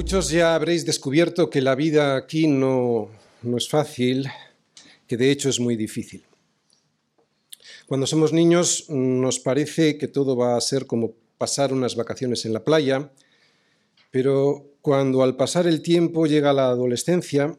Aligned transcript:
Muchos 0.00 0.30
ya 0.30 0.54
habréis 0.54 0.86
descubierto 0.86 1.50
que 1.50 1.60
la 1.60 1.74
vida 1.74 2.16
aquí 2.16 2.46
no, 2.46 3.10
no 3.42 3.56
es 3.58 3.68
fácil, 3.68 4.26
que 5.06 5.18
de 5.18 5.30
hecho 5.30 5.50
es 5.50 5.60
muy 5.60 5.76
difícil. 5.76 6.24
Cuando 7.86 8.06
somos 8.06 8.32
niños 8.32 8.86
nos 8.88 9.40
parece 9.40 9.98
que 9.98 10.08
todo 10.08 10.36
va 10.36 10.56
a 10.56 10.60
ser 10.62 10.86
como 10.86 11.12
pasar 11.36 11.74
unas 11.74 11.96
vacaciones 11.96 12.46
en 12.46 12.54
la 12.54 12.64
playa, 12.64 13.12
pero 14.10 14.64
cuando 14.80 15.22
al 15.22 15.36
pasar 15.36 15.66
el 15.66 15.82
tiempo 15.82 16.24
llega 16.24 16.54
la 16.54 16.70
adolescencia, 16.70 17.54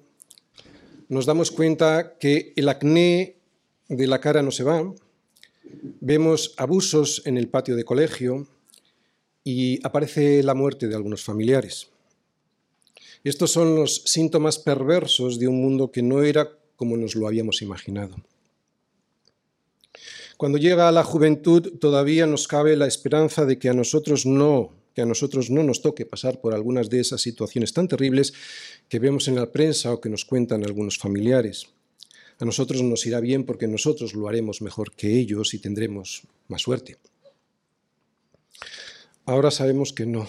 nos 1.10 1.28
damos 1.28 1.52
cuenta 1.52 2.18
que 2.20 2.54
el 2.56 2.70
acné 2.70 3.36
de 3.88 4.08
la 4.08 4.20
cara 4.20 4.42
no 4.42 4.50
se 4.50 4.64
va, 4.64 4.92
vemos 6.00 6.56
abusos 6.58 7.22
en 7.26 7.38
el 7.38 7.50
patio 7.50 7.76
de 7.76 7.86
colegio 7.86 8.48
y 9.44 9.80
aparece 9.86 10.42
la 10.42 10.56
muerte 10.56 10.88
de 10.88 10.96
algunos 10.96 11.24
familiares. 11.24 11.91
Estos 13.24 13.52
son 13.52 13.76
los 13.76 14.02
síntomas 14.06 14.58
perversos 14.58 15.38
de 15.38 15.48
un 15.48 15.62
mundo 15.62 15.92
que 15.92 16.02
no 16.02 16.24
era 16.24 16.58
como 16.76 16.98
nos 16.98 17.16
lo 17.16 17.28
habíamos 17.28 17.62
imaginado. 17.62 18.16
Cuando 20.38 20.58
llega 20.58 20.92
la 20.92 21.04
juventud 21.04 21.78
todavía 21.80 22.26
nos 22.26 22.48
cabe 22.48 22.76
la 22.76 22.88
esperanza 22.88 23.46
de 23.46 23.60
que 23.60 23.70
a 23.70 23.74
nosotros 23.74 24.26
no, 24.26 24.74
que 24.96 25.04
a 25.04 25.06
nosotros 25.06 25.52
no 25.52 25.62
nos 25.62 25.84
toque 25.84 26.08
pasar 26.08 26.42
por 26.42 26.56
algunas 26.56 26.90
de 26.90 27.00
esas 27.00 27.22
situaciones 27.22 27.74
tan 27.74 27.88
terribles 27.88 28.34
que 28.90 28.98
vemos 28.98 29.28
en 29.28 29.36
la 29.36 29.52
prensa 29.52 29.94
o 29.94 30.02
que 30.02 30.10
nos 30.10 30.26
cuentan 30.26 30.64
algunos 30.64 30.98
familiares. 30.98 31.68
A 32.40 32.46
nosotros 32.46 32.82
nos 32.82 33.06
irá 33.06 33.20
bien 33.20 33.46
porque 33.46 33.68
nosotros 33.68 34.16
lo 34.16 34.28
haremos 34.28 34.64
mejor 34.64 34.94
que 34.94 35.20
ellos 35.20 35.54
y 35.54 35.60
tendremos 35.60 36.24
más 36.48 36.64
suerte. 36.64 36.98
Ahora 39.26 39.52
sabemos 39.52 39.94
que 39.94 40.08
no, 40.08 40.26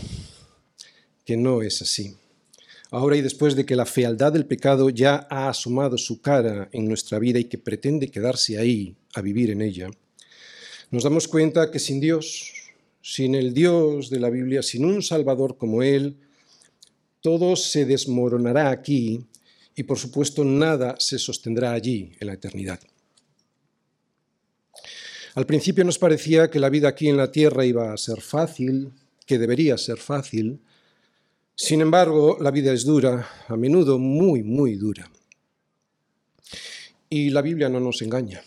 que 1.25 1.39
no 1.39 1.63
es 1.63 1.81
así 1.81 2.15
ahora 2.93 3.17
y 3.17 3.23
después 3.23 3.57
de 3.57 3.65
que 3.65 3.75
la 3.75 3.87
fealdad 3.87 4.35
del 4.35 4.45
pecado 4.45 4.91
ya 4.91 5.27
ha 5.31 5.49
asomado 5.49 5.97
su 5.97 6.21
cara 6.21 6.69
en 6.73 6.87
nuestra 6.87 7.19
vida 7.19 7.39
y 7.39 7.45
que 7.45 7.57
pretende 7.57 8.11
quedarse 8.11 8.59
ahí 8.59 8.95
a 9.15 9.23
vivir 9.23 9.51
en 9.51 9.63
ella, 9.63 9.91
nos 10.91 11.03
damos 11.03 11.27
cuenta 11.27 11.71
que 11.71 11.79
sin 11.79 12.01
Dios, 12.01 12.53
sin 13.01 13.35
el 13.35 13.55
Dios 13.55 14.11
de 14.11 14.21
la 14.21 14.29
Biblia, 14.29 14.63
sin 14.63 14.85
un 14.85 15.03
Salvador 15.03 15.57
como 15.57 15.83
Él, 15.83 16.19
todo 17.23 17.57
se 17.57 17.87
desmoronará 17.87 18.71
aquí 18.71 19.25
y 19.75 19.85
por 19.85 19.99
supuesto 19.99 20.45
nada 20.45 20.97
se 20.99 21.19
sostendrá 21.19 21.73
allí 21.73 22.13
en 22.21 22.27
la 22.27 22.35
eternidad. 22.35 22.81
Al 25.35 25.47
principio 25.47 25.83
nos 25.83 25.99
parecía 25.99 26.51
que 26.51 26.61
la 26.61 26.69
vida 26.69 26.89
aquí 26.89 27.09
en 27.09 27.17
la 27.17 27.33
tierra 27.33 27.65
iba 27.65 27.91
a 27.91 27.97
ser 27.97 28.21
fácil, 28.21 28.93
que 29.25 29.39
debería 29.39 29.79
ser 29.79 29.97
fácil, 29.97 30.61
sin 31.55 31.83
embargo, 31.83 32.39
la 32.41 32.51
vida 32.51 32.73
es 32.73 32.85
dura, 32.85 33.29
a 33.47 33.57
menudo 33.57 33.99
muy, 33.99 34.43
muy 34.43 34.77
dura. 34.77 35.11
Y 37.11 37.29
la 37.31 37.43
Biblia 37.43 37.69
no 37.69 37.79
nos 37.79 38.01
engaña. 38.01 38.43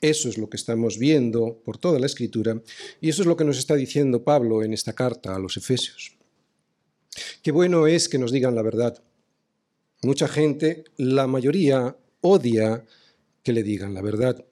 Eso 0.00 0.28
es 0.28 0.38
lo 0.38 0.48
que 0.48 0.56
estamos 0.56 0.98
viendo 0.98 1.60
por 1.64 1.78
toda 1.78 2.00
la 2.00 2.06
escritura 2.06 2.60
y 3.00 3.10
eso 3.10 3.22
es 3.22 3.28
lo 3.28 3.36
que 3.36 3.44
nos 3.44 3.58
está 3.58 3.76
diciendo 3.76 4.24
Pablo 4.24 4.64
en 4.64 4.72
esta 4.72 4.94
carta 4.94 5.36
a 5.36 5.38
los 5.38 5.56
Efesios. 5.56 6.16
Qué 7.42 7.52
bueno 7.52 7.86
es 7.86 8.08
que 8.08 8.18
nos 8.18 8.32
digan 8.32 8.54
la 8.54 8.62
verdad. 8.62 9.00
Mucha 10.02 10.26
gente, 10.26 10.84
la 10.96 11.26
mayoría, 11.26 11.96
odia 12.22 12.84
que 13.44 13.52
le 13.52 13.62
digan 13.62 13.94
la 13.94 14.02
verdad. 14.02 14.44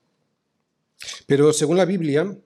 Pero 1.27 1.53
según 1.53 1.79
la 1.79 1.87
Biblia, 1.87 2.39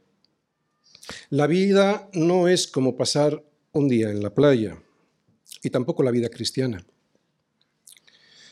la 1.29 1.47
vida 1.47 2.09
no 2.15 2.49
es 2.49 2.67
como 2.67 2.97
pasar 2.97 3.45
un 3.73 3.89
día 3.89 4.11
en 4.11 4.23
la 4.23 4.33
playa 4.33 4.84
y 5.65 5.71
tampoco 5.71 6.03
la 6.03 6.11
vida 6.11 6.29
cristiana. 6.29 6.85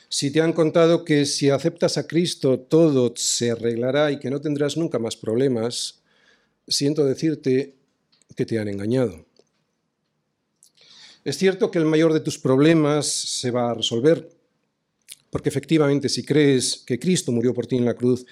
Si 0.09 0.31
te 0.31 0.41
han 0.41 0.53
contado 0.53 1.05
que 1.05 1.25
si 1.25 1.51
aceptas 1.51 1.97
a 1.97 2.07
Cristo 2.07 2.59
todo 2.59 3.13
se 3.17 3.51
arreglará 3.51 4.11
y 4.11 4.19
que 4.19 4.31
no 4.31 4.41
tendrás 4.41 4.77
nunca 4.77 4.99
más 4.99 5.17
problemas, 5.17 6.03
siento 6.69 7.05
decirte 7.05 7.77
que 8.37 8.47
te 8.47 8.59
han 8.59 8.69
engañado. 8.69 9.25
Es 11.25 11.39
cierto 11.39 11.71
que 11.71 11.79
el 11.79 11.85
mayor 11.85 12.13
de 12.13 12.21
tus 12.21 12.39
problemas 12.39 13.07
se 13.07 13.51
va 13.51 13.71
a 13.71 13.75
resolver, 13.75 14.29
porque 15.31 15.49
efectivamente 15.49 16.09
si 16.09 16.25
crees 16.25 16.83
que 16.85 16.99
Cristo 16.99 17.31
murió 17.31 17.55
por 17.55 17.67
ti 17.67 17.77
en 17.77 17.85
la 17.85 17.95
cruz 17.95 18.27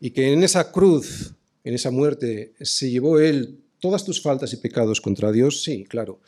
y 0.00 0.10
que 0.10 0.32
en 0.32 0.42
esa 0.42 0.72
cruz, 0.72 1.32
en 1.64 1.74
esa 1.74 1.90
muerte, 1.90 2.52
se 2.60 2.90
llevó 2.90 3.20
Él 3.20 3.60
todas 3.78 4.04
tus 4.04 4.20
faltas 4.20 4.52
y 4.52 4.56
pecados 4.56 5.00
contra 5.00 5.32
Dios, 5.32 5.62
sí, 5.62 5.84
claro, 5.84 6.20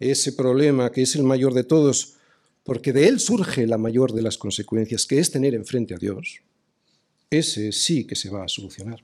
ese 0.00 0.32
problema 0.32 0.92
que 0.92 1.02
es 1.02 1.16
el 1.16 1.22
mayor 1.22 1.54
de 1.54 1.64
todos, 1.64 2.14
porque 2.64 2.92
de 2.92 3.08
él 3.08 3.20
surge 3.20 3.66
la 3.66 3.78
mayor 3.78 4.12
de 4.12 4.22
las 4.22 4.38
consecuencias, 4.38 5.06
que 5.06 5.18
es 5.18 5.30
tener 5.30 5.54
enfrente 5.54 5.94
a 5.94 5.98
Dios, 5.98 6.40
ese 7.30 7.72
sí 7.72 8.04
que 8.04 8.14
se 8.14 8.30
va 8.30 8.44
a 8.44 8.48
solucionar. 8.48 9.02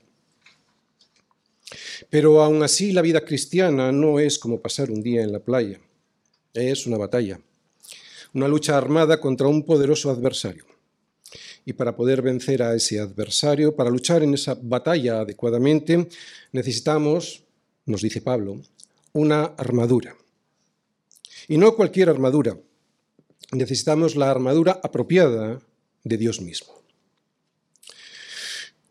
Pero 2.09 2.41
aún 2.41 2.63
así 2.63 2.91
la 2.91 3.01
vida 3.01 3.25
cristiana 3.25 3.91
no 3.91 4.19
es 4.19 4.37
como 4.37 4.61
pasar 4.61 4.91
un 4.91 5.01
día 5.01 5.23
en 5.23 5.31
la 5.31 5.39
playa, 5.39 5.79
es 6.53 6.85
una 6.85 6.97
batalla, 6.97 7.39
una 8.33 8.47
lucha 8.47 8.77
armada 8.77 9.19
contra 9.19 9.47
un 9.47 9.63
poderoso 9.63 10.09
adversario. 10.09 10.65
Y 11.65 11.73
para 11.73 11.95
poder 11.95 12.21
vencer 12.21 12.61
a 12.61 12.75
ese 12.75 12.99
adversario, 12.99 13.75
para 13.75 13.89
luchar 13.89 14.21
en 14.21 14.35
esa 14.35 14.55
batalla 14.61 15.21
adecuadamente, 15.21 16.07
necesitamos, 16.51 17.43
nos 17.87 18.01
dice 18.01 18.21
Pablo, 18.21 18.61
una 19.13 19.45
armadura. 19.57 20.15
Y 21.47 21.57
no 21.57 21.75
cualquier 21.75 22.09
armadura. 22.09 22.57
Necesitamos 23.51 24.15
la 24.15 24.31
armadura 24.31 24.79
apropiada 24.83 25.61
de 26.03 26.17
Dios 26.17 26.41
mismo. 26.41 26.73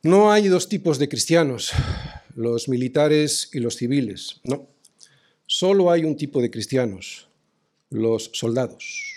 No 0.02 0.30
hay 0.30 0.48
dos 0.48 0.68
tipos 0.68 0.98
de 0.98 1.08
cristianos, 1.08 1.72
los 2.34 2.68
militares 2.68 3.48
y 3.52 3.60
los 3.60 3.76
civiles. 3.76 4.40
No. 4.44 4.68
Solo 5.46 5.90
hay 5.90 6.04
un 6.04 6.16
tipo 6.16 6.42
de 6.42 6.50
cristianos, 6.50 7.28
los 7.90 8.30
soldados. 8.34 9.12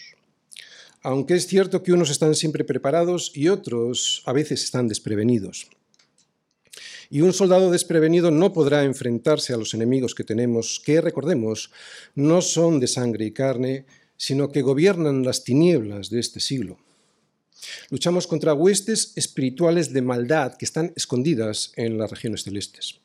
Aunque 1.02 1.36
es 1.36 1.48
cierto 1.48 1.84
que 1.84 1.94
unos 1.94 2.10
están 2.10 2.36
siempre 2.36 2.64
preparados 2.64 3.32
y 3.36 3.50
otros 3.50 4.24
a 4.26 4.34
veces 4.34 4.64
están 4.64 4.88
desprevenidos. 4.88 5.70
Y 7.10 7.22
un 7.22 7.34
soldado 7.34 7.72
desprevenido 7.72 8.32
no 8.32 8.52
podrá 8.54 8.84
enfrentarse 8.84 9.54
a 9.54 9.58
los 9.58 9.74
enemigos 9.74 10.14
que 10.14 10.24
tenemos, 10.24 10.82
que, 10.84 11.02
recordemos, 11.02 11.72
no 12.16 12.42
son 12.42 12.80
de 12.80 12.88
sangre 12.88 13.26
y 13.26 13.32
carne, 13.32 13.86
sino 14.18 14.52
que 14.52 14.62
gobiernan 14.62 15.24
las 15.24 15.44
tinieblas 15.44 16.10
de 16.10 16.20
este 16.20 16.40
siglo. 16.40 16.80
Luchamos 17.90 18.28
contra 18.28 18.54
huestes 18.54 19.14
espirituales 19.16 19.94
de 19.94 20.02
maldad 20.02 20.56
que 20.58 20.66
están 20.66 20.94
escondidas 20.96 21.72
en 21.76 21.98
las 21.98 22.12
regiones 22.12 22.44
celestes. 22.44 23.00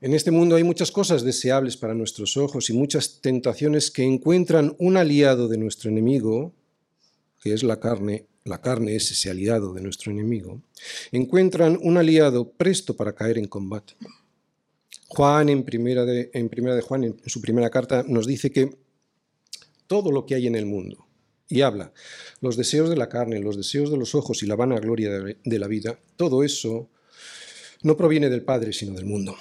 En 0.00 0.14
este 0.14 0.30
mundo 0.30 0.54
hay 0.54 0.62
muchas 0.62 0.92
cosas 0.92 1.24
deseables 1.24 1.76
para 1.76 1.94
nuestros 1.94 2.36
ojos 2.36 2.70
y 2.70 2.72
muchas 2.72 3.20
tentaciones 3.20 3.90
que 3.90 4.04
encuentran 4.04 4.76
un 4.78 4.96
aliado 4.96 5.48
de 5.48 5.58
nuestro 5.58 5.90
enemigo, 5.90 6.54
que 7.40 7.52
es 7.52 7.64
la 7.64 7.80
carne, 7.80 8.26
la 8.44 8.60
carne 8.60 8.96
es 8.96 9.10
ese 9.10 9.30
aliado 9.30 9.72
de 9.72 9.80
nuestro 9.80 10.12
enemigo, 10.12 10.62
encuentran 11.12 11.78
un 11.82 11.96
aliado 11.96 12.50
presto 12.50 12.96
para 12.96 13.14
caer 13.14 13.38
en 13.38 13.46
combate. 13.46 13.94
Juan, 15.08 15.48
en 15.48 15.64
primera 15.64 16.04
de, 16.04 16.30
en 16.34 16.48
primera 16.48 16.74
de 16.74 16.82
Juan, 16.82 17.04
en 17.04 17.16
su 17.26 17.40
primera 17.40 17.70
carta, 17.70 18.04
nos 18.06 18.26
dice 18.26 18.50
que 18.50 18.76
todo 19.86 20.12
lo 20.12 20.26
que 20.26 20.34
hay 20.34 20.46
en 20.46 20.54
el 20.54 20.66
mundo, 20.66 21.06
y 21.48 21.62
habla, 21.62 21.92
los 22.40 22.56
deseos 22.56 22.90
de 22.90 22.96
la 22.96 23.08
carne, 23.08 23.40
los 23.40 23.56
deseos 23.56 23.90
de 23.90 23.96
los 23.96 24.14
ojos 24.14 24.42
y 24.42 24.46
la 24.46 24.56
vana 24.56 24.78
gloria 24.78 25.10
de 25.10 25.58
la 25.58 25.66
vida, 25.66 25.98
todo 26.16 26.44
eso 26.44 26.90
no 27.82 27.96
proviene 27.96 28.28
del 28.28 28.42
Padre, 28.42 28.72
sino 28.72 28.94
del 28.94 29.06
mundo. 29.06 29.36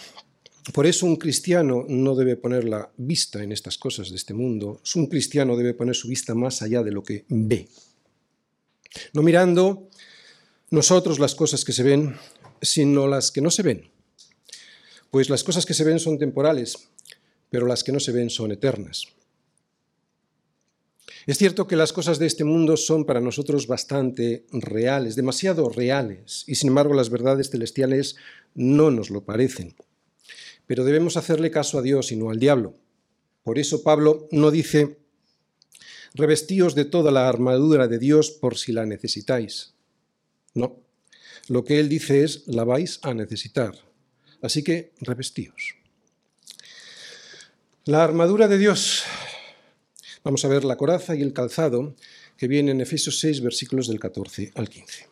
Por 0.74 0.86
eso 0.86 1.06
un 1.06 1.16
cristiano 1.16 1.86
no 1.88 2.16
debe 2.16 2.36
poner 2.36 2.66
la 2.66 2.92
vista 2.98 3.42
en 3.42 3.52
estas 3.52 3.78
cosas 3.78 4.10
de 4.10 4.18
este 4.18 4.34
mundo, 4.34 4.82
un 4.96 5.08
cristiano 5.08 5.56
debe 5.56 5.74
poner 5.74 5.96
su 5.96 6.08
vista 6.08 6.36
más 6.36 6.62
allá 6.62 6.84
de 6.84 6.92
lo 6.92 7.04
que 7.04 7.26
ve, 7.30 7.68
no 9.14 9.22
mirando 9.22 9.90
nosotros 10.70 11.20
las 11.20 11.36
cosas 11.36 11.64
que 11.64 11.74
se 11.74 11.84
ven, 11.84 12.16
sino 12.62 13.08
las 13.08 13.32
que 13.32 13.42
no 13.42 13.52
se 13.52 13.64
ven. 13.64 13.92
Pues 15.12 15.30
las 15.30 15.44
cosas 15.44 15.66
que 15.66 15.74
se 15.74 15.84
ven 15.84 16.00
son 16.00 16.18
temporales, 16.18 16.90
pero 17.50 17.66
las 17.66 17.84
que 17.84 17.92
no 17.92 18.00
se 18.00 18.12
ven 18.12 18.30
son 18.30 18.52
eternas. 18.52 19.08
Es 21.26 21.38
cierto 21.38 21.68
que 21.68 21.76
las 21.76 21.92
cosas 21.92 22.20
de 22.20 22.26
este 22.26 22.46
mundo 22.46 22.78
son 22.78 23.06
para 23.06 23.20
nosotros 23.20 23.68
bastante 23.68 24.46
reales, 24.52 25.16
demasiado 25.16 25.70
reales, 25.70 26.46
y 26.48 26.56
sin 26.56 26.70
embargo 26.70 26.94
las 26.94 27.10
verdades 27.10 27.50
celestiales 27.50 28.16
no 28.56 28.92
nos 28.92 29.10
lo 29.10 29.26
parecen. 29.26 29.76
Pero 30.68 30.86
debemos 30.86 31.18
hacerle 31.18 31.52
caso 31.52 31.80
a 31.80 31.82
Dios 31.82 32.12
y 32.12 32.16
no 32.16 32.30
al 32.30 32.40
diablo. 32.40 32.76
Por 33.44 33.60
eso 33.60 33.84
Pablo 33.84 34.28
no 34.32 34.52
dice 34.52 35.00
revestíos 36.18 36.76
de 36.76 36.86
toda 36.86 37.12
la 37.12 37.30
armadura 37.30 37.88
de 37.88 38.00
Dios 38.00 38.32
por 38.32 38.58
si 38.58 38.72
la 38.74 38.86
necesitáis. 38.86 39.74
No, 40.54 40.82
lo 41.48 41.64
que 41.64 41.80
él 41.80 41.88
dice 41.88 42.24
es, 42.24 42.48
la 42.48 42.64
vais 42.64 43.00
a 43.04 43.14
necesitar. 43.14 43.74
Así 44.42 44.64
que 44.64 44.92
revestíos. 45.00 45.76
La 47.86 48.04
armadura 48.04 48.48
de 48.48 48.58
Dios 48.58 49.06
Vamos 50.28 50.44
a 50.44 50.50
ver 50.50 50.66
la 50.66 50.76
coraza 50.76 51.16
y 51.16 51.22
el 51.22 51.32
calzado 51.32 51.96
que 52.36 52.50
viene 52.50 52.72
en 52.72 52.82
Efesios 52.82 53.18
6, 53.20 53.40
versículos 53.40 53.88
del 53.88 53.98
14 53.98 54.52
al 54.56 54.68
15. 54.68 55.08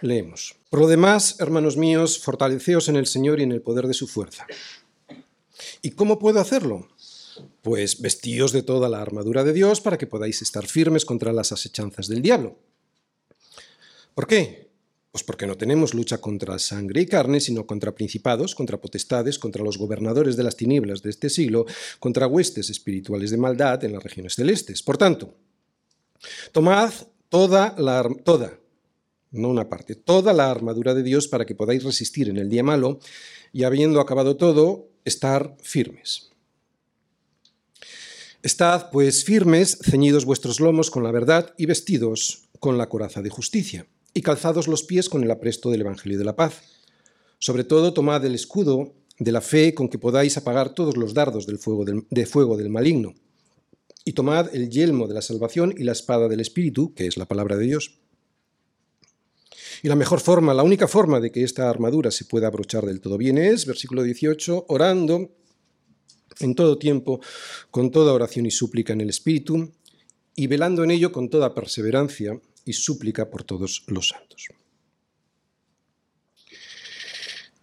Leemos. 0.00 0.56
Por 0.70 0.80
lo 0.80 0.88
demás, 0.88 1.36
hermanos 1.38 1.76
míos, 1.76 2.18
fortaleceos 2.18 2.88
en 2.88 2.96
el 2.96 3.06
Señor 3.06 3.40
y 3.40 3.42
en 3.42 3.52
el 3.52 3.60
poder 3.60 3.86
de 3.86 3.92
su 3.92 4.08
fuerza. 4.08 4.46
¿Y 5.82 5.90
cómo 5.90 6.18
puedo 6.18 6.40
hacerlo? 6.40 6.88
Pues 7.62 8.00
vestíos 8.00 8.52
de 8.52 8.62
toda 8.62 8.88
la 8.88 9.00
armadura 9.00 9.44
de 9.44 9.52
Dios 9.52 9.80
para 9.80 9.98
que 9.98 10.06
podáis 10.06 10.42
estar 10.42 10.66
firmes 10.66 11.04
contra 11.04 11.32
las 11.32 11.52
asechanzas 11.52 12.08
del 12.08 12.22
diablo. 12.22 12.58
¿Por 14.14 14.26
qué? 14.26 14.70
Pues 15.10 15.24
porque 15.24 15.46
no 15.46 15.56
tenemos 15.56 15.92
lucha 15.92 16.18
contra 16.18 16.58
sangre 16.58 17.02
y 17.02 17.06
carne, 17.06 17.40
sino 17.40 17.66
contra 17.66 17.94
principados, 17.94 18.54
contra 18.54 18.80
potestades, 18.80 19.38
contra 19.38 19.62
los 19.62 19.76
gobernadores 19.76 20.36
de 20.36 20.42
las 20.42 20.56
tinieblas 20.56 21.02
de 21.02 21.10
este 21.10 21.28
siglo, 21.28 21.66
contra 22.00 22.26
huestes 22.26 22.70
espirituales 22.70 23.30
de 23.30 23.36
maldad 23.36 23.84
en 23.84 23.92
las 23.92 24.02
regiones 24.02 24.34
celestes. 24.34 24.82
Por 24.82 24.96
tanto, 24.96 25.34
tomad 26.50 26.92
toda 27.28 27.74
la 27.78 28.08
toda, 28.24 28.58
la 30.32 30.50
armadura 30.50 30.94
de 30.94 31.02
Dios 31.02 31.28
para 31.28 31.44
que 31.44 31.54
podáis 31.54 31.84
resistir 31.84 32.30
en 32.30 32.38
el 32.38 32.48
día 32.48 32.62
malo 32.62 32.98
y 33.52 33.64
habiendo 33.64 34.00
acabado 34.00 34.36
todo, 34.36 34.88
estar 35.04 35.56
firmes. 35.62 36.31
Estad, 38.42 38.90
pues, 38.90 39.24
firmes, 39.24 39.78
ceñidos 39.82 40.24
vuestros 40.24 40.58
lomos 40.58 40.90
con 40.90 41.04
la 41.04 41.12
verdad 41.12 41.54
y 41.56 41.66
vestidos 41.66 42.48
con 42.58 42.76
la 42.76 42.88
coraza 42.88 43.22
de 43.22 43.30
justicia, 43.30 43.86
y 44.14 44.22
calzados 44.22 44.66
los 44.66 44.82
pies 44.82 45.08
con 45.08 45.22
el 45.22 45.30
apresto 45.30 45.70
del 45.70 45.82
Evangelio 45.82 46.18
de 46.18 46.24
la 46.24 46.34
paz. 46.34 46.60
Sobre 47.38 47.62
todo, 47.62 47.92
tomad 47.92 48.24
el 48.24 48.34
escudo 48.34 48.94
de 49.20 49.30
la 49.30 49.42
fe 49.42 49.74
con 49.74 49.88
que 49.88 50.00
podáis 50.00 50.36
apagar 50.36 50.74
todos 50.74 50.96
los 50.96 51.14
dardos 51.14 51.46
del 51.46 51.58
fuego 51.58 51.84
del, 51.84 52.04
de 52.10 52.26
fuego 52.26 52.56
del 52.56 52.68
maligno, 52.68 53.14
y 54.04 54.12
tomad 54.12 54.52
el 54.52 54.70
yelmo 54.70 55.06
de 55.06 55.14
la 55.14 55.22
salvación 55.22 55.72
y 55.78 55.84
la 55.84 55.92
espada 55.92 56.26
del 56.26 56.40
Espíritu, 56.40 56.94
que 56.94 57.06
es 57.06 57.16
la 57.16 57.26
palabra 57.26 57.56
de 57.56 57.66
Dios. 57.66 58.00
Y 59.84 59.88
la 59.88 59.94
mejor 59.94 60.18
forma, 60.18 60.52
la 60.52 60.64
única 60.64 60.88
forma 60.88 61.20
de 61.20 61.30
que 61.30 61.44
esta 61.44 61.70
armadura 61.70 62.10
se 62.10 62.24
pueda 62.24 62.48
abrochar 62.48 62.86
del 62.86 63.00
todo 63.00 63.18
bien 63.18 63.38
es, 63.38 63.66
versículo 63.66 64.02
18, 64.02 64.66
orando 64.68 65.30
en 66.40 66.54
todo 66.54 66.78
tiempo, 66.78 67.20
con 67.70 67.90
toda 67.90 68.12
oración 68.12 68.46
y 68.46 68.50
súplica 68.50 68.92
en 68.92 69.00
el 69.00 69.10
Espíritu, 69.10 69.72
y 70.34 70.46
velando 70.46 70.82
en 70.84 70.90
ello 70.90 71.12
con 71.12 71.28
toda 71.28 71.54
perseverancia 71.54 72.40
y 72.64 72.72
súplica 72.72 73.28
por 73.28 73.44
todos 73.44 73.84
los 73.86 74.08
santos. 74.08 74.48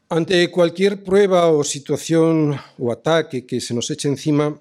Ante 0.09 0.49
cualquier 0.49 1.03
prueba 1.03 1.51
o 1.51 1.63
situación 1.63 2.57
o 2.79 2.91
ataque 2.91 3.45
que 3.45 3.61
se 3.61 3.75
nos 3.75 3.91
eche 3.91 4.07
encima, 4.07 4.59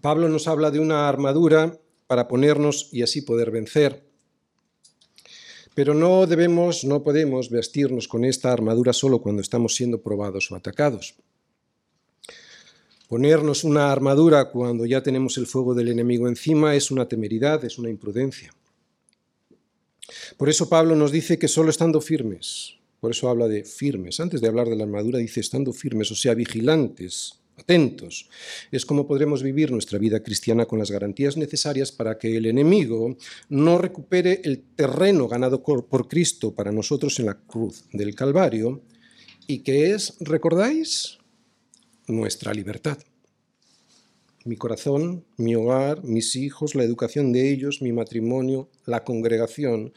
Pablo 0.00 0.28
nos 0.28 0.48
habla 0.48 0.72
de 0.72 0.80
una 0.80 1.08
armadura 1.08 1.78
para 2.08 2.26
ponernos 2.26 2.88
y 2.92 3.02
así 3.02 3.22
poder 3.22 3.52
vencer. 3.52 4.04
Pero 5.74 5.94
no 5.94 6.26
debemos, 6.26 6.84
no 6.84 7.04
podemos 7.04 7.50
vestirnos 7.50 8.08
con 8.08 8.24
esta 8.24 8.52
armadura 8.52 8.92
solo 8.92 9.20
cuando 9.20 9.42
estamos 9.42 9.76
siendo 9.76 10.02
probados 10.02 10.50
o 10.50 10.56
atacados. 10.56 11.14
Ponernos 13.08 13.62
una 13.62 13.92
armadura 13.92 14.50
cuando 14.50 14.84
ya 14.84 15.02
tenemos 15.02 15.38
el 15.38 15.46
fuego 15.46 15.74
del 15.74 15.88
enemigo 15.88 16.26
encima 16.26 16.74
es 16.74 16.90
una 16.90 17.06
temeridad, 17.06 17.64
es 17.64 17.78
una 17.78 17.88
imprudencia. 17.88 18.52
Por 20.36 20.48
eso 20.48 20.68
Pablo 20.68 20.96
nos 20.96 21.12
dice 21.12 21.38
que 21.38 21.48
solo 21.48 21.70
estando 21.70 22.00
firmes, 22.00 22.74
por 23.00 23.12
eso 23.12 23.28
habla 23.28 23.46
de 23.46 23.64
firmes, 23.64 24.18
antes 24.18 24.40
de 24.40 24.48
hablar 24.48 24.68
de 24.68 24.76
la 24.76 24.84
armadura 24.84 25.18
dice 25.18 25.40
estando 25.40 25.72
firmes, 25.72 26.10
o 26.10 26.16
sea, 26.16 26.34
vigilantes, 26.34 27.34
atentos, 27.56 28.28
es 28.70 28.84
como 28.84 29.06
podremos 29.06 29.42
vivir 29.42 29.70
nuestra 29.70 29.98
vida 29.98 30.22
cristiana 30.22 30.66
con 30.66 30.78
las 30.78 30.90
garantías 30.90 31.36
necesarias 31.36 31.92
para 31.92 32.18
que 32.18 32.36
el 32.36 32.46
enemigo 32.46 33.16
no 33.48 33.78
recupere 33.78 34.40
el 34.44 34.62
terreno 34.74 35.28
ganado 35.28 35.62
por 35.62 36.08
Cristo 36.08 36.54
para 36.54 36.72
nosotros 36.72 37.18
en 37.20 37.26
la 37.26 37.34
cruz 37.34 37.84
del 37.92 38.14
Calvario 38.14 38.82
y 39.46 39.60
que 39.60 39.92
es, 39.92 40.16
¿recordáis? 40.20 41.15
Nuestra 42.06 42.52
libertad. 42.52 42.98
Mi 44.44 44.56
corazón, 44.56 45.24
mi 45.36 45.56
hogar, 45.56 46.04
mis 46.04 46.36
hijos, 46.36 46.76
la 46.76 46.84
educación 46.84 47.32
de 47.32 47.50
ellos, 47.50 47.82
mi 47.82 47.92
matrimonio, 47.92 48.68
la 48.84 49.02
congregación. 49.02 49.92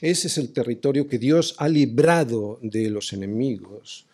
Ese 0.00 0.28
es 0.28 0.38
el 0.38 0.52
territorio 0.52 1.06
que 1.06 1.18
Dios 1.18 1.54
ha 1.58 1.68
librado 1.68 2.58
de 2.62 2.88
los 2.88 3.12
enemigos. 3.12 4.06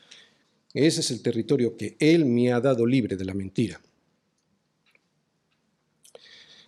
Ese 0.75 1.00
es 1.00 1.10
el 1.12 1.22
territorio 1.22 1.76
que 1.76 1.96
Él 2.00 2.25
me 2.25 2.52
ha 2.52 2.60
dado 2.60 2.84
libre 2.84 3.16
de 3.16 3.25
la 3.25 3.32
mentira. 3.32 3.81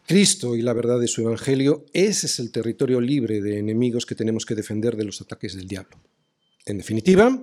Cristo 0.07 0.57
y 0.57 0.63
la 0.63 0.73
verdad 0.73 0.99
de 0.99 1.07
su 1.07 1.21
Evangelio, 1.21 1.85
ese 1.93 2.27
es 2.27 2.39
el 2.39 2.51
territorio 2.51 2.99
libre 2.99 3.43
de 3.43 3.59
enemigos 3.59 4.07
que 4.07 4.15
tenemos 4.15 4.47
que 4.47 4.55
defender 4.55 4.97
de 4.97 5.05
los 5.05 5.21
ataques 5.21 5.55
del 5.55 5.69
diablo. 5.69 5.99
En 6.69 6.77
definitiva, 6.77 7.43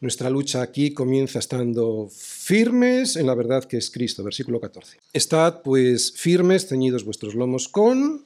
nuestra 0.00 0.30
lucha 0.30 0.62
aquí 0.62 0.94
comienza 0.94 1.40
estando 1.40 2.08
firmes 2.08 3.16
en 3.16 3.26
la 3.26 3.34
verdad 3.34 3.64
que 3.64 3.76
es 3.76 3.90
Cristo, 3.90 4.22
versículo 4.22 4.60
14. 4.60 4.98
Estad 5.12 5.62
pues 5.62 6.12
firmes, 6.12 6.68
ceñidos 6.68 7.04
vuestros 7.04 7.34
lomos 7.34 7.66
con 7.66 8.24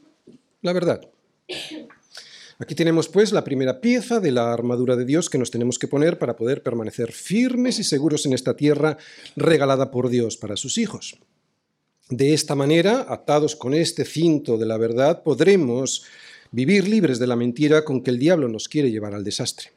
la 0.61 0.75
verdad. 0.75 1.01
Aquí 2.59 2.75
tenemos 2.75 3.09
pues 3.09 3.33
la 3.33 3.43
primera 3.43 3.81
pieza 3.81 4.21
de 4.21 4.33
la 4.33 4.53
armadura 4.53 4.97
de 4.97 5.07
Dios 5.07 5.31
que 5.31 5.39
nos 5.39 5.51
tenemos 5.51 5.79
que 5.79 5.89
poner 5.89 6.19
para 6.19 6.37
poder 6.37 6.63
permanecer 6.63 7.11
firmes 7.11 7.79
y 7.79 7.85
seguros 7.85 8.27
en 8.27 8.35
esta 8.35 8.55
tierra 8.55 8.99
regalada 9.37 9.91
por 9.91 10.11
Dios 10.11 10.37
para 10.37 10.59
sus 10.59 10.77
hijos. 10.77 11.17
De 12.11 12.35
esta 12.35 12.55
manera, 12.55 13.07
atados 13.09 13.57
con 13.57 13.73
este 13.73 14.05
cinto 14.05 14.59
de 14.59 14.67
la 14.67 14.77
verdad, 14.77 15.23
podremos 15.23 16.05
vivir 16.53 16.87
libres 16.87 17.19
de 17.19 17.29
la 17.29 17.35
mentira 17.35 17.83
con 17.83 18.03
que 18.03 18.11
el 18.11 18.19
diablo 18.19 18.47
nos 18.49 18.69
quiere 18.69 18.91
llevar 18.91 19.15
al 19.15 19.25
desastre. 19.25 19.73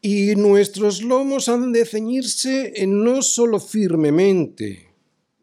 Y 0.00 0.36
nuestros 0.36 1.02
lomos 1.02 1.48
han 1.48 1.72
de 1.72 1.86
ceñirse 1.86 2.72
en 2.76 3.02
no 3.02 3.22
solo 3.22 3.58
firmemente, 3.58 4.88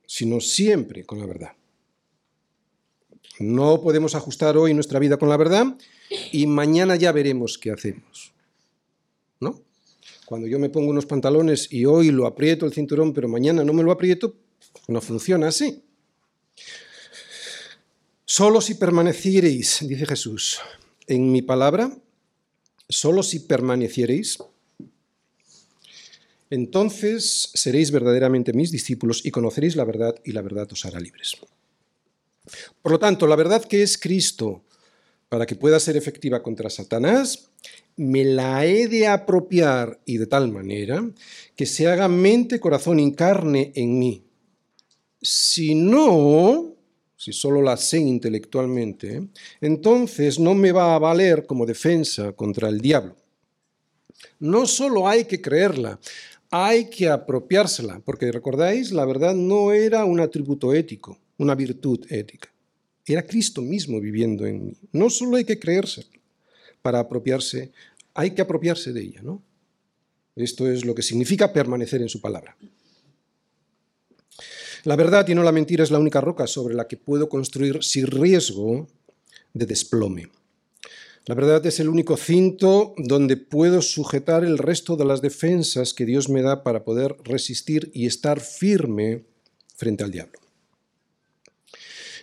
sino 0.06 0.39
siempre 0.39 1.03
con 1.03 1.19
la 1.19 1.25
verdad. 1.25 1.51
No 3.40 3.81
podemos 3.81 4.13
ajustar 4.13 4.56
hoy 4.57 4.73
nuestra 4.73 4.99
vida 4.99 5.18
con 5.18 5.30
la 5.30 5.37
verdad 5.37 5.78
y 6.31 6.45
mañana 6.45 6.95
ya 6.95 7.11
veremos 7.11 7.57
qué 7.57 7.71
hacemos. 7.71 8.33
¿No? 9.40 9.61
Cuando 10.25 10.47
yo 10.47 10.59
me 10.59 10.69
pongo 10.69 10.92
unos 10.92 11.07
pantalones 11.07 11.71
y 11.71 11.85
hoy 11.85 12.11
lo 12.11 12.28
aprieto 12.28 12.66
el 12.66 12.73
cinturón, 12.73 13.13
pero 13.13 13.28
mañana 13.28 13.63
no 13.63 13.73
me 13.73 13.83
lo 13.83 13.92
aprieto, 13.92 14.35
no 14.87 15.01
funciona 15.01 15.47
así. 15.47 15.81
Solo 18.25 18.61
si 18.61 18.75
permaneciereis, 18.75 19.80
dice 19.81 20.06
Jesús, 20.06 20.59
en 21.07 21.31
mi 21.31 21.42
palabra, 21.42 21.97
solo 22.92 23.24
si 23.24 23.40
permaneciereis, 23.40 24.38
entonces 26.50 27.50
seréis 27.54 27.92
verdaderamente 27.92 28.54
mis 28.54 28.71
discípulos 28.71 29.26
y 29.26 29.31
conoceréis 29.31 29.76
la 29.76 29.86
verdad 29.86 30.16
y 30.26 30.33
la 30.33 30.42
verdad 30.42 30.68
os 30.71 30.86
hará 30.86 31.00
libres. 31.00 31.38
Por 32.81 32.92
lo 32.92 33.00
tanto, 33.00 33.26
la 33.26 33.38
verdad 33.38 33.64
que 33.64 33.81
es 33.81 33.98
Cristo, 33.98 34.64
para 35.30 35.45
que 35.45 35.56
pueda 35.56 35.80
ser 35.80 35.95
efectiva 35.95 36.44
contra 36.44 36.69
Satanás, 36.69 37.50
me 37.95 38.26
la 38.26 38.66
he 38.66 38.88
de 38.88 39.07
apropiar 39.07 40.02
y 40.06 40.18
de 40.18 40.28
tal 40.28 40.52
manera 40.52 41.10
que 41.56 41.66
se 41.66 41.88
haga 41.88 42.10
mente, 42.10 42.60
corazón 42.60 43.00
y 43.00 43.14
carne 43.14 43.71
en 43.76 43.98
mí. 43.98 44.26
Si 45.21 45.76
no, 45.76 46.70
si 47.21 47.33
solo 47.33 47.61
la 47.61 47.78
sé 47.78 47.99
intelectualmente, 47.99 49.28
entonces 49.61 50.40
no 50.40 50.56
me 50.56 50.71
va 50.71 50.95
a 50.95 50.99
valer 50.99 51.45
como 51.45 51.68
defensa 51.68 52.31
contra 52.31 52.68
el 52.68 52.81
diablo. 52.81 53.16
No 54.40 54.66
solo 54.66 55.07
hay 55.07 55.25
que 55.25 55.40
creerla, 55.40 55.99
hay 56.49 56.90
que 56.90 57.09
apropiársela, 57.09 57.99
porque 58.04 58.31
recordáis, 58.31 58.92
la 58.92 59.06
verdad 59.06 59.35
no 59.35 59.71
era 59.71 60.04
un 60.04 60.19
atributo 60.19 60.73
ético, 60.73 61.19
una 61.37 61.54
virtud 61.54 62.04
ética. 62.09 62.51
Era 63.06 63.23
Cristo 63.28 63.61
mismo 63.61 64.01
viviendo 64.01 64.47
en 64.47 64.66
mí. 64.66 64.73
No 64.92 65.11
solo 65.11 65.37
hay 65.37 65.45
que 65.45 65.59
creerse 65.59 66.07
para 66.81 67.01
apropiarse, 67.01 67.71
hay 68.16 68.31
que 68.31 68.42
apropiarse 68.42 68.94
de 68.94 69.01
ella, 69.01 69.21
¿no? 69.21 69.44
Esto 70.35 70.68
es 70.68 70.85
lo 70.85 70.95
que 70.95 71.04
significa 71.04 71.54
permanecer 71.54 72.01
en 72.01 72.09
su 72.09 72.19
palabra. 72.19 72.57
La 74.83 74.95
verdad 74.95 75.28
y 75.28 75.35
no 75.35 75.44
la 75.44 75.52
mentira 75.52 75.83
es 75.83 75.92
la 75.92 76.00
única 76.00 76.21
roca 76.21 76.47
sobre 76.47 76.73
la 76.73 76.88
que 76.88 76.97
puedo 76.97 77.30
construir 77.30 77.83
sin 77.83 78.07
riesgo 78.07 78.88
de 79.54 79.66
desplome. 79.66 80.30
La 81.26 81.35
verdad 81.35 81.64
es 81.68 81.80
el 81.80 81.88
único 81.88 82.18
cinto 82.18 82.95
donde 82.97 83.38
puedo 83.38 83.83
sujetar 83.83 84.44
el 84.44 84.57
resto 84.57 84.95
de 84.95 85.06
las 85.06 85.21
defensas 85.21 85.94
que 85.94 86.06
Dios 86.06 86.30
me 86.30 86.42
da 86.42 86.64
para 86.64 86.83
poder 86.83 87.16
resistir 87.23 87.92
y 87.94 88.07
estar 88.07 88.40
firme 88.40 89.26
frente 89.76 90.04
al 90.04 90.11
diablo. 90.11 90.40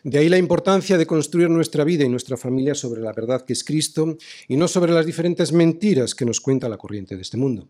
De 0.03 0.19
ahí 0.19 0.29
la 0.29 0.39
importancia 0.39 0.99
de 0.99 1.07
construir 1.07 1.51
nuestra 1.51 1.85
vida 1.85 2.05
y 2.05 2.09
nuestra 2.09 2.37
familia 2.37 2.75
sobre 2.75 3.01
la 3.01 3.13
verdad 3.13 3.45
que 3.45 3.53
es 3.53 3.63
Cristo 3.63 4.17
y 4.49 4.57
no 4.57 4.67
sobre 4.67 4.93
las 4.93 5.07
diferentes 5.07 5.53
mentiras 5.53 6.15
que 6.15 6.25
nos 6.25 6.41
cuenta 6.41 6.69
la 6.69 6.77
corriente 6.77 7.15
de 7.15 7.23
este 7.23 7.37
mundo. 7.37 7.69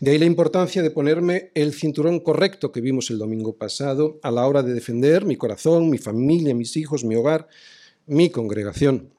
De 0.00 0.10
ahí 0.10 0.18
la 0.18 0.24
importancia 0.24 0.82
de 0.82 0.90
ponerme 0.90 1.50
el 1.54 1.72
cinturón 1.72 2.20
correcto 2.20 2.72
que 2.72 2.80
vimos 2.80 3.10
el 3.10 3.18
domingo 3.18 3.56
pasado 3.56 4.18
a 4.22 4.30
la 4.30 4.46
hora 4.46 4.62
de 4.62 4.74
defender 4.74 5.24
mi 5.24 5.36
corazón, 5.36 5.90
mi 5.90 5.98
familia, 5.98 6.54
mis 6.54 6.76
hijos, 6.76 7.04
mi 7.04 7.14
hogar, 7.14 7.48
mi 8.06 8.30
congregación. 8.30 9.10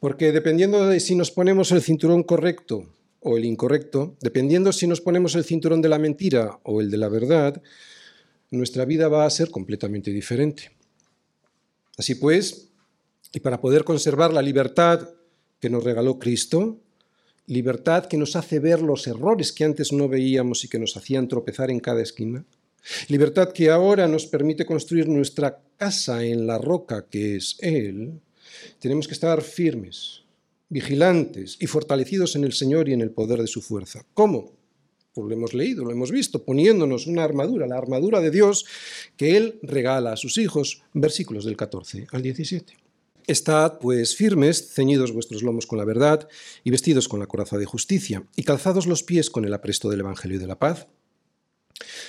Porque 0.00 0.30
dependiendo 0.32 0.86
de 0.86 1.00
si 1.00 1.14
nos 1.14 1.30
ponemos 1.30 1.72
el 1.72 1.82
cinturón 1.82 2.22
correcto 2.22 2.86
o 3.20 3.36
el 3.36 3.44
incorrecto, 3.44 4.16
dependiendo 4.20 4.72
si 4.72 4.86
nos 4.86 5.00
ponemos 5.00 5.34
el 5.34 5.44
cinturón 5.44 5.82
de 5.82 5.88
la 5.88 5.98
mentira 5.98 6.60
o 6.62 6.80
el 6.80 6.90
de 6.90 6.98
la 6.98 7.08
verdad, 7.08 7.60
nuestra 8.50 8.84
vida 8.84 9.08
va 9.08 9.26
a 9.26 9.30
ser 9.30 9.50
completamente 9.50 10.12
diferente. 10.12 10.70
Así 11.96 12.14
pues, 12.14 12.68
y 13.32 13.40
para 13.40 13.60
poder 13.60 13.84
conservar 13.84 14.32
la 14.32 14.42
libertad 14.42 15.10
que 15.60 15.68
nos 15.68 15.82
regaló 15.82 16.18
Cristo, 16.18 16.78
libertad 17.48 18.06
que 18.06 18.18
nos 18.18 18.36
hace 18.36 18.60
ver 18.60 18.80
los 18.82 19.06
errores 19.06 19.52
que 19.52 19.64
antes 19.64 19.92
no 19.92 20.08
veíamos 20.08 20.64
y 20.64 20.68
que 20.68 20.78
nos 20.78 20.96
hacían 20.96 21.28
tropezar 21.28 21.70
en 21.70 21.80
cada 21.80 22.02
esquina, 22.02 22.44
libertad 23.08 23.52
que 23.52 23.70
ahora 23.70 24.06
nos 24.06 24.26
permite 24.26 24.66
construir 24.66 25.08
nuestra 25.08 25.60
casa 25.76 26.24
en 26.24 26.46
la 26.46 26.58
roca 26.58 27.06
que 27.10 27.36
es 27.36 27.56
Él, 27.60 28.20
tenemos 28.78 29.08
que 29.08 29.14
estar 29.14 29.42
firmes, 29.42 30.22
vigilantes 30.68 31.56
y 31.58 31.66
fortalecidos 31.66 32.36
en 32.36 32.44
el 32.44 32.52
Señor 32.52 32.88
y 32.88 32.92
en 32.92 33.00
el 33.00 33.10
poder 33.10 33.40
de 33.40 33.46
su 33.46 33.62
fuerza. 33.62 34.04
¿Cómo? 34.12 34.52
Pues 35.14 35.26
lo 35.26 35.34
hemos 35.34 35.54
leído, 35.54 35.84
lo 35.84 35.90
hemos 35.90 36.10
visto, 36.10 36.44
poniéndonos 36.44 37.06
una 37.06 37.24
armadura, 37.24 37.66
la 37.66 37.78
armadura 37.78 38.20
de 38.20 38.30
Dios 38.30 38.66
que 39.16 39.36
Él 39.36 39.58
regala 39.62 40.12
a 40.12 40.16
sus 40.16 40.36
hijos, 40.36 40.82
versículos 40.92 41.46
del 41.46 41.56
14 41.56 42.08
al 42.12 42.22
17. 42.22 42.87
Estad, 43.28 43.78
pues, 43.78 44.16
firmes, 44.16 44.72
ceñidos 44.72 45.12
vuestros 45.12 45.42
lomos 45.42 45.66
con 45.66 45.78
la 45.78 45.84
verdad, 45.84 46.28
y 46.64 46.70
vestidos 46.70 47.08
con 47.08 47.20
la 47.20 47.26
coraza 47.26 47.58
de 47.58 47.66
justicia, 47.66 48.24
y 48.34 48.42
calzados 48.42 48.86
los 48.86 49.02
pies 49.02 49.28
con 49.30 49.44
el 49.44 49.54
apresto 49.54 49.90
del 49.90 50.00
Evangelio 50.00 50.40
de 50.40 50.46
la 50.46 50.58
paz. 50.58 50.88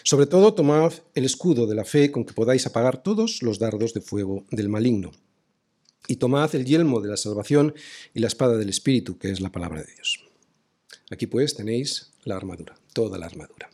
Sobre 0.04 0.26
todo, 0.26 0.54
tomad 0.54 0.94
el 1.14 1.26
escudo 1.26 1.68
de 1.68 1.76
la 1.76 1.86
fe 1.86 2.10
con 2.10 2.26
que 2.26 2.34
podáis 2.34 2.66
apagar 2.66 3.04
todos 3.04 3.44
los 3.44 3.60
dardos 3.60 3.94
de 3.94 4.02
fuego 4.02 4.46
del 4.50 4.70
maligno 4.70 5.12
y 6.08 6.16
tomad 6.16 6.56
el 6.56 6.66
yelmo 6.66 7.02
de 7.02 7.10
la 7.10 7.18
salvación 7.18 7.76
y 8.14 8.20
la 8.20 8.28
espada 8.28 8.58
del 8.58 8.70
Espíritu, 8.70 9.20
que 9.20 9.30
es 9.30 9.42
la 9.42 9.52
palabra 9.52 9.82
de 9.82 9.94
Dios. 9.94 10.26
Aquí 11.12 11.28
pues 11.28 11.56
tenéis 11.56 12.12
la 12.24 12.36
armadura, 12.36 12.76
toda 12.94 13.18
la 13.20 13.28
armadura. 13.28 13.70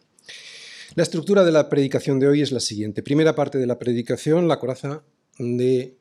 La 0.96 1.04
estructura 1.04 1.44
de 1.44 1.52
la 1.52 1.70
predicación 1.70 2.20
de 2.20 2.28
hoy 2.28 2.42
es 2.42 2.52
la 2.52 2.60
siguiente. 2.60 3.04
Primera 3.04 3.36
parte 3.36 3.58
de 3.58 3.68
la 3.68 3.80
predicación, 3.80 4.48
la 4.48 4.60
coraza 4.60 5.04
de 5.38 5.96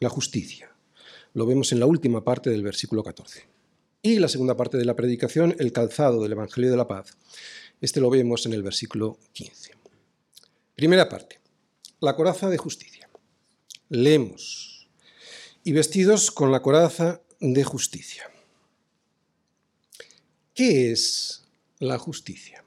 la 0.00 0.08
justicia. 0.08 0.74
Lo 1.34 1.46
vemos 1.46 1.72
en 1.72 1.80
la 1.80 1.86
última 1.86 2.24
parte 2.24 2.50
del 2.50 2.62
versículo 2.62 3.02
14. 3.02 3.44
Y 4.02 4.18
la 4.18 4.28
segunda 4.28 4.56
parte 4.56 4.76
de 4.76 4.84
la 4.84 4.96
predicación, 4.96 5.54
el 5.58 5.72
calzado 5.72 6.22
del 6.22 6.32
Evangelio 6.32 6.70
de 6.70 6.76
la 6.76 6.88
Paz. 6.88 7.16
Este 7.80 8.00
lo 8.00 8.10
vemos 8.10 8.46
en 8.46 8.52
el 8.52 8.62
versículo 8.62 9.18
15. 9.32 9.72
Primera 10.74 11.08
parte, 11.08 11.40
la 12.00 12.14
coraza 12.14 12.48
de 12.48 12.58
justicia. 12.58 13.08
Leemos 13.88 14.88
y 15.64 15.72
vestidos 15.72 16.30
con 16.30 16.52
la 16.52 16.62
coraza 16.62 17.20
de 17.40 17.64
justicia. 17.64 18.24
¿Qué 20.54 20.92
es 20.92 21.44
la 21.78 21.98
justicia? 21.98 22.64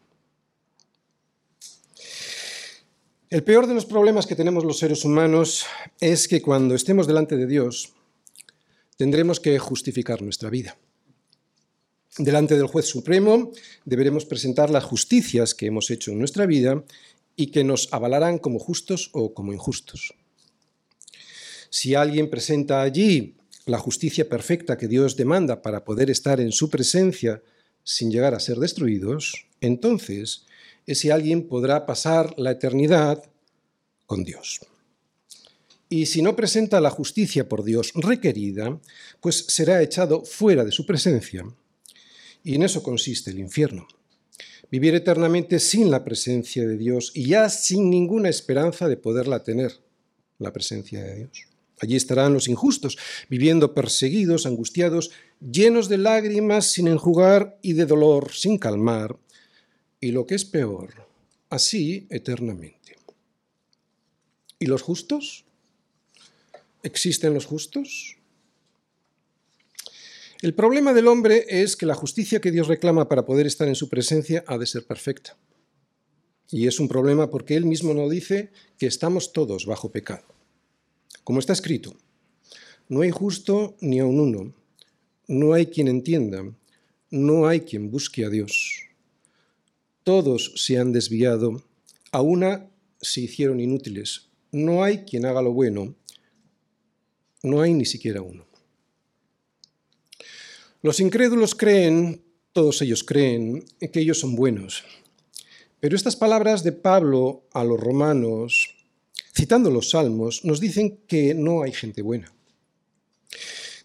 El 3.31 3.45
peor 3.45 3.65
de 3.65 3.73
los 3.73 3.85
problemas 3.85 4.27
que 4.27 4.35
tenemos 4.35 4.65
los 4.65 4.79
seres 4.79 5.05
humanos 5.05 5.65
es 6.01 6.27
que 6.27 6.41
cuando 6.41 6.75
estemos 6.75 7.07
delante 7.07 7.37
de 7.37 7.47
Dios 7.47 7.93
tendremos 8.97 9.39
que 9.39 9.57
justificar 9.57 10.21
nuestra 10.21 10.49
vida. 10.49 10.77
Delante 12.17 12.57
del 12.57 12.67
juez 12.67 12.87
supremo 12.87 13.53
deberemos 13.85 14.25
presentar 14.25 14.69
las 14.69 14.83
justicias 14.83 15.55
que 15.55 15.67
hemos 15.67 15.89
hecho 15.91 16.11
en 16.11 16.19
nuestra 16.19 16.45
vida 16.45 16.83
y 17.37 17.51
que 17.51 17.63
nos 17.63 17.87
avalarán 17.93 18.37
como 18.37 18.59
justos 18.59 19.09
o 19.13 19.33
como 19.33 19.53
injustos. 19.53 20.13
Si 21.69 21.95
alguien 21.95 22.29
presenta 22.29 22.81
allí 22.81 23.37
la 23.65 23.77
justicia 23.77 24.27
perfecta 24.27 24.77
que 24.77 24.89
Dios 24.89 25.15
demanda 25.15 25.61
para 25.61 25.85
poder 25.85 26.09
estar 26.09 26.41
en 26.41 26.51
su 26.51 26.69
presencia 26.69 27.41
sin 27.85 28.11
llegar 28.11 28.35
a 28.35 28.41
ser 28.41 28.57
destruidos, 28.57 29.47
entonces 29.61 30.47
ese 30.91 31.11
alguien 31.11 31.47
podrá 31.47 31.85
pasar 31.85 32.33
la 32.37 32.51
eternidad 32.51 33.23
con 34.05 34.23
Dios. 34.23 34.59
Y 35.89 36.05
si 36.05 36.21
no 36.21 36.35
presenta 36.35 36.79
la 36.79 36.89
justicia 36.89 37.49
por 37.49 37.63
Dios 37.63 37.91
requerida, 37.95 38.79
pues 39.19 39.45
será 39.49 39.81
echado 39.81 40.23
fuera 40.23 40.63
de 40.63 40.71
su 40.71 40.85
presencia. 40.85 41.43
Y 42.43 42.55
en 42.55 42.63
eso 42.63 42.81
consiste 42.81 43.31
el 43.31 43.39
infierno. 43.39 43.87
Vivir 44.71 44.95
eternamente 44.95 45.59
sin 45.59 45.91
la 45.91 46.05
presencia 46.05 46.65
de 46.65 46.77
Dios 46.77 47.11
y 47.13 47.25
ya 47.25 47.49
sin 47.49 47.89
ninguna 47.89 48.29
esperanza 48.29 48.87
de 48.87 48.95
poderla 48.95 49.43
tener, 49.43 49.81
la 50.39 50.53
presencia 50.53 51.03
de 51.03 51.15
Dios. 51.15 51.47
Allí 51.81 51.95
estarán 51.95 52.33
los 52.33 52.47
injustos, 52.47 52.97
viviendo 53.27 53.73
perseguidos, 53.73 54.45
angustiados, 54.45 55.11
llenos 55.41 55.89
de 55.89 55.97
lágrimas 55.97 56.71
sin 56.71 56.87
enjugar 56.87 57.57
y 57.61 57.73
de 57.73 57.85
dolor 57.85 58.31
sin 58.33 58.57
calmar, 58.57 59.17
y 60.01 60.11
lo 60.11 60.25
que 60.25 60.35
es 60.35 60.43
peor, 60.43 61.07
así 61.49 62.07
eternamente. 62.09 62.97
¿Y 64.59 64.65
los 64.65 64.81
justos? 64.81 65.45
¿Existen 66.83 67.33
los 67.35 67.45
justos? 67.45 68.17
El 70.41 70.55
problema 70.55 70.93
del 70.93 71.07
hombre 71.07 71.45
es 71.47 71.75
que 71.75 71.85
la 71.85 71.93
justicia 71.93 72.41
que 72.41 72.51
Dios 72.51 72.67
reclama 72.67 73.07
para 73.07 73.25
poder 73.25 73.45
estar 73.45 73.67
en 73.67 73.75
su 73.75 73.89
presencia 73.89 74.43
ha 74.47 74.57
de 74.57 74.65
ser 74.65 74.85
perfecta. 74.85 75.37
Y 76.49 76.65
es 76.65 76.79
un 76.79 76.87
problema 76.87 77.29
porque 77.29 77.55
Él 77.55 77.65
mismo 77.65 77.93
nos 77.93 78.09
dice 78.09 78.51
que 78.79 78.87
estamos 78.87 79.33
todos 79.33 79.67
bajo 79.67 79.91
pecado. 79.91 80.25
Como 81.23 81.39
está 81.39 81.53
escrito, 81.53 81.95
no 82.89 83.01
hay 83.01 83.11
justo 83.11 83.77
ni 83.81 83.99
aun 83.99 84.19
uno, 84.19 84.53
no 85.27 85.53
hay 85.53 85.67
quien 85.67 85.87
entienda, 85.87 86.43
no 87.11 87.47
hay 87.47 87.61
quien 87.61 87.91
busque 87.91 88.25
a 88.25 88.29
Dios. 88.29 88.90
Todos 90.03 90.53
se 90.55 90.77
han 90.77 90.91
desviado, 90.91 91.63
a 92.11 92.21
una 92.21 92.69
se 93.01 93.21
hicieron 93.21 93.59
inútiles. 93.59 94.29
No 94.51 94.83
hay 94.83 94.99
quien 94.99 95.25
haga 95.25 95.41
lo 95.41 95.53
bueno, 95.53 95.95
no 97.43 97.61
hay 97.61 97.73
ni 97.73 97.85
siquiera 97.85 98.21
uno. 98.21 98.45
Los 100.81 100.99
incrédulos 100.99 101.55
creen, 101.55 102.21
todos 102.53 102.81
ellos 102.81 103.03
creen, 103.03 103.63
que 103.79 103.99
ellos 103.99 104.19
son 104.19 104.35
buenos. 104.35 104.83
Pero 105.79 105.95
estas 105.95 106.15
palabras 106.15 106.63
de 106.63 106.71
Pablo 106.71 107.47
a 107.53 107.63
los 107.63 107.79
romanos 107.79 108.75
citando 109.33 109.71
los 109.71 109.91
salmos, 109.91 110.43
nos 110.45 110.59
dicen 110.59 110.99
que 111.07 111.33
no 111.33 111.63
hay 111.63 111.71
gente 111.71 112.01
buena. 112.01 112.31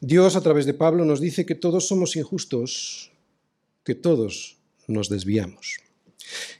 Dios 0.00 0.36
a 0.36 0.42
través 0.42 0.66
de 0.66 0.74
Pablo 0.74 1.04
nos 1.04 1.20
dice 1.20 1.46
que 1.46 1.54
todos 1.54 1.86
somos 1.88 2.16
injustos, 2.16 3.10
que 3.84 3.94
todos 3.94 4.58
nos 4.86 5.08
desviamos, 5.08 5.78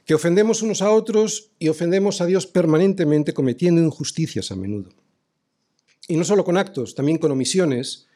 que 0.05 0.13
ofendemos 0.13 0.61
unos 0.61 0.81
a 0.81 0.91
otros 0.91 1.51
y 1.59 1.67
ofendemos 1.69 2.21
a 2.21 2.25
Dios 2.25 2.47
permanentemente 2.47 3.33
cometiendo 3.33 3.81
injusticias 3.81 4.51
a 4.51 4.55
menudo. 4.55 4.89
Y 6.07 6.15
no 6.15 6.23
solo 6.23 6.43
con 6.45 6.57
actos, 6.57 6.95
también 6.95 7.17
con 7.17 7.31
omisiones 7.31 8.07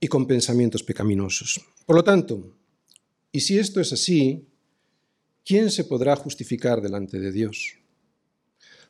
y 0.00 0.08
con 0.08 0.26
pensamientos 0.26 0.82
pecaminosos. 0.82 1.60
Por 1.86 1.96
lo 1.96 2.04
tanto, 2.04 2.56
y 3.32 3.40
si 3.40 3.58
esto 3.58 3.80
es 3.80 3.92
así, 3.92 4.46
¿quién 5.44 5.70
se 5.70 5.84
podrá 5.84 6.14
justificar 6.16 6.80
delante 6.80 7.18
de 7.18 7.32
Dios? 7.32 7.76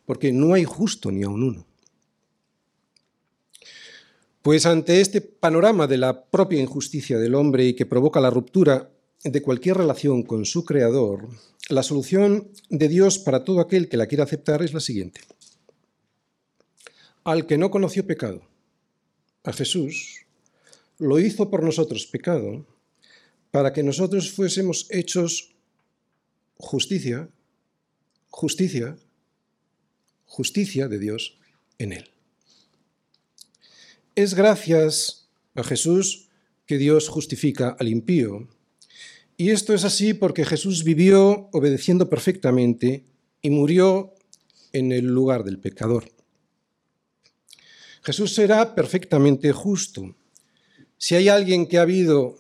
porque 0.05 0.33
no 0.33 0.55
hay 0.55 0.65
justo 0.65 1.11
ni 1.11 1.23
aun 1.23 1.43
uno. 1.43 1.67
Pues 4.43 4.67
ante 4.67 5.01
este 5.01 5.21
panorama 5.21 5.87
de 5.87 5.99
la 5.99 6.25
propia 6.25 6.61
injusticia 6.61 7.19
del 7.19 7.35
hombre 7.35 7.65
y 7.67 7.75
que 7.75 7.87
provoca 7.87 8.21
la 8.21 8.31
ruptura 8.31 8.91
de 9.23 9.43
cualquier 9.43 9.77
relación 9.77 10.25
con 10.25 10.45
su 10.45 10.65
creador, 10.65 11.29
la 11.69 11.83
solución 11.83 12.51
de 12.71 12.89
Dios 12.89 13.19
para 13.19 13.45
todo 13.45 13.61
aquel 13.61 13.89
que 13.89 13.97
la 13.97 14.07
quiera 14.07 14.25
aceptar 14.25 14.63
es 14.63 14.73
la 14.73 14.81
siguiente. 14.81 15.21
Al 17.25 17.47
que 17.47 17.59
no 17.59 17.71
conoció 17.71 18.07
pecado, 18.07 18.43
a 19.45 19.53
Jesús, 19.53 20.27
lo 20.99 21.19
hizo 21.19 21.51
por 21.51 21.63
nosotros 21.63 22.07
pecado, 22.07 22.67
para 23.51 23.73
que 23.73 23.83
nosotros 23.83 24.31
fuésemos 24.33 24.87
hechos 24.91 25.55
justicia, 26.57 27.29
justicia 28.29 28.97
justicia 30.33 30.89
de 30.89 30.99
Dios 30.99 31.37
en 31.79 31.93
él. 31.93 32.11
Es 34.15 34.33
gracias 34.33 35.29
a 35.55 35.63
Jesús 35.63 36.29
que 36.65 36.79
Dios 36.79 37.11
justifica 37.11 37.77
al 37.79 37.89
impío. 37.89 38.49
Y 39.43 39.51
esto 39.51 39.75
es 39.75 39.83
así 39.85 40.15
porque 40.15 40.45
Jesús 40.45 40.85
vivió 40.85 41.49
obedeciendo 41.51 42.09
perfectamente 42.09 43.07
y 43.41 43.51
murió 43.51 44.15
en 44.73 44.93
el 44.93 45.07
lugar 45.07 45.43
del 45.43 45.59
pecador. 45.59 46.05
Jesús 48.05 48.37
será 48.37 48.77
perfectamente 48.77 49.51
justo. 49.51 50.15
Si 50.97 51.17
hay 51.17 51.29
alguien 51.29 51.67
que 51.67 51.79
ha 51.79 51.83
habido 51.83 52.39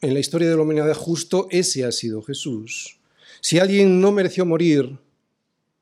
en 0.00 0.14
la 0.14 0.20
historia 0.20 0.48
de 0.48 0.54
la 0.54 0.62
humanidad 0.62 0.94
justo, 0.94 1.48
ese 1.50 1.84
ha 1.84 1.90
sido 1.90 2.22
Jesús. 2.22 3.00
Si 3.40 3.58
alguien 3.58 4.00
no 4.00 4.12
mereció 4.12 4.46
morir 4.46 4.96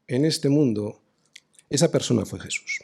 en 0.07 0.25
este 0.25 0.49
mundo, 0.49 1.03
esa 1.69 1.93
persona 1.93 2.25
fue 2.25 2.41
Jesús. 2.41 2.79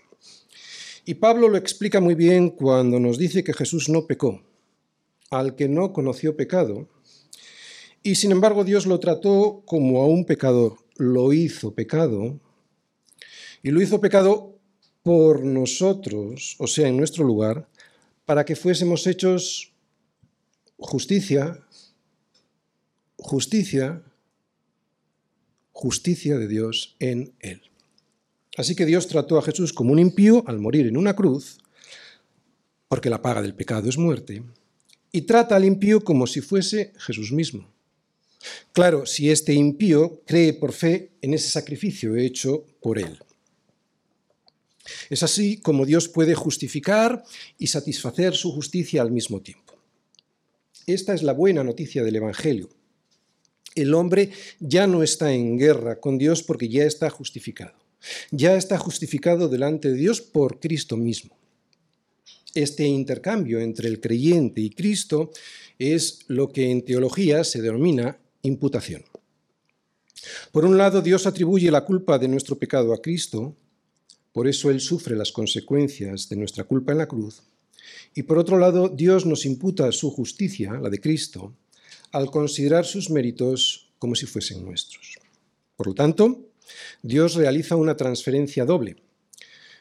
Y 1.07 1.15
Pablo 1.15 1.49
lo 1.49 1.57
explica 1.57 2.01
muy 2.01 2.15
bien 2.15 2.51
cuando 2.51 3.01
nos 3.01 3.17
dice 3.17 3.43
que 3.43 3.55
Jesús 3.55 3.89
no 3.89 4.07
pecó, 4.07 4.43
al 5.31 5.57
que 5.57 5.69
no 5.71 5.95
conoció 5.95 6.37
pecado, 6.37 6.87
y 8.03 8.15
sin 8.15 8.33
embargo 8.33 8.65
Dios 8.65 8.87
lo 8.87 9.01
trató 9.01 9.63
como 9.67 10.01
a 10.01 10.07
un 10.07 10.25
pecador, 10.25 10.79
lo 10.97 11.33
hizo 11.33 11.75
pecado, 11.75 12.41
y 13.63 13.71
lo 13.71 13.83
hizo 13.83 14.01
pecado 14.01 14.59
por 15.03 15.45
nosotros, 15.45 16.57
o 16.59 16.67
sea, 16.67 16.89
en 16.89 16.97
nuestro 16.97 17.25
lugar, 17.25 17.69
para 18.25 18.45
que 18.45 18.57
fuésemos 18.57 19.07
hechos 19.07 19.73
justicia, 20.77 21.65
justicia, 23.17 24.03
justicia 25.73 26.39
de 26.39 26.49
Dios 26.49 26.97
en 26.99 27.35
él. 27.41 27.63
Así 28.57 28.75
que 28.75 28.87
Dios 28.87 29.07
trató 29.07 29.39
a 29.39 29.43
Jesús 29.43 29.73
como 29.73 29.93
un 29.93 29.99
impío 29.99 30.45
al 30.47 30.59
morir 30.59 30.87
en 30.87 30.97
una 30.97 31.15
cruz, 31.15 31.59
porque 32.89 33.11
la 33.11 33.23
paga 33.23 33.43
del 33.43 33.55
pecado 33.55 33.89
es 33.89 33.99
muerte, 33.99 34.43
y 35.13 35.23
trata 35.23 35.57
al 35.57 35.65
impío 35.65 36.03
como 36.03 36.27
si 36.27 36.41
fuese 36.41 36.93
Jesús 36.99 37.33
mismo. 37.33 37.78
Claro, 38.73 39.07
si 39.07 39.31
este 39.31 39.53
impío 39.53 40.23
cree 40.27 40.53
por 40.53 40.73
fe 40.73 41.13
en 41.21 41.35
ese 41.35 41.49
sacrificio 41.49 42.17
hecho 42.17 42.65
por 42.81 42.99
él. 42.99 43.19
Es 45.11 45.23
así 45.23 45.59
como 45.59 45.85
Dios 45.85 46.09
puede 46.09 46.35
justificar 46.35 47.25
y 47.59 47.67
satisfacer 47.67 48.35
su 48.35 48.53
justicia 48.53 49.03
al 49.03 49.11
mismo 49.11 49.41
tiempo. 49.41 49.75
Esta 50.87 51.15
es 51.15 51.23
la 51.23 51.33
buena 51.33 51.65
noticia 51.65 52.03
del 52.03 52.17
Evangelio. 52.17 52.71
El 53.75 53.95
hombre 53.95 54.31
ya 54.59 54.87
no 54.87 55.03
está 55.03 55.33
en 55.33 55.59
guerra 55.59 56.01
con 56.01 56.19
Dios 56.19 56.43
porque 56.43 56.69
ya 56.69 56.85
está 56.85 57.11
justificado. 57.11 57.75
Ya 58.31 58.57
está 58.57 58.79
justificado 58.79 59.49
delante 59.49 59.91
de 59.91 59.97
Dios 59.97 60.21
por 60.21 60.61
Cristo 60.61 60.97
mismo. 60.97 61.37
Este 62.55 62.87
intercambio 62.87 63.61
entre 63.61 63.89
el 63.89 64.01
creyente 64.01 64.61
y 64.61 64.71
Cristo 64.71 65.31
es 65.79 66.21
lo 66.29 66.51
que 66.51 66.71
en 66.71 66.85
teología 66.85 67.45
se 67.45 67.61
denomina 67.61 68.19
imputación. 68.49 69.05
Por 70.53 70.65
un 70.65 70.77
lado, 70.77 71.01
Dios 71.01 71.27
atribuye 71.27 71.71
la 71.71 71.85
culpa 71.85 72.19
de 72.19 72.29
nuestro 72.29 72.59
pecado 72.59 72.93
a 72.93 73.01
Cristo, 73.01 73.57
por 74.33 74.49
eso 74.49 74.71
Él 74.71 74.81
sufre 74.81 75.17
las 75.17 75.33
consecuencias 75.33 76.29
de 76.29 76.37
nuestra 76.37 76.65
culpa 76.65 76.93
en 76.93 76.99
la 76.99 77.09
cruz, 77.09 77.43
y 78.15 78.25
por 78.25 78.39
otro 78.39 78.59
lado, 78.59 78.89
Dios 78.89 79.27
nos 79.27 79.45
imputa 79.47 79.93
su 79.93 80.11
justicia, 80.11 80.73
la 80.75 80.91
de 80.91 81.01
Cristo, 81.01 81.55
al 82.13 82.31
considerar 82.31 82.85
sus 82.85 83.11
méritos 83.11 83.91
como 83.99 84.15
si 84.15 84.27
fuesen 84.27 84.65
nuestros. 84.65 85.19
Por 85.77 85.89
lo 85.89 85.95
tanto, 85.95 86.51
Dios 87.03 87.35
realiza 87.35 87.77
una 87.77 87.97
transferencia 87.97 88.65
doble. 88.65 88.97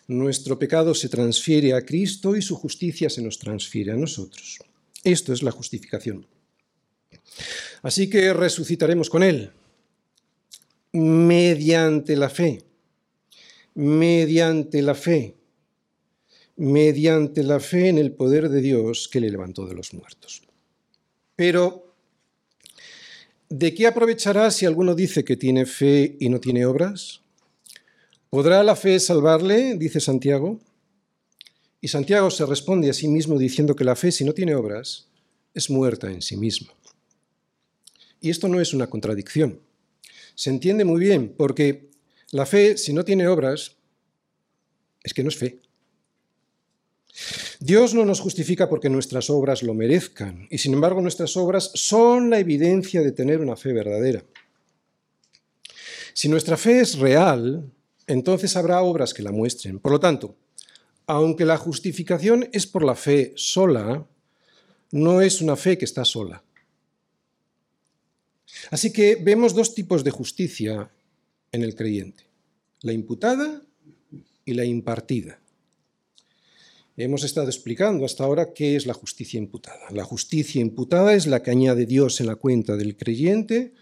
Nuestro 0.08 0.58
pecado 0.58 0.94
se 0.94 1.10
transfiere 1.10 1.74
a 1.74 1.86
Cristo 1.86 2.36
y 2.36 2.42
su 2.42 2.56
justicia 2.56 3.10
se 3.10 3.22
nos 3.22 3.40
transfiere 3.40 3.92
a 3.92 3.96
nosotros. 3.96 4.60
Esto 5.04 5.34
es 5.34 5.44
la 5.44 5.52
justificación. 5.52 6.26
Así 7.82 8.10
que 8.10 8.34
resucitaremos 8.34 9.10
con 9.10 9.24
Él 9.24 9.52
mediante 10.94 12.16
la 12.16 12.30
fe, 12.30 12.64
mediante 13.76 14.82
la 14.82 14.96
fe, 14.96 15.36
mediante 16.56 17.44
la 17.44 17.60
fe 17.60 17.90
en 17.90 17.98
el 17.98 18.12
poder 18.14 18.50
de 18.50 18.62
Dios 18.62 19.08
que 19.08 19.20
le 19.20 19.30
levantó 19.30 19.68
de 19.68 19.76
los 19.76 19.94
muertos. 19.94 20.42
Pero, 21.36 21.94
¿de 23.50 23.74
qué 23.76 23.86
aprovechará 23.86 24.50
si 24.50 24.66
alguno 24.66 24.96
dice 24.96 25.24
que 25.24 25.38
tiene 25.38 25.66
fe 25.66 26.18
y 26.20 26.30
no 26.30 26.40
tiene 26.40 26.66
obras? 26.66 27.22
¿Podrá 28.30 28.64
la 28.64 28.76
fe 28.76 29.00
salvarle? 29.00 29.76
dice 29.78 30.00
Santiago. 30.00 30.60
Y 31.80 31.90
Santiago 31.90 32.32
se 32.32 32.46
responde 32.46 32.90
a 32.90 32.94
sí 32.94 33.08
mismo 33.08 33.38
diciendo 33.38 33.76
que 33.76 33.84
la 33.84 33.96
fe, 33.96 34.12
si 34.12 34.24
no 34.26 34.34
tiene 34.34 34.56
obras, 34.56 35.08
es 35.54 35.70
muerta 35.70 36.12
en 36.12 36.24
sí 36.24 36.36
misma. 36.36 36.74
Y 38.22 38.30
esto 38.30 38.48
no 38.48 38.60
es 38.60 38.74
una 38.74 38.88
contradicción. 38.88 39.62
Se 40.36 40.50
entiende 40.50 40.86
muy 40.86 41.00
bien, 41.00 41.34
porque 41.38 41.90
la 42.32 42.46
fe, 42.46 42.78
si 42.78 42.94
no 42.94 43.04
tiene 43.04 43.28
obras, 43.28 43.76
es 45.04 45.14
que 45.14 45.24
no 45.24 45.30
es 45.30 45.38
fe. 45.38 45.60
Dios 47.60 47.94
no 47.94 48.06
nos 48.06 48.20
justifica 48.20 48.70
porque 48.70 48.90
nuestras 48.90 49.30
obras 49.30 49.64
lo 49.64 49.74
merezcan, 49.74 50.48
y 50.52 50.60
sin 50.60 50.74
embargo 50.74 51.02
nuestras 51.02 51.36
obras 51.38 51.72
son 51.74 52.30
la 52.30 52.40
evidencia 52.40 53.02
de 53.02 53.12
tener 53.12 53.40
una 53.40 53.56
fe 53.56 53.74
verdadera. 53.74 54.24
Si 56.14 56.30
nuestra 56.30 56.58
fe 56.58 56.80
es 56.82 56.98
real, 56.98 57.72
entonces 58.06 58.56
habrá 58.56 58.82
obras 58.82 59.14
que 59.14 59.24
la 59.24 59.32
muestren. 59.32 59.80
Por 59.80 59.92
lo 59.92 60.00
tanto, 60.00 60.36
aunque 61.08 61.46
la 61.46 61.58
justificación 61.58 62.50
es 62.52 62.68
por 62.68 62.84
la 62.84 62.96
fe 62.96 63.34
sola, 63.36 64.06
no 64.92 65.22
es 65.22 65.42
una 65.42 65.56
fe 65.56 65.78
que 65.78 65.86
está 65.86 66.06
sola. 66.06 66.44
Así 68.72 68.92
que 68.92 69.16
vemos 69.16 69.54
dos 69.54 69.74
tipos 69.74 70.04
de 70.04 70.12
justicia 70.12 70.90
en 71.52 71.64
el 71.64 71.76
creyente, 71.76 72.24
la 72.82 72.94
imputada 72.94 73.62
y 74.46 74.54
la 74.54 74.66
impartida. 74.66 75.40
Hemos 77.00 77.24
estado 77.24 77.48
explicando 77.48 78.06
hasta 78.06 78.24
ahora 78.24 78.54
qué 78.54 78.76
es 78.76 78.88
la 78.88 78.94
justicia 78.94 79.38
imputada. 79.38 79.92
La 79.92 80.04
justicia 80.04 80.60
imputada 80.60 81.14
es 81.14 81.28
la 81.28 81.44
que 81.44 81.52
añade 81.52 81.86
Dios 81.86 82.20
en 82.20 82.28
la 82.28 82.36
cuenta 82.36 82.76
del 82.76 82.98
creyente, 82.98 83.74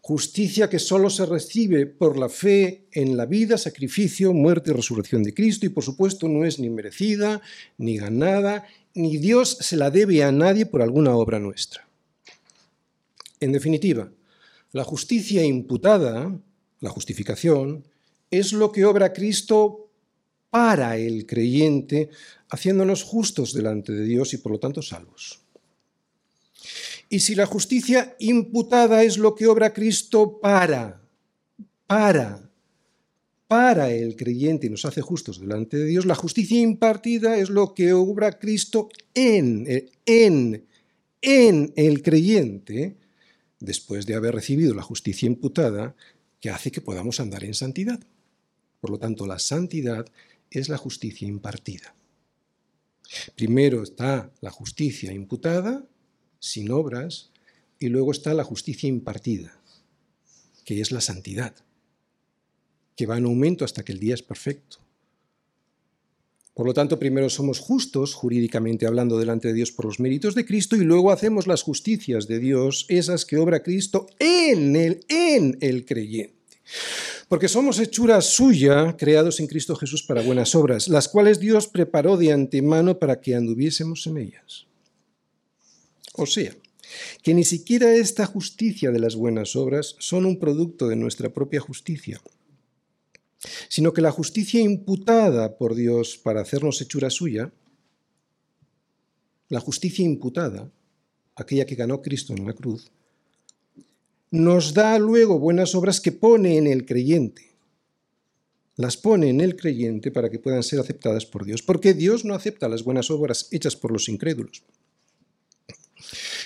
justicia 0.00 0.70
que 0.70 0.78
solo 0.78 1.10
se 1.10 1.26
recibe 1.26 1.86
por 1.86 2.18
la 2.18 2.30
fe 2.30 2.86
en 2.92 3.16
la 3.18 3.26
vida, 3.26 3.58
sacrificio, 3.58 4.32
muerte 4.32 4.70
y 4.70 4.74
resurrección 4.74 5.22
de 5.22 5.34
Cristo 5.34 5.66
y 5.66 5.70
por 5.70 5.84
supuesto 5.84 6.26
no 6.28 6.44
es 6.44 6.58
ni 6.58 6.70
merecida, 6.70 7.42
ni 7.76 7.98
ganada, 7.98 8.66
ni 8.94 9.18
Dios 9.18 9.58
se 9.60 9.76
la 9.76 9.90
debe 9.90 10.22
a 10.22 10.32
nadie 10.32 10.66
por 10.66 10.80
alguna 10.80 11.14
obra 11.14 11.38
nuestra. 11.38 11.86
En 13.40 13.52
definitiva, 13.52 14.10
la 14.74 14.82
justicia 14.82 15.44
imputada, 15.44 16.36
la 16.80 16.90
justificación, 16.90 17.84
es 18.28 18.52
lo 18.52 18.72
que 18.72 18.84
obra 18.84 19.12
Cristo 19.12 19.88
para 20.50 20.98
el 20.98 21.26
creyente, 21.26 22.10
haciéndonos 22.50 23.04
justos 23.04 23.54
delante 23.54 23.92
de 23.92 24.04
Dios 24.04 24.34
y 24.34 24.38
por 24.38 24.50
lo 24.50 24.58
tanto 24.58 24.82
salvos. 24.82 25.40
Y 27.08 27.20
si 27.20 27.36
la 27.36 27.46
justicia 27.46 28.16
imputada 28.18 29.04
es 29.04 29.16
lo 29.16 29.36
que 29.36 29.46
obra 29.46 29.72
Cristo 29.72 30.40
para, 30.40 31.00
para, 31.86 32.50
para 33.46 33.92
el 33.92 34.16
creyente 34.16 34.66
y 34.66 34.70
nos 34.70 34.84
hace 34.84 35.02
justos 35.02 35.38
delante 35.38 35.76
de 35.76 35.84
Dios, 35.84 36.04
la 36.04 36.16
justicia 36.16 36.60
impartida 36.60 37.36
es 37.38 37.48
lo 37.48 37.74
que 37.74 37.92
obra 37.92 38.40
Cristo 38.40 38.88
en, 39.14 39.66
en, 40.04 40.66
en 41.22 41.72
el 41.76 42.02
creyente 42.02 43.03
después 43.64 44.06
de 44.06 44.14
haber 44.14 44.34
recibido 44.34 44.74
la 44.74 44.82
justicia 44.82 45.26
imputada, 45.26 45.94
que 46.40 46.50
hace 46.50 46.70
que 46.70 46.80
podamos 46.80 47.20
andar 47.20 47.44
en 47.44 47.54
santidad. 47.54 48.00
Por 48.80 48.90
lo 48.90 48.98
tanto, 48.98 49.26
la 49.26 49.38
santidad 49.38 50.06
es 50.50 50.68
la 50.68 50.76
justicia 50.76 51.26
impartida. 51.26 51.94
Primero 53.34 53.82
está 53.82 54.30
la 54.40 54.50
justicia 54.50 55.12
imputada, 55.12 55.84
sin 56.38 56.70
obras, 56.70 57.30
y 57.78 57.88
luego 57.88 58.12
está 58.12 58.34
la 58.34 58.44
justicia 58.44 58.88
impartida, 58.88 59.58
que 60.64 60.80
es 60.80 60.92
la 60.92 61.00
santidad, 61.00 61.54
que 62.96 63.06
va 63.06 63.18
en 63.18 63.24
aumento 63.24 63.64
hasta 63.64 63.84
que 63.84 63.92
el 63.92 64.00
día 64.00 64.14
es 64.14 64.22
perfecto. 64.22 64.83
Por 66.54 66.66
lo 66.66 66.72
tanto, 66.72 67.00
primero 67.00 67.28
somos 67.28 67.58
justos, 67.58 68.14
jurídicamente 68.14 68.86
hablando, 68.86 69.18
delante 69.18 69.48
de 69.48 69.54
Dios 69.54 69.72
por 69.72 69.86
los 69.86 69.98
méritos 69.98 70.36
de 70.36 70.46
Cristo, 70.46 70.76
y 70.76 70.84
luego 70.84 71.10
hacemos 71.10 71.48
las 71.48 71.62
justicias 71.62 72.28
de 72.28 72.38
Dios, 72.38 72.86
esas 72.88 73.24
que 73.24 73.38
obra 73.38 73.64
Cristo 73.64 74.06
en 74.20 74.76
el, 74.76 75.04
en 75.08 75.58
el 75.60 75.84
creyente. 75.84 76.34
Porque 77.28 77.48
somos 77.48 77.80
hechura 77.80 78.20
suya, 78.20 78.96
creados 78.96 79.40
en 79.40 79.48
Cristo 79.48 79.74
Jesús 79.74 80.04
para 80.04 80.22
buenas 80.22 80.54
obras, 80.54 80.86
las 80.86 81.08
cuales 81.08 81.40
Dios 81.40 81.66
preparó 81.66 82.16
de 82.16 82.32
antemano 82.32 83.00
para 83.00 83.20
que 83.20 83.34
anduviésemos 83.34 84.06
en 84.06 84.18
ellas. 84.18 84.66
O 86.14 86.26
sea, 86.26 86.54
que 87.22 87.34
ni 87.34 87.44
siquiera 87.44 87.92
esta 87.94 88.26
justicia 88.26 88.92
de 88.92 89.00
las 89.00 89.16
buenas 89.16 89.56
obras 89.56 89.96
son 89.98 90.24
un 90.24 90.38
producto 90.38 90.86
de 90.86 90.94
nuestra 90.94 91.30
propia 91.30 91.60
justicia, 91.60 92.20
sino 93.68 93.92
que 93.92 94.02
la 94.02 94.10
justicia 94.10 94.60
imputada 94.60 95.56
por 95.56 95.74
Dios 95.74 96.16
para 96.16 96.40
hacernos 96.40 96.80
hechura 96.80 97.10
suya, 97.10 97.52
la 99.48 99.60
justicia 99.60 100.04
imputada, 100.04 100.70
aquella 101.36 101.66
que 101.66 101.74
ganó 101.74 102.00
Cristo 102.02 102.32
en 102.32 102.46
la 102.46 102.52
cruz, 102.52 102.90
nos 104.30 104.74
da 104.74 104.98
luego 104.98 105.38
buenas 105.38 105.74
obras 105.74 106.00
que 106.00 106.12
pone 106.12 106.56
en 106.56 106.66
el 106.66 106.84
creyente. 106.84 107.52
Las 108.76 108.96
pone 108.96 109.28
en 109.28 109.40
el 109.40 109.54
creyente 109.54 110.10
para 110.10 110.28
que 110.28 110.40
puedan 110.40 110.64
ser 110.64 110.80
aceptadas 110.80 111.24
por 111.24 111.44
Dios, 111.44 111.62
porque 111.62 111.94
Dios 111.94 112.24
no 112.24 112.34
acepta 112.34 112.68
las 112.68 112.82
buenas 112.82 113.10
obras 113.10 113.46
hechas 113.52 113.76
por 113.76 113.92
los 113.92 114.08
incrédulos. 114.08 114.64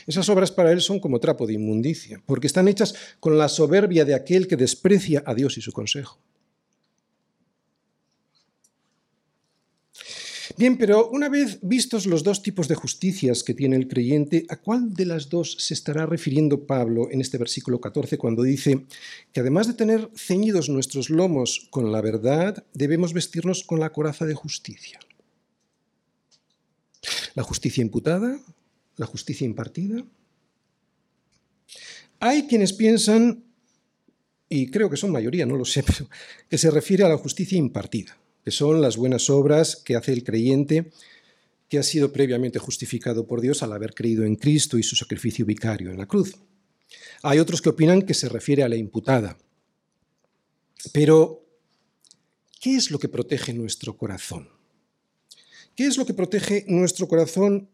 Esas 0.07 0.29
obras 0.29 0.53
para 0.53 0.73
él 0.73 0.81
son 0.83 1.01
como 1.01 1.21
trapo 1.21 1.47
de 1.47 1.55
inmundicia, 1.55 2.23
porque 2.27 2.47
están 2.47 2.69
hechas 2.69 2.95
con 3.21 3.39
la 3.39 3.49
soberbia 3.49 4.05
de 4.05 4.15
aquel 4.15 4.47
que 4.47 4.57
desprecia 4.57 5.23
a 5.25 5.35
Dios 5.35 5.57
y 5.57 5.63
su 5.63 5.73
consejo. 5.73 6.19
Bien, 10.59 10.77
pero 10.77 11.09
una 11.11 11.29
vez 11.29 11.61
vistos 11.63 12.05
los 12.05 12.25
dos 12.25 12.43
tipos 12.43 12.67
de 12.67 12.75
justicias 12.75 13.45
que 13.45 13.55
tiene 13.55 13.77
el 13.77 13.87
creyente, 13.87 14.45
¿a 14.49 14.57
cuál 14.57 14.93
de 14.93 15.07
las 15.07 15.29
dos 15.29 15.55
se 15.61 15.73
estará 15.73 16.05
refiriendo 16.05 16.67
Pablo 16.67 17.09
en 17.13 17.21
este 17.21 17.39
versículo 17.39 17.81
14 17.81 18.19
cuando 18.19 18.43
dice 18.43 18.85
que 19.33 19.39
además 19.39 19.69
de 19.69 19.75
tener 19.75 20.11
ceñidos 20.17 20.69
nuestros 20.69 21.11
lomos 21.11 21.69
con 21.71 21.93
la 21.93 22.01
verdad, 22.01 22.65
debemos 22.75 23.13
vestirnos 23.13 23.63
con 23.63 23.79
la 23.79 23.93
coraza 23.93 24.27
de 24.27 24.35
justicia? 24.35 24.99
¿La 27.37 27.45
justicia 27.45 27.83
imputada? 27.83 28.41
¿La 28.97 29.07
justicia 29.07 29.45
impartida? 29.45 30.05
Hay 32.19 32.49
quienes 32.49 32.73
piensan, 32.73 33.45
y 34.49 34.73
creo 34.73 34.91
que 34.91 34.97
son 34.97 35.13
mayoría, 35.13 35.47
no 35.47 35.55
lo 35.55 35.65
sé, 35.65 35.85
pero 35.85 36.11
que 36.51 36.59
se 36.59 36.73
refiere 36.73 37.05
a 37.05 37.09
la 37.09 37.17
justicia 37.17 37.57
impartida 37.57 38.19
que 38.49 38.53
son 38.53 38.81
las 38.81 38.97
buenas 38.97 39.29
obras 39.29 39.77
que 39.77 39.95
hace 39.95 40.11
el 40.11 40.25
creyente 40.25 40.91
que 41.69 41.79
ha 41.79 41.83
sido 41.83 42.15
previamente 42.15 42.59
justificado 42.59 43.27
por 43.27 43.43
Dios 43.43 43.63
al 43.63 43.75
haber 43.75 43.93
creído 43.93 44.25
en 44.25 44.37
Cristo 44.37 44.79
y 44.79 44.83
su 44.83 44.97
sacrificio 44.97 45.45
vicario 45.45 45.91
en 45.91 45.99
la 45.99 46.07
cruz. 46.07 46.35
Hay 47.23 47.41
otros 47.41 47.61
que 47.61 47.69
opinan 47.69 48.01
que 48.01 48.15
se 48.15 48.27
refiere 48.27 48.63
a 48.63 48.71
la 48.71 48.77
imputada. 48.77 49.37
Pero, 50.95 51.45
¿qué 52.59 52.75
es 52.75 52.91
lo 52.91 52.99
que 52.99 53.11
protege 53.11 53.53
nuestro 53.53 53.99
corazón? 53.99 54.49
¿Qué 55.77 55.85
es 55.85 55.99
lo 55.99 56.07
que 56.07 56.15
protege 56.15 56.65
nuestro 56.69 57.07
corazón 57.07 57.69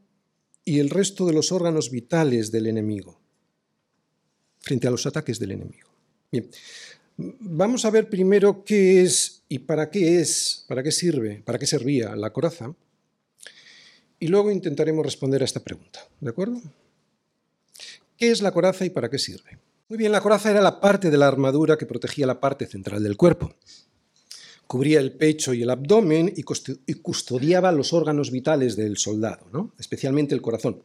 y 0.64 0.80
el 0.80 0.90
resto 0.90 1.24
de 1.24 1.34
los 1.34 1.52
órganos 1.52 1.92
vitales 1.92 2.50
del 2.50 2.66
enemigo 2.66 3.20
frente 4.58 4.88
a 4.88 4.90
los 4.90 5.06
ataques 5.06 5.38
del 5.38 5.52
enemigo? 5.52 5.88
Bien, 6.32 6.50
Vamos 7.16 7.84
a 7.84 7.90
ver 7.90 8.08
primero 8.08 8.64
qué 8.64 9.02
es 9.02 9.43
y 9.54 9.60
para 9.60 9.88
qué 9.88 10.20
es, 10.20 10.64
para 10.66 10.82
qué 10.82 10.90
sirve, 10.90 11.40
para 11.44 11.60
qué 11.60 11.66
servía 11.66 12.16
la 12.16 12.32
coraza. 12.32 12.74
Y 14.18 14.26
luego 14.26 14.50
intentaremos 14.50 15.06
responder 15.06 15.42
a 15.42 15.44
esta 15.44 15.62
pregunta. 15.62 16.00
¿De 16.18 16.30
acuerdo? 16.30 16.60
¿Qué 18.16 18.32
es 18.32 18.42
la 18.42 18.50
coraza 18.50 18.84
y 18.84 18.90
para 18.90 19.08
qué 19.08 19.20
sirve? 19.20 19.60
Muy 19.88 19.96
bien, 19.96 20.10
la 20.10 20.20
coraza 20.20 20.50
era 20.50 20.60
la 20.60 20.80
parte 20.80 21.08
de 21.08 21.18
la 21.18 21.28
armadura 21.28 21.78
que 21.78 21.86
protegía 21.86 22.26
la 22.26 22.40
parte 22.40 22.66
central 22.66 23.04
del 23.04 23.16
cuerpo. 23.16 23.54
Cubría 24.66 24.98
el 24.98 25.12
pecho 25.12 25.54
y 25.54 25.62
el 25.62 25.70
abdomen 25.70 26.34
y 26.34 26.42
custodiaba 26.94 27.70
los 27.70 27.92
órganos 27.92 28.32
vitales 28.32 28.74
del 28.74 28.96
soldado, 28.96 29.46
¿no? 29.52 29.72
especialmente 29.78 30.34
el 30.34 30.42
corazón. 30.42 30.82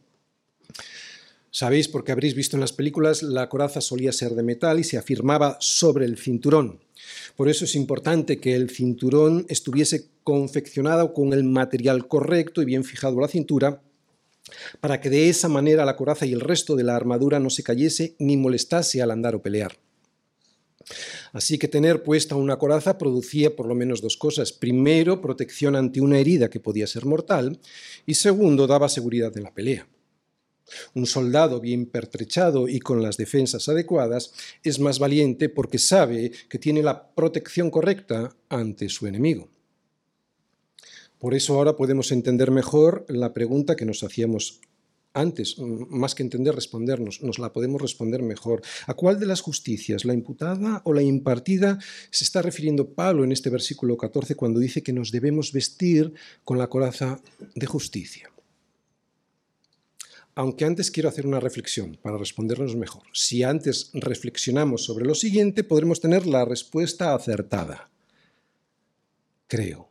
Sabéis, 1.52 1.88
porque 1.88 2.12
habréis 2.12 2.34
visto 2.34 2.56
en 2.56 2.60
las 2.60 2.72
películas, 2.72 3.22
la 3.22 3.48
coraza 3.48 3.80
solía 3.80 4.12
ser 4.12 4.34
de 4.34 4.44
metal 4.44 4.78
y 4.78 4.84
se 4.84 4.98
afirmaba 4.98 5.56
sobre 5.60 6.04
el 6.04 6.16
cinturón. 6.16 6.78
Por 7.34 7.48
eso 7.48 7.64
es 7.64 7.74
importante 7.74 8.38
que 8.38 8.54
el 8.54 8.70
cinturón 8.70 9.46
estuviese 9.48 10.06
confeccionado 10.22 11.12
con 11.12 11.32
el 11.32 11.42
material 11.42 12.06
correcto 12.06 12.62
y 12.62 12.66
bien 12.66 12.84
fijado 12.84 13.18
a 13.18 13.22
la 13.22 13.28
cintura, 13.28 13.82
para 14.80 15.00
que 15.00 15.10
de 15.10 15.28
esa 15.28 15.48
manera 15.48 15.84
la 15.84 15.96
coraza 15.96 16.24
y 16.24 16.32
el 16.32 16.40
resto 16.40 16.76
de 16.76 16.84
la 16.84 16.94
armadura 16.94 17.40
no 17.40 17.50
se 17.50 17.64
cayese 17.64 18.14
ni 18.18 18.36
molestase 18.36 19.02
al 19.02 19.10
andar 19.10 19.34
o 19.34 19.42
pelear. 19.42 19.76
Así 21.32 21.58
que 21.58 21.68
tener 21.68 22.02
puesta 22.02 22.36
una 22.36 22.58
coraza 22.58 22.98
producía 22.98 23.54
por 23.54 23.66
lo 23.66 23.74
menos 23.74 24.00
dos 24.00 24.16
cosas. 24.16 24.52
Primero, 24.52 25.20
protección 25.20 25.76
ante 25.76 26.00
una 26.00 26.18
herida 26.18 26.48
que 26.48 26.60
podía 26.60 26.86
ser 26.86 27.06
mortal 27.06 27.58
y 28.06 28.14
segundo, 28.14 28.66
daba 28.66 28.88
seguridad 28.88 29.36
en 29.36 29.44
la 29.44 29.54
pelea. 29.54 29.86
Un 30.94 31.06
soldado 31.06 31.60
bien 31.60 31.86
pertrechado 31.86 32.68
y 32.68 32.80
con 32.80 33.02
las 33.02 33.16
defensas 33.16 33.68
adecuadas 33.68 34.32
es 34.62 34.78
más 34.78 34.98
valiente 34.98 35.48
porque 35.48 35.78
sabe 35.78 36.32
que 36.48 36.58
tiene 36.58 36.82
la 36.82 37.10
protección 37.14 37.70
correcta 37.70 38.34
ante 38.48 38.88
su 38.88 39.06
enemigo. 39.06 39.48
Por 41.18 41.34
eso 41.34 41.54
ahora 41.54 41.76
podemos 41.76 42.12
entender 42.12 42.50
mejor 42.50 43.04
la 43.08 43.34
pregunta 43.34 43.76
que 43.76 43.84
nos 43.84 44.02
hacíamos 44.02 44.60
antes, 45.12 45.56
más 45.58 46.14
que 46.14 46.22
entender, 46.22 46.54
respondernos, 46.54 47.20
nos 47.22 47.38
la 47.38 47.52
podemos 47.52 47.82
responder 47.82 48.22
mejor. 48.22 48.62
¿A 48.86 48.94
cuál 48.94 49.18
de 49.18 49.26
las 49.26 49.40
justicias, 49.40 50.04
la 50.04 50.14
imputada 50.14 50.82
o 50.84 50.92
la 50.92 51.02
impartida, 51.02 51.78
se 52.10 52.24
está 52.24 52.42
refiriendo 52.42 52.94
Pablo 52.94 53.24
en 53.24 53.32
este 53.32 53.50
versículo 53.50 53.96
14 53.96 54.36
cuando 54.36 54.60
dice 54.60 54.82
que 54.82 54.92
nos 54.92 55.10
debemos 55.10 55.52
vestir 55.52 56.14
con 56.44 56.58
la 56.58 56.68
coraza 56.68 57.20
de 57.54 57.66
justicia? 57.66 58.29
Aunque 60.40 60.64
antes 60.64 60.90
quiero 60.90 61.10
hacer 61.10 61.26
una 61.26 61.38
reflexión 61.38 61.98
para 62.00 62.16
respondernos 62.16 62.74
mejor. 62.74 63.02
Si 63.12 63.42
antes 63.42 63.90
reflexionamos 63.92 64.82
sobre 64.82 65.04
lo 65.04 65.14
siguiente, 65.14 65.64
podremos 65.64 66.00
tener 66.00 66.26
la 66.26 66.46
respuesta 66.46 67.14
acertada. 67.14 67.90
Creo. 69.48 69.90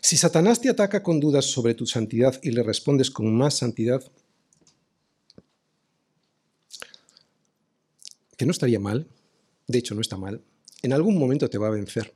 Si 0.00 0.16
Satanás 0.16 0.62
te 0.62 0.70
ataca 0.70 1.02
con 1.02 1.20
dudas 1.20 1.44
sobre 1.44 1.74
tu 1.74 1.84
santidad 1.84 2.40
y 2.42 2.50
le 2.50 2.62
respondes 2.62 3.10
con 3.10 3.36
más 3.36 3.58
santidad, 3.58 4.02
que 8.38 8.46
no 8.46 8.52
estaría 8.52 8.80
mal, 8.80 9.06
de 9.66 9.80
hecho 9.80 9.94
no 9.94 10.00
está 10.00 10.16
mal, 10.16 10.40
en 10.80 10.94
algún 10.94 11.18
momento 11.18 11.50
te 11.50 11.58
va 11.58 11.66
a 11.66 11.72
vencer. 11.72 12.14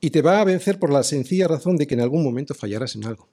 Y 0.00 0.08
te 0.08 0.22
va 0.22 0.40
a 0.40 0.44
vencer 0.44 0.78
por 0.78 0.90
la 0.90 1.02
sencilla 1.02 1.46
razón 1.46 1.76
de 1.76 1.86
que 1.86 1.92
en 1.92 2.00
algún 2.00 2.24
momento 2.24 2.54
fallarás 2.54 2.96
en 2.96 3.04
algo. 3.04 3.28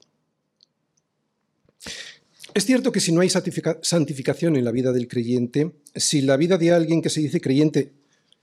Es 2.60 2.66
cierto 2.66 2.92
que 2.92 3.00
si 3.00 3.10
no 3.10 3.22
hay 3.22 3.30
santificación 3.30 4.54
en 4.54 4.66
la 4.66 4.70
vida 4.70 4.92
del 4.92 5.08
creyente, 5.08 5.72
si 5.94 6.20
la 6.20 6.36
vida 6.36 6.58
de 6.58 6.72
alguien 6.72 7.00
que 7.00 7.08
se 7.08 7.22
dice 7.22 7.40
creyente 7.40 7.94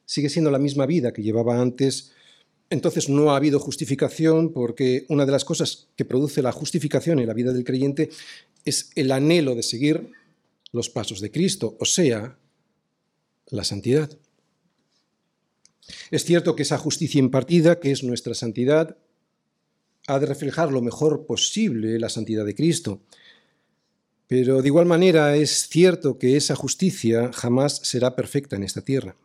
sigue 0.07 0.27
siendo 0.27 0.49
la 0.49 0.57
misma 0.57 0.87
vida 0.87 1.13
que 1.13 1.21
llevaba 1.21 1.61
antes, 1.61 2.13
entonces 2.71 3.09
no 3.09 3.29
ha 3.29 3.37
habido 3.37 3.59
justificación 3.59 4.53
porque 4.53 5.05
una 5.09 5.27
de 5.27 5.31
las 5.31 5.45
cosas 5.45 5.89
que 5.95 6.03
produce 6.03 6.41
la 6.41 6.51
justificación 6.51 7.19
en 7.19 7.27
la 7.27 7.35
vida 7.35 7.53
del 7.53 7.63
creyente 7.63 8.09
es 8.65 8.89
el 8.95 9.11
anhelo 9.11 9.53
de 9.53 9.61
seguir 9.61 10.09
los 10.71 10.89
pasos 10.89 11.21
de 11.21 11.29
Cristo, 11.29 11.77
o 11.79 11.85
sea, 11.85 12.39
la 13.51 13.63
santidad. 13.63 14.09
Es 16.09 16.25
cierto 16.25 16.55
que 16.55 16.63
esa 16.63 16.79
justicia 16.79 17.19
impartida, 17.19 17.79
que 17.79 17.91
es 17.91 18.03
nuestra 18.03 18.33
santidad, 18.33 18.97
ha 20.07 20.17
de 20.17 20.25
reflejar 20.25 20.71
lo 20.71 20.81
mejor 20.81 21.27
posible 21.27 21.99
la 21.99 22.09
santidad 22.09 22.45
de 22.45 22.55
Cristo. 22.55 23.03
Pero 24.27 24.61
de 24.61 24.67
igual 24.67 24.85
manera 24.85 25.35
es 25.37 25.69
cierto 25.69 26.19
que 26.19 26.35
esa 26.35 26.55
justicia 26.55 27.31
jamás 27.33 27.79
será 27.83 28.15
perfecta 28.15 28.57
en 28.57 28.63
esta 28.63 28.81
tierra. 28.81 29.15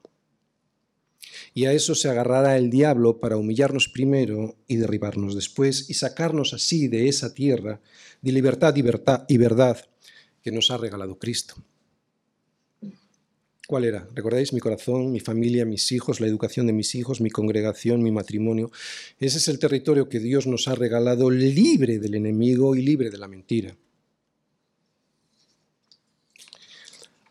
Y 1.55 1.67
a 1.67 1.73
eso 1.73 1.95
se 1.95 2.09
agarrará 2.09 2.57
el 2.57 2.71
diablo 2.71 3.21
para 3.21 3.37
humillarnos 3.37 3.89
primero 3.89 4.57
y 4.69 4.77
derribarnos 4.77 5.35
después 5.35 5.91
y 5.91 5.95
sacarnos 5.95 6.55
así 6.55 6.89
de 6.89 7.09
esa 7.09 7.35
tierra 7.35 7.81
de 8.23 8.33
libertad 8.33 8.75
y, 8.77 8.83
verdad 9.37 9.85
que 10.41 10.53
nos 10.53 10.71
ha 10.71 10.79
regalado 10.79 11.19
Cristo. 11.19 11.57
¿Cuál 13.67 13.85
era? 13.85 14.09
¿Recordáis? 14.15 14.53
Mi 14.53 14.61
corazón, 14.61 15.13
mi 15.13 15.21
familia, 15.21 15.65
mis 15.65 15.93
hijos, 15.93 16.21
la 16.21 16.27
educación 16.27 16.67
de 16.67 16.73
mis 16.73 16.95
hijos, 16.95 17.21
mi 17.21 17.31
congregación, 17.31 18.03
mi 18.03 18.11
matrimonio. 18.11 18.71
Ese 19.19 19.39
es 19.39 19.49
el 19.49 19.59
territorio 19.59 20.09
que 20.09 20.21
Dios 20.21 20.47
nos 20.47 20.69
ha 20.69 20.75
regalado 20.75 21.31
libre 21.31 21.99
del 21.99 22.15
enemigo 22.15 22.77
y 22.77 22.83
libre 22.83 23.11
de 23.11 23.19
la 23.19 23.29
mentira. 23.29 23.77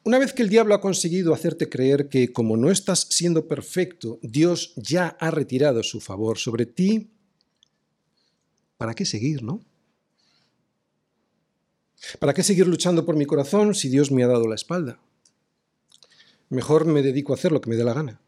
Una 0.04 0.18
vez 0.18 0.34
que 0.34 0.42
el 0.42 0.50
diablo 0.50 0.74
ha 0.74 0.82
conseguido 0.82 1.34
hacerte 1.34 1.70
creer 1.70 2.10
que 2.10 2.34
como 2.34 2.58
no 2.58 2.72
estás 2.72 3.06
siendo 3.10 3.48
perfecto, 3.48 4.18
Dios 4.24 4.74
ya 4.76 5.16
ha 5.20 5.30
retirado 5.30 5.84
su 5.84 6.02
favor 6.02 6.40
sobre 6.40 6.66
ti, 6.66 7.12
¿para 8.78 8.96
qué 8.96 9.06
seguir, 9.06 9.44
no? 9.44 9.62
¿Para 12.18 12.34
qué 12.34 12.42
seguir 12.42 12.68
luchando 12.68 13.06
por 13.06 13.16
mi 13.16 13.28
corazón 13.28 13.76
si 13.76 13.90
Dios 13.90 14.12
me 14.12 14.24
ha 14.24 14.28
dado 14.28 14.48
la 14.48 14.56
espalda? 14.56 15.00
Mejor 16.50 16.86
me 16.86 17.04
dedico 17.04 17.32
a 17.32 17.36
hacer 17.36 17.52
lo 17.52 17.62
que 17.62 17.70
me 17.70 17.76
dé 17.76 17.84
la 17.84 17.94
gana. 17.94 18.20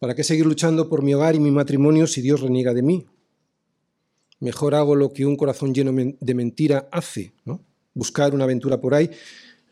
¿Para 0.00 0.16
qué 0.16 0.24
seguir 0.24 0.46
luchando 0.46 0.88
por 0.88 1.02
mi 1.02 1.14
hogar 1.14 1.36
y 1.36 1.40
mi 1.40 1.52
matrimonio 1.52 2.08
si 2.08 2.22
Dios 2.22 2.40
reniega 2.40 2.74
de 2.74 2.82
mí? 2.82 3.06
Mejor 4.40 4.74
hago 4.74 4.96
lo 4.96 5.12
que 5.12 5.24
un 5.24 5.36
corazón 5.36 5.72
lleno 5.72 5.92
de 6.20 6.34
mentira 6.34 6.88
hace, 6.90 7.32
¿no? 7.44 7.64
Buscar 7.94 8.34
una 8.34 8.44
aventura 8.44 8.80
por 8.80 8.92
ahí 8.92 9.10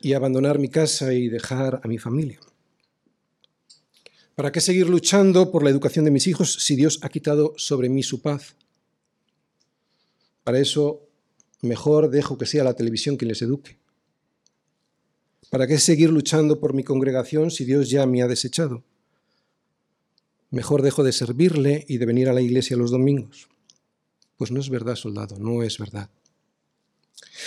y 0.05 0.13
abandonar 0.13 0.59
mi 0.59 0.69
casa 0.69 1.15
y 1.15 1.29
dejar 1.29 1.81
a 1.83 1.89
mi 1.89 1.97
familia? 1.97 2.39
¿Para 4.35 4.53
qué 4.53 4.61
seguir 4.61 4.87
luchando 4.87 5.51
por 5.51 5.65
la 5.65 5.71
educación 5.71 6.05
de 6.05 6.11
mis 6.11 6.27
hijos 6.27 6.53
si 6.61 6.77
Dios 6.77 6.99
ha 7.01 7.09
quitado 7.09 7.55
sobre 7.57 7.89
mí 7.89 8.03
su 8.03 8.21
paz? 8.21 8.55
Para 10.43 10.59
eso, 10.59 11.09
mejor 11.63 12.11
dejo 12.11 12.37
que 12.37 12.45
sea 12.45 12.65
la 12.65 12.75
televisión 12.75 13.17
quien 13.17 13.31
les 13.31 13.41
eduque. 13.41 13.79
¿Para 15.49 15.67
qué 15.67 15.79
seguir 15.79 16.11
luchando 16.11 16.61
por 16.61 16.75
mi 16.75 16.85
congregación 16.85 17.51
si 17.51 17.65
Dios 17.65 17.89
ya 17.89 18.05
me 18.05 18.21
ha 18.21 18.29
desechado? 18.29 18.85
Mejor 20.51 20.83
dejo 20.83 21.03
de 21.03 21.13
servirle 21.13 21.87
y 21.89 21.97
de 21.97 22.05
venir 22.05 22.29
a 22.29 22.35
la 22.35 22.43
iglesia 22.43 22.77
los 22.77 22.91
domingos. 22.91 23.49
Pues 24.37 24.51
no 24.51 24.61
es 24.61 24.69
verdad, 24.69 24.97
soldado, 24.97 25.39
no 25.39 25.63
es 25.63 25.79
verdad. 25.79 26.11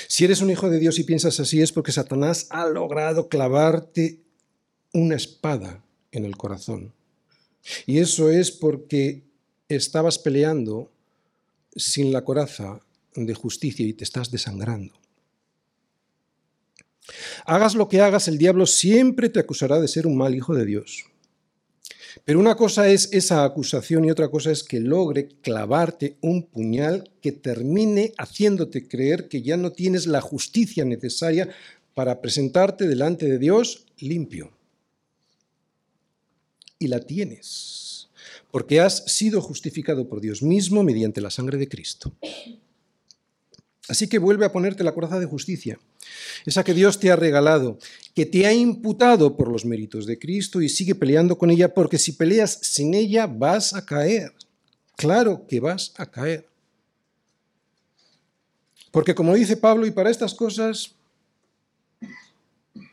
Si 0.07 0.25
eres 0.25 0.41
un 0.41 0.49
hijo 0.49 0.69
de 0.69 0.79
Dios 0.79 0.99
y 0.99 1.03
piensas 1.03 1.39
así 1.39 1.61
es 1.61 1.71
porque 1.71 1.91
Satanás 1.91 2.47
ha 2.49 2.67
logrado 2.67 3.29
clavarte 3.29 4.21
una 4.93 5.15
espada 5.15 5.83
en 6.11 6.25
el 6.25 6.37
corazón. 6.37 6.93
Y 7.85 7.99
eso 7.99 8.29
es 8.29 8.51
porque 8.51 9.23
estabas 9.69 10.19
peleando 10.19 10.91
sin 11.75 12.11
la 12.11 12.23
coraza 12.23 12.79
de 13.15 13.33
justicia 13.33 13.85
y 13.85 13.93
te 13.93 14.03
estás 14.03 14.31
desangrando. 14.31 14.93
Hagas 17.45 17.75
lo 17.75 17.87
que 17.87 18.01
hagas, 18.01 18.27
el 18.27 18.37
diablo 18.37 18.65
siempre 18.65 19.29
te 19.29 19.39
acusará 19.39 19.79
de 19.79 19.87
ser 19.87 20.07
un 20.07 20.17
mal 20.17 20.35
hijo 20.35 20.53
de 20.53 20.65
Dios. 20.65 21.05
Pero 22.27 22.41
una 22.41 22.55
cosa 22.55 22.89
es 22.89 23.07
esa 23.13 23.45
acusación 23.45 24.03
y 24.03 24.11
otra 24.11 24.27
cosa 24.27 24.51
es 24.51 24.61
que 24.61 24.81
logre 24.81 25.29
clavarte 25.41 26.17
un 26.19 26.43
puñal 26.43 27.09
que 27.21 27.31
termine 27.31 28.11
haciéndote 28.17 28.85
creer 28.85 29.29
que 29.29 29.41
ya 29.41 29.55
no 29.55 29.71
tienes 29.71 30.07
la 30.07 30.19
justicia 30.19 30.83
necesaria 30.83 31.47
para 31.93 32.19
presentarte 32.19 32.85
delante 32.85 33.29
de 33.29 33.37
Dios 33.37 33.85
limpio. 33.99 34.51
Y 36.79 36.89
la 36.89 36.99
tienes, 36.99 38.09
porque 38.51 38.81
has 38.81 39.05
sido 39.05 39.39
justificado 39.39 40.09
por 40.09 40.19
Dios 40.19 40.43
mismo 40.43 40.83
mediante 40.83 41.21
la 41.21 41.29
sangre 41.29 41.57
de 41.57 41.69
Cristo. 41.69 42.11
Así 43.89 44.07
que 44.07 44.19
vuelve 44.19 44.45
a 44.45 44.51
ponerte 44.51 44.83
la 44.83 44.93
coraza 44.93 45.19
de 45.19 45.25
justicia, 45.25 45.79
esa 46.45 46.63
que 46.63 46.73
Dios 46.73 46.99
te 46.99 47.09
ha 47.09 47.15
regalado, 47.15 47.79
que 48.13 48.25
te 48.25 48.45
ha 48.45 48.53
imputado 48.53 49.37
por 49.37 49.49
los 49.49 49.65
méritos 49.65 50.05
de 50.05 50.19
Cristo 50.19 50.61
y 50.61 50.69
sigue 50.69 50.95
peleando 50.95 51.37
con 51.37 51.49
ella, 51.49 51.73
porque 51.73 51.97
si 51.97 52.11
peleas 52.11 52.59
sin 52.61 52.93
ella 52.93 53.27
vas 53.27 53.73
a 53.73 53.85
caer. 53.85 54.33
Claro 54.97 55.45
que 55.47 55.59
vas 55.59 55.93
a 55.95 56.05
caer. 56.05 56.47
Porque 58.91 59.15
como 59.15 59.35
dice 59.35 59.55
Pablo, 59.55 59.85
y 59.85 59.91
para 59.91 60.09
estas 60.09 60.33
cosas, 60.33 60.95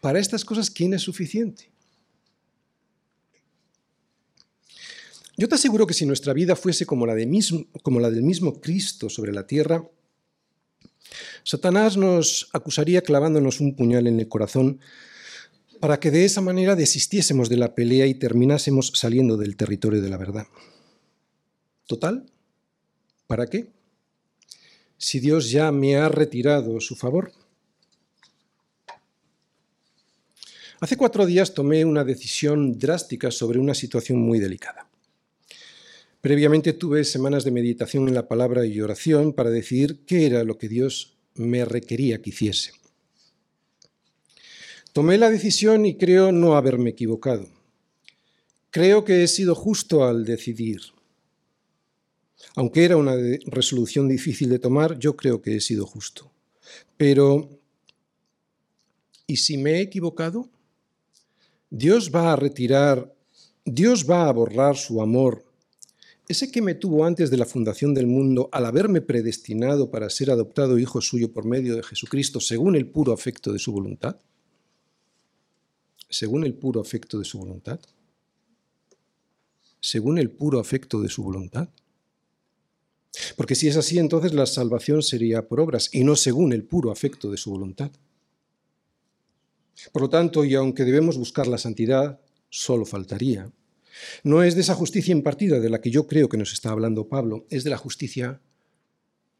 para 0.01 0.19
estas 0.19 0.45
cosas, 0.45 0.71
¿quién 0.71 0.95
es 0.95 1.03
suficiente? 1.03 1.71
Yo 5.37 5.49
te 5.49 5.57
aseguro 5.57 5.87
que 5.87 5.95
si 5.95 6.07
nuestra 6.07 6.33
vida 6.33 6.55
fuese 6.55 6.87
como 6.87 7.07
la, 7.07 7.15
de 7.15 7.27
mismo, 7.27 7.67
como 7.83 7.99
la 7.99 8.11
del 8.11 8.23
mismo 8.23 8.61
Cristo 8.61 9.11
sobre 9.11 9.33
la 9.33 9.47
tierra, 9.47 9.85
Satanás 11.45 11.99
nos 11.99 12.49
acusaría 12.55 13.03
clavándonos 13.03 13.61
un 13.61 13.77
puñal 13.77 14.07
en 14.07 14.19
el 14.19 14.29
corazón 14.29 14.81
para 15.79 16.01
que 16.01 16.11
de 16.11 16.25
esa 16.25 16.41
manera 16.41 16.75
desistiésemos 16.75 17.51
de 17.51 17.59
la 17.59 17.75
pelea 17.75 18.07
y 18.07 18.15
terminásemos 18.15 18.93
saliendo 18.95 19.37
del 19.37 19.55
territorio 19.55 20.01
de 20.01 20.09
la 20.09 20.17
verdad. 20.17 20.47
Total, 21.87 22.25
¿para 23.27 23.47
qué? 23.47 23.69
Si 24.97 25.21
Dios 25.21 25.51
ya 25.51 25.71
me 25.71 25.97
ha 25.97 26.09
retirado 26.09 26.81
su 26.81 26.97
favor. 26.97 27.33
Hace 30.81 30.97
cuatro 30.97 31.27
días 31.27 31.53
tomé 31.53 31.85
una 31.85 32.05
decisión 32.05 32.79
drástica 32.79 33.31
sobre 33.31 33.59
una 33.59 33.75
situación 33.75 34.19
muy 34.19 34.39
delicada. 34.39 34.89
Previamente 36.23 36.73
tuve 36.73 37.05
semanas 37.05 37.45
de 37.45 37.51
meditación 37.51 38.09
en 38.09 38.15
la 38.15 38.29
palabra 38.29 38.65
y 38.65 38.81
oración 38.81 39.35
para 39.35 39.51
decidir 39.51 40.07
qué 40.07 40.25
era 40.25 40.43
lo 40.43 40.57
que 40.57 40.69
Dios 40.69 41.14
me 41.35 41.65
requería 41.65 42.21
que 42.23 42.31
hiciese. 42.31 42.73
Tomé 44.93 45.19
la 45.19 45.31
decisión 45.31 45.87
y 45.87 45.97
creo 45.97 46.31
no 46.31 46.57
haberme 46.57 46.91
equivocado. 46.91 47.49
Creo 48.71 49.05
que 49.05 49.25
he 49.25 49.29
sido 49.29 49.55
justo 49.55 50.05
al 50.05 50.25
decidir. 50.25 50.81
Aunque 52.55 52.85
era 52.85 52.97
una 52.97 53.15
resolución 53.47 54.09
difícil 54.09 54.49
de 54.51 54.59
tomar, 54.59 54.99
yo 54.99 55.17
creo 55.17 55.43
que 55.43 55.57
he 55.57 55.61
sido 55.61 55.87
justo. 55.87 56.31
Pero, 56.97 57.49
¿y 59.27 59.37
si 59.37 59.57
me 59.57 59.73
he 59.73 59.81
equivocado? 59.81 60.49
Dios 61.71 62.13
va 62.15 62.33
a 62.33 62.37
retirar, 62.37 63.13
Dios 63.65 64.09
va 64.09 64.29
a 64.29 64.33
borrar 64.33 64.77
su 64.77 65.03
amor 65.03 65.44
ese 66.27 66.51
que 66.51 66.63
me 66.63 66.75
tuvo 66.75 67.05
antes 67.05 67.31
de 67.31 67.37
la 67.37 67.45
fundación 67.45 67.93
del 67.93 68.07
mundo, 68.07 68.49
al 68.53 68.65
haberme 68.65 69.03
predestinado 69.03 69.91
para 69.91 70.09
ser 70.09 70.31
adoptado 70.31 70.79
hijo 70.79 71.01
suyo 71.01 71.33
por 71.33 71.45
medio 71.45 71.77
de 71.77 71.83
Jesucristo, 71.83 72.41
según 72.41 72.77
el 72.77 72.87
puro 72.87 73.13
afecto 73.13 73.53
de 73.53 73.59
su 73.59 73.73
voluntad, 73.73 74.17
según 76.09 76.45
el 76.45 76.55
puro 76.55 76.81
afecto 76.81 77.19
de 77.19 77.25
su 77.25 77.39
voluntad, 77.39 77.81
según 79.81 80.19
el 80.19 80.31
puro 80.31 80.61
afecto 80.61 81.03
de 81.03 81.11
su 81.11 81.23
voluntad. 81.23 81.69
Porque 83.37 83.55
si 83.55 83.69
es 83.69 83.77
así, 83.77 83.99
entonces 83.99 84.33
la 84.33 84.47
salvación 84.47 85.03
sería 85.03 85.47
por 85.47 85.61
obras 85.61 85.91
y 85.93 86.05
no 86.05 86.17
según 86.17 86.53
el 86.53 86.65
puro 86.65 86.91
afecto 86.91 87.31
de 87.31 87.37
su 87.37 87.51
voluntad. 87.51 87.91
Por 89.93 90.03
lo 90.03 90.09
tanto, 90.09 90.45
y 90.45 90.55
aunque 90.55 90.85
debemos 90.85 91.19
buscar 91.19 91.47
la 91.47 91.59
santidad, 91.59 92.21
solo 92.49 92.87
faltaría, 92.87 93.51
no 94.23 94.43
es 94.43 94.55
de 94.55 94.63
esa 94.63 94.75
justicia 94.75 95.13
impartida 95.13 95.61
de 95.61 95.71
la 95.71 95.81
que 95.81 95.91
yo 95.91 96.07
creo 96.07 96.29
que 96.29 96.37
nos 96.37 96.53
está 96.53 96.71
hablando 96.71 97.09
Pablo, 97.09 97.47
es 97.51 97.65
de 97.65 97.71
la 97.71 97.77
justicia 97.77 98.41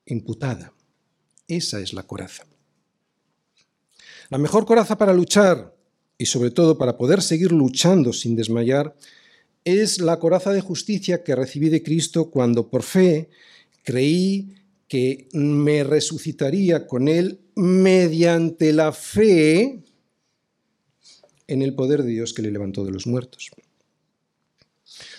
imputada. 0.07 0.73
Esa 1.49 1.81
es 1.81 1.93
la 1.93 2.05
coraza. 2.05 2.45
La 4.31 4.39
mejor 4.39 4.67
coraza 4.67 4.97
para 4.97 5.13
luchar 5.13 5.75
y 6.17 6.27
sobre 6.27 6.51
todo 6.51 6.79
para 6.79 6.97
poder 6.97 7.23
seguir 7.23 7.53
luchando 7.53 8.13
sin 8.13 8.37
desmayar 8.37 8.97
es 9.65 10.01
la 10.01 10.19
coraza 10.19 10.53
de 10.53 10.61
justicia 10.61 11.23
que 11.23 11.35
recibí 11.35 11.69
de 11.69 11.83
Cristo 11.83 12.31
cuando 12.31 12.69
por 12.69 12.83
fe 12.83 13.31
creí 13.83 14.55
que 14.89 15.29
me 15.33 15.85
resucitaría 15.85 16.87
con 16.87 17.09
Él 17.09 17.41
mediante 17.57 18.73
la 18.73 18.93
fe 18.93 19.83
en 21.47 21.63
el 21.63 21.75
poder 21.75 22.03
de 22.03 22.11
Dios 22.11 22.35
que 22.35 22.43
le 22.43 22.51
levantó 22.51 22.85
de 22.85 22.93
los 22.93 23.07
muertos. 23.07 23.51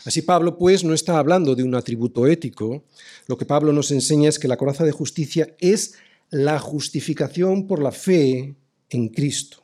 Así 0.05 0.21
Pablo, 0.21 0.59
pues, 0.59 0.83
no 0.83 0.93
está 0.93 1.17
hablando 1.17 1.55
de 1.55 1.63
un 1.63 1.73
atributo 1.73 2.27
ético. 2.27 2.83
Lo 3.25 3.37
que 3.37 3.45
Pablo 3.45 3.73
nos 3.73 3.89
enseña 3.89 4.29
es 4.29 4.37
que 4.37 4.47
la 4.47 4.55
coraza 4.55 4.83
de 4.85 4.91
justicia 4.91 5.55
es 5.59 5.95
la 6.29 6.59
justificación 6.59 7.65
por 7.65 7.81
la 7.81 7.91
fe 7.91 8.55
en 8.91 9.09
Cristo. 9.09 9.63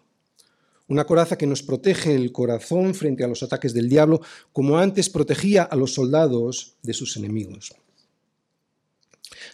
Una 0.87 1.05
coraza 1.05 1.37
que 1.37 1.45
nos 1.45 1.61
protege 1.61 2.15
el 2.15 2.31
corazón 2.31 2.95
frente 2.95 3.23
a 3.23 3.27
los 3.27 3.43
ataques 3.43 3.73
del 3.73 3.87
diablo, 3.87 4.21
como 4.51 4.79
antes 4.79 5.09
protegía 5.09 5.61
a 5.61 5.75
los 5.75 5.93
soldados 5.93 6.73
de 6.81 6.93
sus 6.93 7.15
enemigos. 7.17 7.75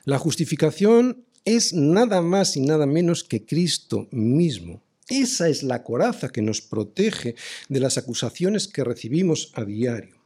La 0.06 0.17
justificación 0.17 1.26
es 1.43 1.73
nada 1.73 2.21
más 2.21 2.56
y 2.56 2.62
nada 2.62 2.86
menos 2.86 3.26
que 3.26 3.45
Cristo 3.45 4.08
mismo. 4.12 4.82
Esa 5.10 5.50
es 5.50 5.63
la 5.63 5.84
coraza 5.84 6.30
que 6.30 6.41
nos 6.41 6.62
protege 6.62 7.36
de 7.67 7.80
las 7.82 7.97
acusaciones 7.97 8.67
que 8.67 8.84
recibimos 8.86 9.52
a 9.54 9.63
diario 9.65 10.16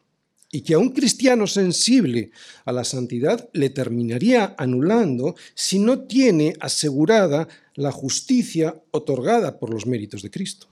y 0.51 0.61
que 0.61 0.73
a 0.73 0.79
un 0.79 0.89
cristiano 0.89 1.47
sensible 1.47 2.31
a 2.65 2.73
la 2.73 2.83
santidad 2.83 3.49
le 3.53 3.69
terminaría 3.69 4.53
anulando 4.57 5.35
si 5.55 5.79
no 5.79 6.01
tiene 6.01 6.53
asegurada 6.59 7.47
la 7.75 7.91
justicia 7.91 8.81
otorgada 8.91 9.59
por 9.59 9.69
los 9.73 9.87
méritos 9.87 10.21
de 10.21 10.29
Cristo. 10.29 10.67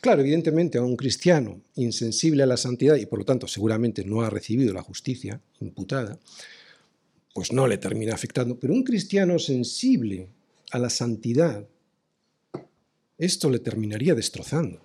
Claro, 0.00 0.22
evidentemente 0.22 0.78
a 0.78 0.82
un 0.82 0.96
cristiano 0.96 1.60
insensible 1.74 2.42
a 2.42 2.46
la 2.46 2.56
santidad 2.56 2.96
y 2.96 3.04
por 3.04 3.18
lo 3.18 3.24
tanto 3.26 3.46
seguramente 3.46 4.04
no 4.04 4.22
ha 4.22 4.30
recibido 4.30 4.72
la 4.72 4.82
justicia 4.82 5.42
imputada, 5.60 6.18
pues 7.34 7.52
no 7.52 7.66
le 7.66 7.76
termina 7.76 8.14
afectando, 8.14 8.58
pero 8.58 8.72
un 8.72 8.84
cristiano 8.84 9.38
sensible 9.38 10.30
a 10.70 10.78
la 10.78 10.88
santidad, 10.88 11.68
esto 13.18 13.50
le 13.50 13.58
terminaría 13.58 14.14
destrozando. 14.14 14.80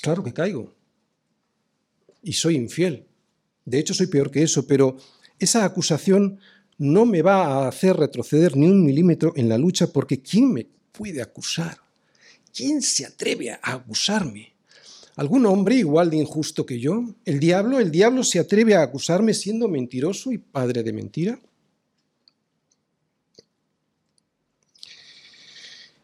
Claro 0.00 0.24
que 0.24 0.32
caigo, 0.32 0.74
y 2.22 2.32
soy 2.32 2.56
infiel. 2.56 3.04
De 3.64 3.78
hecho, 3.78 3.94
soy 3.94 4.06
peor 4.06 4.30
que 4.30 4.42
eso, 4.42 4.66
pero 4.66 4.96
esa 5.38 5.64
acusación 5.64 6.38
no 6.78 7.04
me 7.04 7.22
va 7.22 7.44
a 7.44 7.68
hacer 7.68 7.96
retroceder 7.96 8.56
ni 8.56 8.66
un 8.66 8.84
milímetro 8.84 9.32
en 9.36 9.48
la 9.48 9.58
lucha 9.58 9.86
porque 9.86 10.22
¿quién 10.22 10.52
me 10.52 10.66
puede 10.92 11.20
acusar? 11.20 11.78
¿Quién 12.54 12.82
se 12.82 13.06
atreve 13.06 13.50
a 13.50 13.60
acusarme? 13.62 14.54
¿Algún 15.16 15.44
hombre 15.46 15.76
igual 15.76 16.10
de 16.10 16.16
injusto 16.16 16.64
que 16.64 16.80
yo? 16.80 17.04
¿El 17.24 17.38
diablo? 17.38 17.78
¿El 17.78 17.90
diablo 17.90 18.24
se 18.24 18.38
atreve 18.38 18.74
a 18.74 18.82
acusarme 18.82 19.34
siendo 19.34 19.68
mentiroso 19.68 20.32
y 20.32 20.38
padre 20.38 20.82
de 20.82 20.92
mentira? 20.92 21.38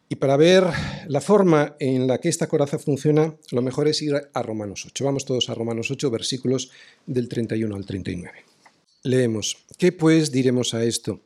Y 0.09 0.15
para 0.15 0.37
ver 0.37 0.63
la 1.07 1.19
forma 1.19 1.75
en 1.79 2.07
la 2.07 2.19
que 2.19 2.29
esta 2.29 2.47
coraza 2.47 2.79
funciona, 2.79 3.35
lo 3.51 3.61
mejor 3.61 3.87
es 3.87 4.01
ir 4.01 4.13
a 4.33 4.41
Romanos 4.41 4.85
8. 4.85 5.03
Vamos 5.03 5.25
todos 5.25 5.49
a 5.49 5.53
Romanos 5.53 5.91
8, 5.91 6.09
versículos 6.09 6.71
del 7.05 7.27
31 7.27 7.75
al 7.75 7.85
39. 7.85 8.31
Leemos, 9.03 9.57
¿qué 9.77 9.91
pues 9.91 10.31
diremos 10.31 10.73
a 10.73 10.83
esto? 10.83 11.21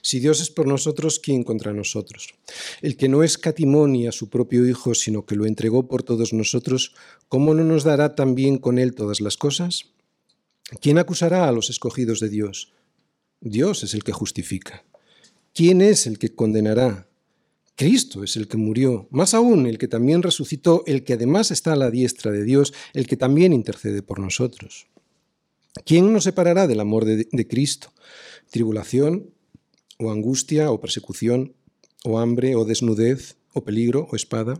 Si 0.00 0.20
Dios 0.20 0.40
es 0.40 0.50
por 0.50 0.66
nosotros, 0.66 1.18
¿quién 1.18 1.42
contra 1.42 1.72
nosotros? 1.72 2.34
El 2.82 2.96
que 2.96 3.08
no 3.08 3.22
escatimó 3.22 3.86
ni 3.88 4.06
a 4.06 4.12
su 4.12 4.30
propio 4.30 4.66
Hijo, 4.66 4.94
sino 4.94 5.26
que 5.26 5.34
lo 5.34 5.44
entregó 5.44 5.88
por 5.88 6.02
todos 6.02 6.32
nosotros, 6.32 6.94
¿cómo 7.28 7.52
no 7.52 7.64
nos 7.64 7.84
dará 7.84 8.14
también 8.14 8.58
con 8.58 8.78
él 8.78 8.94
todas 8.94 9.20
las 9.20 9.36
cosas? 9.36 9.86
¿Quién 10.80 10.98
acusará 10.98 11.48
a 11.48 11.52
los 11.52 11.68
escogidos 11.68 12.20
de 12.20 12.28
Dios? 12.28 12.72
Dios 13.40 13.82
es 13.82 13.92
el 13.94 14.04
que 14.04 14.12
justifica. 14.12 14.84
¿quién 15.56 15.80
es 15.80 16.06
el 16.06 16.18
que 16.18 16.34
condenará? 16.34 17.05
Cristo 17.76 18.24
es 18.24 18.36
el 18.36 18.48
que 18.48 18.56
murió, 18.56 19.06
más 19.10 19.34
aún 19.34 19.66
el 19.66 19.76
que 19.76 19.86
también 19.86 20.22
resucitó, 20.22 20.82
el 20.86 21.04
que 21.04 21.12
además 21.12 21.50
está 21.50 21.74
a 21.74 21.76
la 21.76 21.90
diestra 21.90 22.32
de 22.32 22.42
Dios, 22.42 22.72
el 22.94 23.06
que 23.06 23.18
también 23.18 23.52
intercede 23.52 24.02
por 24.02 24.18
nosotros. 24.18 24.86
¿Quién 25.84 26.10
nos 26.10 26.24
separará 26.24 26.66
del 26.66 26.80
amor 26.80 27.04
de, 27.04 27.28
de 27.30 27.46
Cristo? 27.46 27.92
¿Tribulación 28.50 29.30
o 29.98 30.10
angustia 30.10 30.70
o 30.70 30.80
persecución 30.80 31.54
o 32.02 32.18
hambre 32.18 32.56
o 32.56 32.64
desnudez 32.64 33.36
o 33.52 33.62
peligro 33.62 34.08
o 34.10 34.16
espada? 34.16 34.58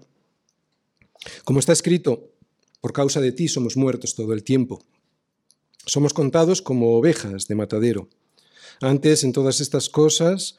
Como 1.44 1.58
está 1.58 1.72
escrito, 1.72 2.32
por 2.82 2.92
causa 2.92 3.22
de 3.22 3.32
ti 3.32 3.48
somos 3.48 3.78
muertos 3.78 4.14
todo 4.14 4.34
el 4.34 4.42
tiempo. 4.42 4.84
Somos 5.86 6.12
contados 6.12 6.60
como 6.60 6.96
ovejas 6.98 7.48
de 7.48 7.54
matadero. 7.54 8.08
Antes, 8.80 9.24
en 9.24 9.32
todas 9.32 9.60
estas 9.60 9.88
cosas, 9.88 10.58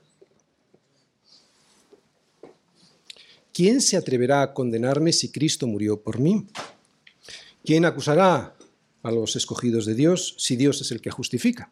¿Quién 3.53 3.81
se 3.81 3.97
atreverá 3.97 4.41
a 4.41 4.53
condenarme 4.53 5.11
si 5.11 5.29
Cristo 5.29 5.67
murió 5.67 6.01
por 6.01 6.19
mí? 6.19 6.47
¿Quién 7.65 7.85
acusará 7.85 8.55
a 9.03 9.11
los 9.11 9.35
escogidos 9.35 9.85
de 9.85 9.95
Dios 9.95 10.35
si 10.37 10.55
Dios 10.55 10.81
es 10.81 10.91
el 10.91 11.01
que 11.01 11.11
justifica? 11.11 11.71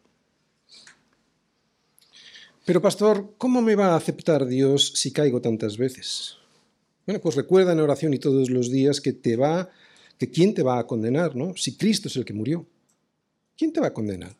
Pero 2.64 2.82
pastor, 2.82 3.34
¿cómo 3.38 3.62
me 3.62 3.74
va 3.74 3.88
a 3.88 3.96
aceptar 3.96 4.46
Dios 4.46 4.92
si 4.94 5.10
caigo 5.10 5.40
tantas 5.40 5.76
veces? 5.76 6.36
Bueno, 7.06 7.20
pues 7.20 7.34
recuerda 7.34 7.72
en 7.72 7.80
oración 7.80 8.14
y 8.14 8.18
todos 8.18 8.50
los 8.50 8.70
días 8.70 9.00
que 9.00 9.12
te 9.12 9.36
va, 9.36 9.70
que 10.18 10.30
quién 10.30 10.54
te 10.54 10.62
va 10.62 10.78
a 10.78 10.86
condenar, 10.86 11.34
¿no? 11.34 11.56
Si 11.56 11.76
Cristo 11.76 12.08
es 12.08 12.16
el 12.16 12.24
que 12.24 12.34
murió, 12.34 12.66
¿quién 13.56 13.72
te 13.72 13.80
va 13.80 13.88
a 13.88 13.94
condenar? 13.94 14.36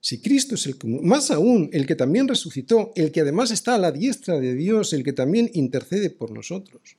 Si 0.00 0.20
Cristo 0.20 0.54
es 0.54 0.66
el 0.66 0.78
que, 0.78 0.86
más 0.86 1.30
aún, 1.30 1.70
el 1.72 1.86
que 1.86 1.96
también 1.96 2.28
resucitó, 2.28 2.92
el 2.94 3.10
que 3.10 3.22
además 3.22 3.50
está 3.50 3.74
a 3.74 3.78
la 3.78 3.90
diestra 3.90 4.38
de 4.38 4.54
Dios, 4.54 4.92
el 4.92 5.02
que 5.02 5.12
también 5.12 5.50
intercede 5.54 6.10
por 6.10 6.30
nosotros, 6.30 6.96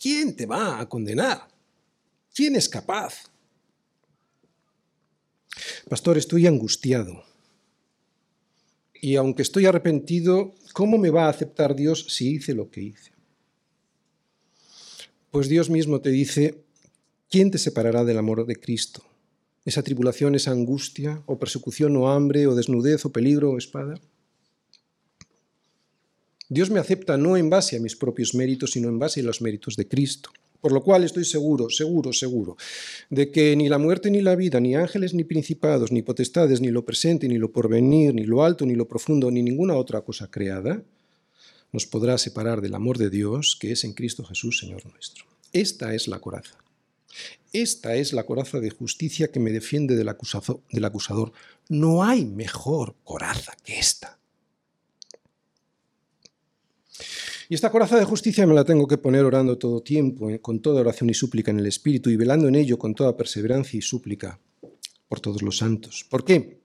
¿quién 0.00 0.36
te 0.36 0.46
va 0.46 0.80
a 0.80 0.88
condenar? 0.88 1.48
¿Quién 2.34 2.56
es 2.56 2.68
capaz? 2.68 3.30
Pastor, 5.88 6.18
estoy 6.18 6.46
angustiado. 6.46 7.24
Y 9.00 9.16
aunque 9.16 9.42
estoy 9.42 9.66
arrepentido, 9.66 10.54
¿cómo 10.74 10.98
me 10.98 11.10
va 11.10 11.26
a 11.26 11.30
aceptar 11.30 11.74
Dios 11.74 12.06
si 12.10 12.34
hice 12.34 12.54
lo 12.54 12.70
que 12.70 12.82
hice? 12.82 13.12
Pues 15.30 15.48
Dios 15.48 15.70
mismo 15.70 16.00
te 16.00 16.10
dice, 16.10 16.64
¿quién 17.30 17.50
te 17.50 17.58
separará 17.58 18.04
del 18.04 18.18
amor 18.18 18.44
de 18.46 18.56
Cristo? 18.56 19.09
Esa 19.64 19.82
tribulación, 19.82 20.34
esa 20.34 20.52
angustia, 20.52 21.22
o 21.26 21.38
persecución, 21.38 21.96
o 21.96 22.08
hambre, 22.08 22.46
o 22.46 22.54
desnudez, 22.54 23.04
o 23.04 23.12
peligro, 23.12 23.50
o 23.50 23.58
espada? 23.58 24.00
Dios 26.48 26.70
me 26.70 26.80
acepta 26.80 27.16
no 27.16 27.36
en 27.36 27.48
base 27.48 27.76
a 27.76 27.80
mis 27.80 27.94
propios 27.94 28.34
méritos, 28.34 28.72
sino 28.72 28.88
en 28.88 28.98
base 28.98 29.20
a 29.20 29.24
los 29.24 29.40
méritos 29.40 29.76
de 29.76 29.86
Cristo. 29.86 30.30
Por 30.60 30.72
lo 30.72 30.82
cual 30.82 31.04
estoy 31.04 31.24
seguro, 31.24 31.70
seguro, 31.70 32.12
seguro, 32.12 32.56
de 33.08 33.30
que 33.30 33.56
ni 33.56 33.68
la 33.68 33.78
muerte 33.78 34.10
ni 34.10 34.20
la 34.20 34.36
vida, 34.36 34.60
ni 34.60 34.74
ángeles 34.74 35.14
ni 35.14 35.24
principados, 35.24 35.90
ni 35.90 36.02
potestades, 36.02 36.60
ni 36.60 36.68
lo 36.68 36.84
presente, 36.84 37.28
ni 37.28 37.38
lo 37.38 37.50
porvenir, 37.50 38.14
ni 38.14 38.24
lo 38.24 38.44
alto, 38.44 38.66
ni 38.66 38.74
lo 38.74 38.86
profundo, 38.86 39.30
ni 39.30 39.42
ninguna 39.42 39.76
otra 39.76 40.02
cosa 40.02 40.30
creada, 40.30 40.82
nos 41.72 41.86
podrá 41.86 42.18
separar 42.18 42.60
del 42.60 42.74
amor 42.74 42.98
de 42.98 43.10
Dios 43.10 43.56
que 43.58 43.72
es 43.72 43.84
en 43.84 43.94
Cristo 43.94 44.24
Jesús, 44.24 44.58
Señor 44.58 44.84
nuestro. 44.84 45.24
Esta 45.52 45.94
es 45.94 46.08
la 46.08 46.18
coraza. 46.18 46.56
Esta 47.52 47.96
es 47.96 48.12
la 48.12 48.24
coraza 48.24 48.60
de 48.60 48.70
justicia 48.70 49.30
que 49.30 49.40
me 49.40 49.50
defiende 49.50 49.96
del, 49.96 50.08
acusador. 50.08 51.32
No 51.68 52.04
hay 52.04 52.24
mejor 52.24 52.94
coraza 53.02 53.56
que 53.64 53.78
esta. 53.78 54.18
Y 57.48 57.54
esta 57.54 57.70
coraza 57.70 57.98
de 57.98 58.04
justicia 58.04 58.46
me 58.46 58.54
la 58.54 58.64
tengo 58.64 58.86
que 58.86 58.98
poner 58.98 59.24
orando 59.24 59.58
todo 59.58 59.82
tiempo, 59.82 60.30
eh, 60.30 60.40
con 60.40 60.60
toda 60.60 60.82
oración 60.82 61.10
y 61.10 61.14
súplica 61.14 61.50
en 61.50 61.58
el 61.58 61.66
Espíritu, 61.66 62.08
y 62.08 62.16
velando 62.16 62.46
en 62.46 62.54
ello 62.54 62.78
con 62.78 62.94
toda 62.94 63.16
perseverancia 63.16 63.76
y 63.76 63.82
súplica 63.82 64.38
por 65.08 65.18
todos 65.18 65.42
los 65.42 65.58
santos. 65.58 66.06
¿Por 66.08 66.24
qué? 66.24 66.60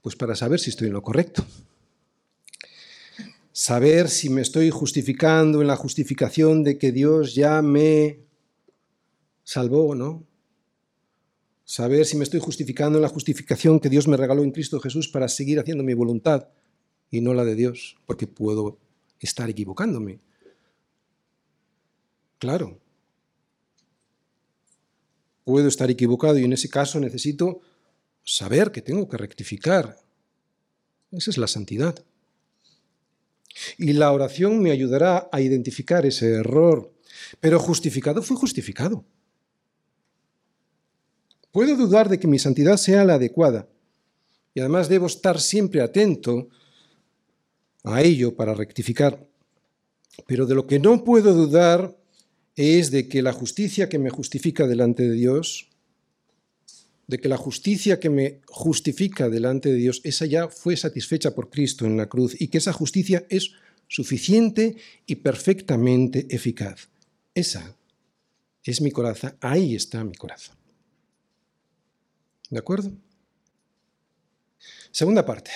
Pues 0.00 0.14
para 0.14 0.36
saber 0.36 0.60
si 0.60 0.70
estoy 0.70 0.86
en 0.86 0.92
lo 0.92 1.02
correcto 1.02 1.44
saber 3.58 4.08
si 4.08 4.30
me 4.30 4.40
estoy 4.40 4.70
justificando 4.70 5.60
en 5.60 5.66
la 5.66 5.74
justificación 5.74 6.62
de 6.62 6.78
que 6.78 6.92
Dios 6.92 7.34
ya 7.34 7.60
me 7.60 8.20
salvó, 9.42 9.96
¿no? 9.96 10.24
Saber 11.64 12.06
si 12.06 12.16
me 12.16 12.22
estoy 12.22 12.38
justificando 12.38 12.98
en 12.98 13.02
la 13.02 13.08
justificación 13.08 13.80
que 13.80 13.88
Dios 13.88 14.06
me 14.06 14.16
regaló 14.16 14.44
en 14.44 14.52
Cristo 14.52 14.78
Jesús 14.78 15.08
para 15.08 15.26
seguir 15.26 15.58
haciendo 15.58 15.82
mi 15.82 15.92
voluntad 15.92 16.50
y 17.10 17.20
no 17.20 17.34
la 17.34 17.44
de 17.44 17.56
Dios, 17.56 17.96
porque 18.06 18.28
puedo 18.28 18.78
estar 19.18 19.50
equivocándome. 19.50 20.20
Claro. 22.38 22.78
Puedo 25.42 25.66
estar 25.66 25.90
equivocado 25.90 26.38
y 26.38 26.44
en 26.44 26.52
ese 26.52 26.70
caso 26.70 27.00
necesito 27.00 27.60
saber 28.22 28.70
que 28.70 28.82
tengo 28.82 29.08
que 29.08 29.16
rectificar. 29.16 29.98
Esa 31.10 31.30
es 31.32 31.38
la 31.38 31.48
santidad. 31.48 32.04
Y 33.76 33.92
la 33.92 34.12
oración 34.12 34.60
me 34.60 34.70
ayudará 34.70 35.28
a 35.32 35.40
identificar 35.40 36.06
ese 36.06 36.34
error. 36.34 36.92
Pero 37.40 37.58
justificado 37.58 38.22
fue 38.22 38.36
justificado. 38.36 39.04
Puedo 41.50 41.76
dudar 41.76 42.08
de 42.08 42.18
que 42.18 42.28
mi 42.28 42.38
santidad 42.38 42.76
sea 42.76 43.04
la 43.04 43.14
adecuada. 43.14 43.68
Y 44.54 44.60
además 44.60 44.88
debo 44.88 45.06
estar 45.06 45.40
siempre 45.40 45.80
atento 45.80 46.48
a 47.84 48.02
ello 48.02 48.34
para 48.34 48.54
rectificar. 48.54 49.26
Pero 50.26 50.46
de 50.46 50.54
lo 50.54 50.66
que 50.66 50.78
no 50.78 51.04
puedo 51.04 51.32
dudar 51.32 51.96
es 52.56 52.90
de 52.90 53.08
que 53.08 53.22
la 53.22 53.32
justicia 53.32 53.88
que 53.88 53.98
me 53.98 54.10
justifica 54.10 54.66
delante 54.66 55.04
de 55.04 55.12
Dios, 55.12 55.67
de 57.08 57.18
que 57.18 57.28
la 57.28 57.38
justicia 57.38 57.98
que 57.98 58.10
me 58.10 58.40
justifica 58.46 59.28
delante 59.28 59.70
de 59.70 59.76
Dios, 59.76 60.00
esa 60.04 60.26
ya 60.26 60.48
fue 60.48 60.76
satisfecha 60.76 61.34
por 61.34 61.50
Cristo 61.50 61.86
en 61.86 61.96
la 61.96 62.08
cruz 62.08 62.38
y 62.38 62.48
que 62.48 62.58
esa 62.58 62.72
justicia 62.72 63.26
es 63.30 63.52
suficiente 63.88 64.76
y 65.06 65.16
perfectamente 65.16 66.26
eficaz. 66.28 66.90
Esa 67.34 67.74
es 68.62 68.82
mi 68.82 68.90
coraza, 68.90 69.36
ahí 69.40 69.74
está 69.74 70.04
mi 70.04 70.14
coraza. 70.14 70.54
¿De 72.50 72.58
acuerdo? 72.58 72.92
Segunda 74.90 75.24
parte. 75.24 75.50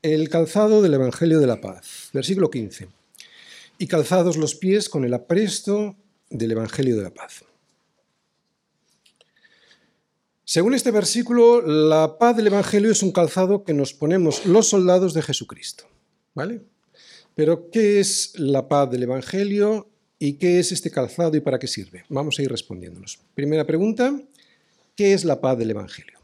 El 0.00 0.30
calzado 0.30 0.80
del 0.80 0.94
Evangelio 0.94 1.38
de 1.38 1.46
la 1.46 1.60
Paz, 1.60 2.08
versículo 2.14 2.50
15. 2.50 2.88
Y 3.76 3.86
calzados 3.86 4.38
los 4.38 4.54
pies 4.54 4.88
con 4.88 5.04
el 5.04 5.12
apresto 5.12 5.96
del 6.30 6.52
Evangelio 6.52 6.96
de 6.96 7.02
la 7.02 7.12
Paz. 7.12 7.44
Según 10.46 10.74
este 10.74 10.90
versículo, 10.90 11.62
la 11.62 12.18
paz 12.18 12.36
del 12.36 12.48
Evangelio 12.48 12.92
es 12.92 13.02
un 13.02 13.12
calzado 13.12 13.64
que 13.64 13.72
nos 13.72 13.94
ponemos 13.94 14.44
los 14.44 14.68
soldados 14.68 15.14
de 15.14 15.22
Jesucristo. 15.22 15.84
¿Vale? 16.34 16.60
Pero, 17.34 17.70
¿qué 17.70 17.98
es 17.98 18.38
la 18.38 18.68
paz 18.68 18.90
del 18.90 19.04
Evangelio 19.04 19.88
y 20.18 20.34
qué 20.34 20.58
es 20.58 20.70
este 20.70 20.90
calzado 20.90 21.34
y 21.34 21.40
para 21.40 21.58
qué 21.58 21.66
sirve? 21.66 22.04
Vamos 22.10 22.38
a 22.38 22.42
ir 22.42 22.50
respondiéndonos. 22.50 23.20
Primera 23.34 23.66
pregunta, 23.66 24.20
¿qué 24.94 25.14
es 25.14 25.24
la 25.24 25.40
paz 25.40 25.56
del 25.56 25.70
Evangelio? 25.70 26.18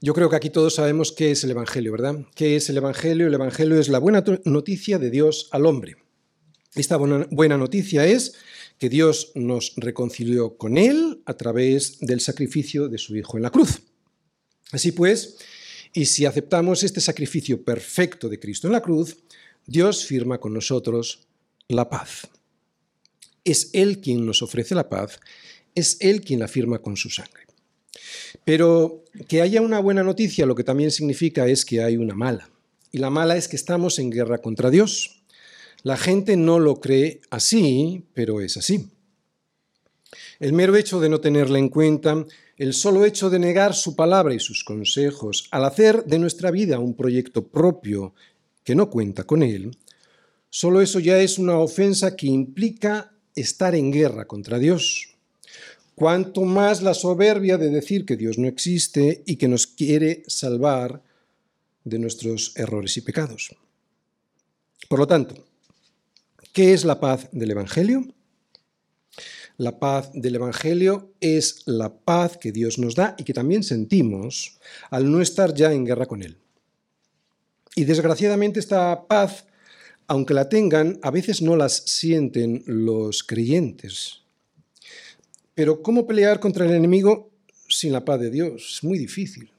Yo 0.00 0.14
creo 0.14 0.30
que 0.30 0.36
aquí 0.36 0.50
todos 0.50 0.76
sabemos 0.76 1.10
qué 1.10 1.32
es 1.32 1.42
el 1.42 1.50
Evangelio, 1.50 1.90
¿verdad? 1.90 2.20
¿Qué 2.36 2.54
es 2.54 2.70
el 2.70 2.76
Evangelio? 2.76 3.26
El 3.26 3.34
Evangelio 3.34 3.80
es 3.80 3.88
la 3.88 3.98
buena 3.98 4.22
noticia 4.44 5.00
de 5.00 5.10
Dios 5.10 5.48
al 5.50 5.66
hombre. 5.66 5.96
Esta 6.76 6.96
buena 6.96 7.58
noticia 7.58 8.06
es 8.06 8.34
que 8.78 8.88
Dios 8.88 9.32
nos 9.34 9.72
reconcilió 9.76 10.56
con 10.56 10.78
Él 10.78 11.22
a 11.26 11.34
través 11.34 11.98
del 12.00 12.20
sacrificio 12.20 12.88
de 12.88 12.98
su 12.98 13.16
Hijo 13.16 13.36
en 13.36 13.42
la 13.42 13.50
cruz. 13.50 13.80
Así 14.72 14.92
pues, 14.92 15.36
y 15.92 16.06
si 16.06 16.26
aceptamos 16.26 16.82
este 16.82 17.00
sacrificio 17.00 17.62
perfecto 17.62 18.28
de 18.28 18.40
Cristo 18.40 18.66
en 18.66 18.72
la 18.72 18.82
cruz, 18.82 19.16
Dios 19.66 20.04
firma 20.04 20.38
con 20.38 20.52
nosotros 20.52 21.28
la 21.68 21.88
paz. 21.88 22.28
Es 23.44 23.70
Él 23.72 24.00
quien 24.00 24.26
nos 24.26 24.42
ofrece 24.42 24.74
la 24.74 24.88
paz, 24.88 25.20
es 25.74 25.96
Él 26.00 26.22
quien 26.22 26.40
la 26.40 26.48
firma 26.48 26.80
con 26.80 26.96
su 26.96 27.10
sangre. 27.10 27.44
Pero 28.44 29.04
que 29.28 29.40
haya 29.40 29.60
una 29.60 29.78
buena 29.78 30.02
noticia 30.02 30.46
lo 30.46 30.54
que 30.54 30.64
también 30.64 30.90
significa 30.90 31.46
es 31.46 31.64
que 31.64 31.82
hay 31.82 31.96
una 31.96 32.14
mala. 32.14 32.50
Y 32.90 32.98
la 32.98 33.10
mala 33.10 33.36
es 33.36 33.48
que 33.48 33.56
estamos 33.56 33.98
en 33.98 34.10
guerra 34.10 34.38
contra 34.38 34.70
Dios. 34.70 35.23
La 35.84 35.98
gente 35.98 36.38
no 36.38 36.58
lo 36.60 36.80
cree 36.80 37.20
así, 37.28 38.06
pero 38.14 38.40
es 38.40 38.56
así. 38.56 38.88
El 40.40 40.54
mero 40.54 40.76
hecho 40.76 40.98
de 40.98 41.10
no 41.10 41.20
tenerla 41.20 41.58
en 41.58 41.68
cuenta, 41.68 42.24
el 42.56 42.72
solo 42.72 43.04
hecho 43.04 43.28
de 43.28 43.38
negar 43.38 43.74
su 43.74 43.94
palabra 43.94 44.32
y 44.32 44.40
sus 44.40 44.64
consejos, 44.64 45.46
al 45.50 45.66
hacer 45.66 46.06
de 46.06 46.18
nuestra 46.18 46.50
vida 46.50 46.78
un 46.78 46.94
proyecto 46.94 47.46
propio 47.46 48.14
que 48.64 48.74
no 48.74 48.88
cuenta 48.88 49.24
con 49.24 49.42
él, 49.42 49.76
solo 50.48 50.80
eso 50.80 51.00
ya 51.00 51.20
es 51.20 51.38
una 51.38 51.58
ofensa 51.58 52.16
que 52.16 52.28
implica 52.28 53.12
estar 53.36 53.74
en 53.74 53.92
guerra 53.92 54.26
contra 54.26 54.58
Dios. 54.58 55.10
Cuanto 55.94 56.46
más 56.46 56.80
la 56.80 56.94
soberbia 56.94 57.58
de 57.58 57.68
decir 57.68 58.06
que 58.06 58.16
Dios 58.16 58.38
no 58.38 58.48
existe 58.48 59.22
y 59.26 59.36
que 59.36 59.48
nos 59.48 59.66
quiere 59.66 60.22
salvar 60.28 61.02
de 61.84 61.98
nuestros 61.98 62.56
errores 62.56 62.96
y 62.96 63.02
pecados. 63.02 63.54
Por 64.88 64.98
lo 64.98 65.06
tanto, 65.06 65.44
¿qué 66.54 66.72
es 66.72 66.84
la 66.84 67.00
paz 67.00 67.28
del 67.32 67.50
Evangelio? 67.50 68.06
La 69.58 69.78
paz 69.78 70.10
del 70.14 70.36
Evangelio 70.36 71.12
es 71.20 71.62
la 71.66 71.92
paz 71.92 72.38
que 72.38 72.52
Dios 72.52 72.78
nos 72.78 72.94
da 72.94 73.14
y 73.18 73.24
que 73.24 73.34
también 73.34 73.62
sentimos 73.62 74.58
al 74.90 75.10
no 75.10 75.20
estar 75.20 75.52
ya 75.52 75.72
en 75.72 75.84
guerra 75.84 76.06
con 76.06 76.22
Él. 76.22 76.38
Y 77.74 77.84
desgraciadamente 77.84 78.60
esta 78.60 79.06
paz, 79.06 79.46
aunque 80.06 80.32
la 80.32 80.48
tengan, 80.48 80.98
a 81.02 81.10
veces 81.10 81.42
no 81.42 81.56
las 81.56 81.74
sienten 81.86 82.62
los 82.66 83.24
creyentes. 83.24 84.22
Pero 85.54 85.82
¿cómo 85.82 86.06
pelear 86.06 86.38
contra 86.38 86.64
el 86.66 86.72
enemigo 86.72 87.30
sin 87.68 87.92
la 87.92 88.04
paz 88.04 88.20
de 88.20 88.30
Dios? 88.30 88.76
Es 88.76 88.84
muy 88.84 88.98
difícil. 88.98 89.50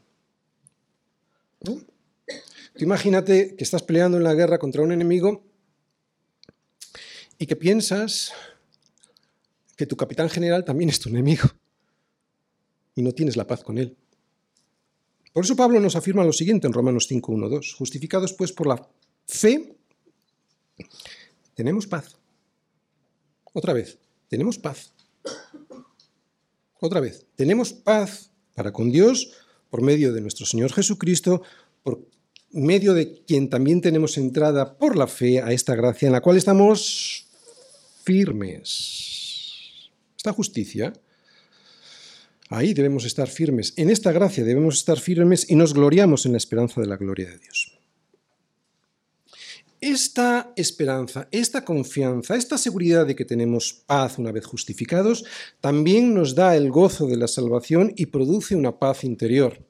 imagínate 2.78 3.56
que 3.56 3.64
estás 3.64 3.84
peleando 3.84 4.18
en 4.18 4.24
la 4.24 4.34
guerra 4.34 4.60
contra 4.60 4.82
un 4.82 4.94
enemigo 4.94 5.45
y 7.38 7.46
que 7.48 7.56
piensas 7.56 8.32
que 9.76 9.86
tu 9.86 9.96
capitán 9.96 10.30
general 10.30 10.64
también 10.64 10.90
es 10.90 11.00
tu 11.00 11.10
enemigo 11.10 11.50
y 12.96 13.02
no 13.02 13.12
tienes 13.12 13.36
la 13.36 13.48
paz 13.48 13.64
con 13.64 13.78
él. 13.78 13.96
Por 15.34 15.44
eso 15.44 15.56
Pablo 15.56 15.80
nos 15.82 15.98
afirma 15.98 16.24
lo 16.24 16.32
siguiente 16.32 16.66
en 16.66 16.74
Romanos 16.74 17.08
5, 17.08 17.32
1, 17.32 17.50
2. 17.50 17.74
Justificados 17.74 18.34
pues 18.34 18.54
por 18.54 18.68
la 18.68 18.88
fe, 19.28 19.76
tenemos 21.54 21.88
paz. 21.88 22.18
Otra 23.52 23.74
vez, 23.74 24.00
tenemos 24.30 24.58
paz. 24.58 24.94
Otra 26.80 27.02
vez, 27.02 27.26
tenemos 27.36 27.74
paz 27.74 28.32
para 28.54 28.72
con 28.72 28.92
Dios 28.92 29.34
por 29.70 29.82
medio 29.82 30.14
de 30.14 30.22
nuestro 30.22 30.46
Señor 30.46 30.72
Jesucristo, 30.72 31.42
por 31.84 32.08
medio 32.52 32.94
de 32.94 33.22
quien 33.26 33.50
también 33.50 33.82
tenemos 33.82 34.18
entrada 34.18 34.78
por 34.78 34.96
la 34.96 35.08
fe 35.08 35.42
a 35.42 35.52
esta 35.52 35.76
gracia 35.76 36.06
en 36.06 36.14
la 36.14 36.22
cual 36.22 36.38
estamos 36.38 37.25
firmes 38.06 39.92
esta 40.16 40.32
justicia, 40.34 40.94
ahí 42.50 42.74
debemos 42.74 43.06
estar 43.06 43.28
firmes. 43.28 43.74
En 43.76 43.90
esta 43.90 44.12
gracia 44.12 44.44
debemos 44.44 44.78
estar 44.78 45.00
firmes 45.00 45.50
y 45.50 45.56
nos 45.56 45.74
gloriamos 45.74 46.26
en 46.26 46.32
la 46.32 46.38
esperanza 46.38 46.82
de 46.82 46.88
la 46.88 46.98
gloria 46.98 47.30
de 47.30 47.38
Dios. 47.38 47.78
Esta 49.82 50.52
esperanza, 50.56 51.28
esta 51.32 51.64
confianza, 51.64 52.36
esta 52.36 52.58
seguridad 52.58 53.06
de 53.06 53.16
que 53.16 53.26
tenemos 53.26 53.84
paz 53.86 54.18
una 54.18 54.32
vez 54.32 54.46
justificados, 54.46 55.26
también 55.62 56.16
nos 56.16 56.34
da 56.34 56.56
el 56.56 56.72
gozo 56.72 57.06
de 57.06 57.18
la 57.18 57.28
salvación 57.28 57.94
y 57.96 58.08
produce 58.08 58.56
una 58.56 58.80
paz 58.80 59.04
interior. 59.04 59.64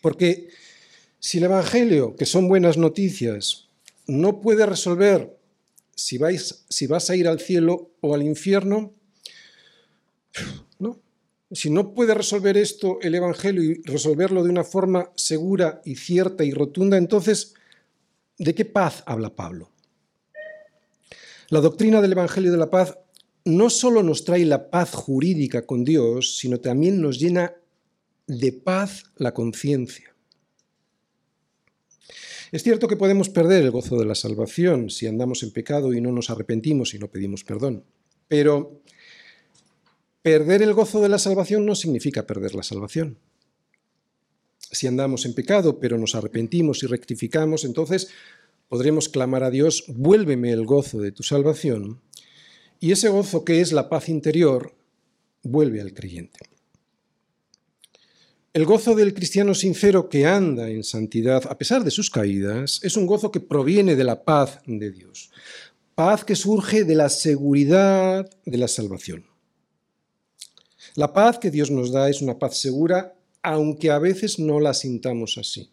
Porque 0.00 0.48
si 1.18 1.38
el 1.38 1.44
Evangelio, 1.44 2.14
que 2.14 2.26
son 2.26 2.46
buenas 2.46 2.76
noticias, 2.76 3.68
no 4.06 4.40
puede 4.40 4.64
resolver 4.66 5.41
si, 5.94 6.18
vais, 6.18 6.64
si 6.68 6.86
vas 6.86 7.10
a 7.10 7.16
ir 7.16 7.28
al 7.28 7.40
cielo 7.40 7.92
o 8.00 8.14
al 8.14 8.22
infierno, 8.22 8.94
¿no? 10.78 11.00
Si 11.50 11.68
no 11.68 11.92
puede 11.92 12.14
resolver 12.14 12.56
esto 12.56 12.98
el 13.02 13.14
Evangelio 13.14 13.62
y 13.62 13.82
resolverlo 13.82 14.42
de 14.42 14.50
una 14.50 14.64
forma 14.64 15.12
segura 15.16 15.82
y 15.84 15.96
cierta 15.96 16.44
y 16.44 16.52
rotunda, 16.52 16.96
entonces, 16.96 17.54
¿de 18.38 18.54
qué 18.54 18.64
paz 18.64 19.02
habla 19.06 19.34
Pablo? 19.34 19.70
La 21.50 21.60
doctrina 21.60 22.00
del 22.00 22.12
Evangelio 22.12 22.50
de 22.50 22.56
la 22.56 22.70
paz 22.70 22.96
no 23.44 23.68
solo 23.68 24.02
nos 24.02 24.24
trae 24.24 24.46
la 24.46 24.70
paz 24.70 24.94
jurídica 24.94 25.66
con 25.66 25.84
Dios, 25.84 26.38
sino 26.38 26.60
también 26.60 27.00
nos 27.00 27.18
llena 27.18 27.54
de 28.26 28.52
paz 28.52 29.04
la 29.16 29.34
conciencia. 29.34 30.11
Es 32.52 32.62
cierto 32.62 32.86
que 32.86 32.98
podemos 32.98 33.30
perder 33.30 33.62
el 33.62 33.70
gozo 33.70 33.96
de 33.96 34.04
la 34.04 34.14
salvación 34.14 34.90
si 34.90 35.06
andamos 35.06 35.42
en 35.42 35.52
pecado 35.52 35.94
y 35.94 36.02
no 36.02 36.12
nos 36.12 36.28
arrepentimos 36.28 36.92
y 36.92 36.98
no 36.98 37.08
pedimos 37.08 37.44
perdón, 37.44 37.82
pero 38.28 38.82
perder 40.20 40.60
el 40.60 40.74
gozo 40.74 41.00
de 41.00 41.08
la 41.08 41.18
salvación 41.18 41.64
no 41.64 41.74
significa 41.74 42.26
perder 42.26 42.54
la 42.54 42.62
salvación. 42.62 43.16
Si 44.58 44.86
andamos 44.86 45.24
en 45.24 45.34
pecado 45.34 45.80
pero 45.80 45.96
nos 45.96 46.14
arrepentimos 46.14 46.82
y 46.82 46.86
rectificamos, 46.88 47.64
entonces 47.64 48.10
podremos 48.68 49.08
clamar 49.08 49.44
a 49.44 49.50
Dios, 49.50 49.84
vuélveme 49.88 50.52
el 50.52 50.66
gozo 50.66 51.00
de 51.00 51.10
tu 51.10 51.22
salvación, 51.22 52.02
y 52.80 52.92
ese 52.92 53.08
gozo 53.08 53.46
que 53.46 53.62
es 53.62 53.72
la 53.72 53.88
paz 53.88 54.10
interior 54.10 54.74
vuelve 55.42 55.80
al 55.80 55.94
creyente. 55.94 56.51
El 58.54 58.66
gozo 58.66 58.94
del 58.94 59.14
cristiano 59.14 59.54
sincero 59.54 60.10
que 60.10 60.26
anda 60.26 60.68
en 60.68 60.84
santidad 60.84 61.44
a 61.48 61.56
pesar 61.56 61.84
de 61.84 61.90
sus 61.90 62.10
caídas 62.10 62.80
es 62.82 62.98
un 62.98 63.06
gozo 63.06 63.30
que 63.30 63.40
proviene 63.40 63.96
de 63.96 64.04
la 64.04 64.24
paz 64.24 64.58
de 64.66 64.90
Dios. 64.90 65.30
Paz 65.94 66.22
que 66.22 66.36
surge 66.36 66.84
de 66.84 66.94
la 66.94 67.08
seguridad 67.08 68.28
de 68.44 68.58
la 68.58 68.68
salvación. 68.68 69.24
La 70.96 71.14
paz 71.14 71.38
que 71.38 71.50
Dios 71.50 71.70
nos 71.70 71.92
da 71.92 72.10
es 72.10 72.20
una 72.20 72.38
paz 72.38 72.58
segura, 72.58 73.14
aunque 73.40 73.90
a 73.90 73.98
veces 73.98 74.38
no 74.38 74.60
la 74.60 74.74
sintamos 74.74 75.38
así. 75.38 75.70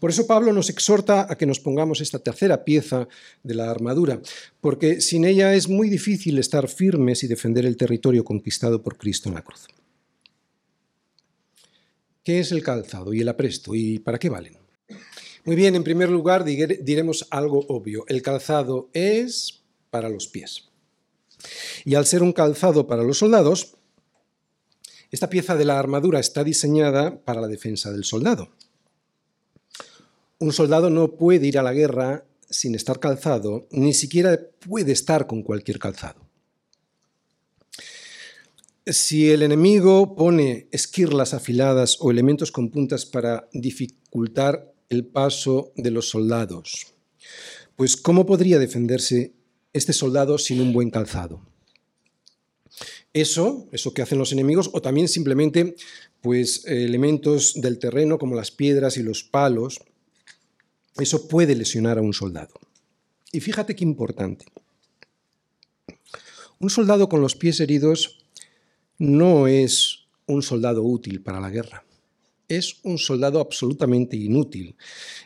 Por 0.00 0.08
eso 0.08 0.26
Pablo 0.26 0.54
nos 0.54 0.70
exhorta 0.70 1.30
a 1.30 1.36
que 1.36 1.44
nos 1.44 1.60
pongamos 1.60 2.00
esta 2.00 2.18
tercera 2.18 2.64
pieza 2.64 3.08
de 3.42 3.54
la 3.54 3.70
armadura, 3.70 4.22
porque 4.62 5.02
sin 5.02 5.26
ella 5.26 5.54
es 5.54 5.68
muy 5.68 5.90
difícil 5.90 6.38
estar 6.38 6.66
firmes 6.66 7.22
y 7.24 7.26
defender 7.26 7.66
el 7.66 7.76
territorio 7.76 8.24
conquistado 8.24 8.82
por 8.82 8.96
Cristo 8.96 9.28
en 9.28 9.34
la 9.34 9.42
cruz. 9.42 9.66
¿Qué 12.24 12.40
es 12.40 12.52
el 12.52 12.62
calzado 12.62 13.14
y 13.14 13.20
el 13.20 13.28
apresto 13.28 13.74
y 13.74 13.98
para 13.98 14.18
qué 14.18 14.28
valen? 14.28 14.58
Muy 15.44 15.56
bien, 15.56 15.74
en 15.74 15.84
primer 15.84 16.10
lugar 16.10 16.44
diremos 16.44 17.26
algo 17.30 17.64
obvio. 17.68 18.04
El 18.08 18.22
calzado 18.22 18.90
es 18.92 19.62
para 19.90 20.08
los 20.08 20.28
pies. 20.28 20.68
Y 21.84 21.94
al 21.94 22.06
ser 22.06 22.22
un 22.22 22.32
calzado 22.32 22.86
para 22.86 23.02
los 23.02 23.18
soldados, 23.18 23.76
esta 25.10 25.30
pieza 25.30 25.56
de 25.56 25.64
la 25.64 25.78
armadura 25.78 26.20
está 26.20 26.44
diseñada 26.44 27.24
para 27.24 27.40
la 27.40 27.48
defensa 27.48 27.90
del 27.90 28.04
soldado. 28.04 28.50
Un 30.38 30.52
soldado 30.52 30.90
no 30.90 31.12
puede 31.12 31.46
ir 31.46 31.58
a 31.58 31.62
la 31.62 31.72
guerra 31.72 32.24
sin 32.50 32.74
estar 32.74 33.00
calzado, 33.00 33.66
ni 33.70 33.94
siquiera 33.94 34.38
puede 34.60 34.92
estar 34.92 35.26
con 35.26 35.42
cualquier 35.42 35.78
calzado. 35.78 36.27
Si 38.90 39.30
el 39.30 39.42
enemigo 39.42 40.16
pone 40.16 40.66
esquirlas 40.72 41.34
afiladas 41.34 41.98
o 42.00 42.10
elementos 42.10 42.50
con 42.50 42.70
puntas 42.70 43.04
para 43.04 43.46
dificultar 43.52 44.72
el 44.88 45.04
paso 45.04 45.72
de 45.76 45.90
los 45.90 46.08
soldados, 46.08 46.94
pues 47.76 47.98
¿cómo 47.98 48.24
podría 48.24 48.58
defenderse 48.58 49.34
este 49.74 49.92
soldado 49.92 50.38
sin 50.38 50.62
un 50.62 50.72
buen 50.72 50.88
calzado? 50.90 51.42
Eso, 53.12 53.68
eso 53.72 53.92
que 53.92 54.00
hacen 54.00 54.18
los 54.18 54.32
enemigos, 54.32 54.70
o 54.72 54.80
también 54.80 55.08
simplemente 55.08 55.76
pues 56.22 56.64
elementos 56.64 57.60
del 57.60 57.78
terreno 57.78 58.16
como 58.16 58.36
las 58.36 58.50
piedras 58.50 58.96
y 58.96 59.02
los 59.02 59.22
palos, 59.22 59.80
eso 60.96 61.28
puede 61.28 61.54
lesionar 61.54 61.98
a 61.98 62.02
un 62.02 62.14
soldado. 62.14 62.54
Y 63.32 63.40
fíjate 63.40 63.76
qué 63.76 63.84
importante. 63.84 64.46
Un 66.58 66.70
soldado 66.70 67.10
con 67.10 67.20
los 67.20 67.36
pies 67.36 67.60
heridos 67.60 68.17
no 68.98 69.46
es 69.46 70.00
un 70.26 70.42
soldado 70.42 70.82
útil 70.82 71.22
para 71.22 71.40
la 71.40 71.50
guerra. 71.50 71.84
Es 72.48 72.76
un 72.82 72.98
soldado 72.98 73.40
absolutamente 73.40 74.16
inútil. 74.16 74.74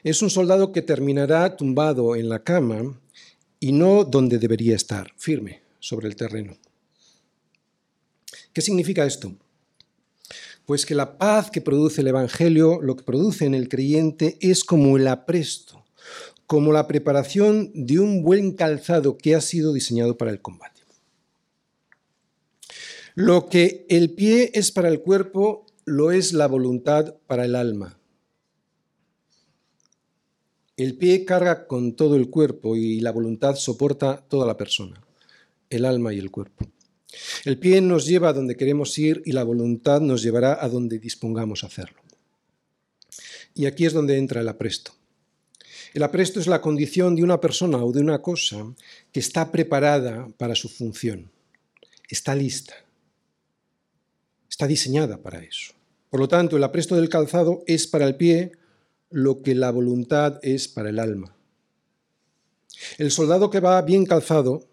Es 0.05 0.23
un 0.23 0.31
soldado 0.31 0.73
que 0.73 0.83
terminará 0.83 1.57
tumbado 1.57 2.17
en 2.17 2.29
la 2.29 2.43
cama 2.43 3.01
y 3.61 3.73
no 3.73 4.05
donde 4.05 4.39
debería 4.39 4.75
estar, 4.75 5.13
firme, 5.17 5.63
sobre 5.79 6.09
el 6.09 6.17
terreno. 6.17 6.57
¿Qué 8.53 8.61
significa 8.61 9.07
esto? 9.07 9.35
Pues 10.67 10.85
que 10.85 10.95
la 10.95 11.17
paz 11.17 11.51
que 11.51 11.61
produce 11.61 12.01
el 12.03 12.09
Evangelio, 12.09 12.81
lo 12.83 12.97
que 12.97 13.05
produce 13.05 13.47
en 13.47 13.55
el 13.55 13.69
creyente, 13.69 14.37
es 14.41 14.65
como 14.65 14.97
el 14.97 15.07
apresto, 15.09 15.85
como 16.47 16.73
la 16.73 16.87
preparación 16.87 17.71
de 17.75 17.99
un 17.99 18.23
buen 18.23 18.53
calzado 18.53 19.17
que 19.17 19.35
ha 19.35 19.41
sido 19.41 19.73
diseñado 19.73 20.17
para 20.19 20.31
el 20.31 20.41
combate. 20.41 20.72
Lo 23.15 23.47
que 23.47 23.85
el 23.91 24.11
pie 24.15 24.51
es 24.55 24.73
para 24.73 24.89
el 24.89 25.01
cuerpo, 25.01 25.67
lo 25.85 26.13
es 26.13 26.33
la 26.33 26.47
voluntad 26.47 27.17
para 27.27 27.45
el 27.45 27.55
alma. 27.55 27.99
El 30.79 30.97
pie 30.97 31.25
carga 31.27 31.67
con 31.67 31.95
todo 31.95 32.17
el 32.17 32.31
cuerpo 32.31 32.75
y 32.77 33.01
la 33.01 33.13
voluntad 33.13 33.57
soporta 33.57 34.25
toda 34.29 34.47
la 34.47 34.57
persona. 34.57 35.01
el 35.69 35.87
alma 35.87 36.13
y 36.13 36.19
el 36.19 36.31
cuerpo. 36.31 36.67
El 37.47 37.59
pie 37.59 37.81
nos 37.81 38.05
lleva 38.05 38.29
a 38.29 38.33
donde 38.35 38.57
queremos 38.57 38.99
ir 38.99 39.23
y 39.25 39.33
la 39.33 39.43
voluntad 39.43 40.03
nos 40.03 40.23
llevará 40.23 40.63
a 40.63 40.69
donde 40.69 40.99
dispongamos 40.99 41.65
hacerlo. 41.65 41.99
Y 43.55 43.65
aquí 43.65 43.87
es 43.87 43.95
donde 43.95 44.19
entra 44.19 44.43
el 44.43 44.49
apresto. 44.49 44.93
El 45.95 46.03
apresto 46.03 46.41
es 46.41 46.47
la 46.47 46.61
condición 46.61 47.17
de 47.17 47.23
una 47.23 47.41
persona 47.41 47.79
o 47.79 47.91
de 47.91 48.01
una 48.01 48.21
cosa 48.21 48.75
que 49.13 49.21
está 49.21 49.51
preparada 49.51 50.29
para 50.37 50.55
su 50.55 50.69
función, 50.69 51.31
está 52.09 52.35
lista, 52.35 52.75
está 54.63 54.69
diseñada 54.69 55.21
para 55.21 55.43
eso. 55.43 55.73
Por 56.09 56.21
lo 56.21 56.29
tanto, 56.29 56.57
el 56.57 56.63
apresto 56.63 56.95
del 56.95 57.09
calzado 57.09 57.65
es 57.67 57.89
para 57.89 58.07
el 58.07 58.15
pie 58.15 58.53
lo 59.11 59.43
que 59.43 59.57
la 59.57 59.73
voluntad 59.73 60.39
es 60.43 60.69
para 60.69 60.91
el 60.91 61.01
alma. 61.01 61.35
El 62.97 63.11
soldado 63.11 63.51
que 63.51 63.59
va 63.59 63.83
bien 63.83 64.07
calzado, 64.07 64.69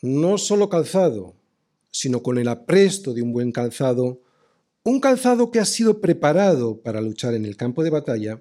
no 0.00 0.38
solo 0.38 0.70
calzado, 0.70 1.34
sino 1.90 2.22
con 2.22 2.38
el 2.38 2.48
apresto 2.48 3.12
de 3.12 3.20
un 3.20 3.34
buen 3.34 3.52
calzado, 3.52 4.22
un 4.82 4.98
calzado 4.98 5.50
que 5.50 5.58
ha 5.58 5.66
sido 5.66 6.00
preparado 6.00 6.80
para 6.80 7.02
luchar 7.02 7.34
en 7.34 7.44
el 7.44 7.58
campo 7.58 7.84
de 7.84 7.90
batalla, 7.90 8.40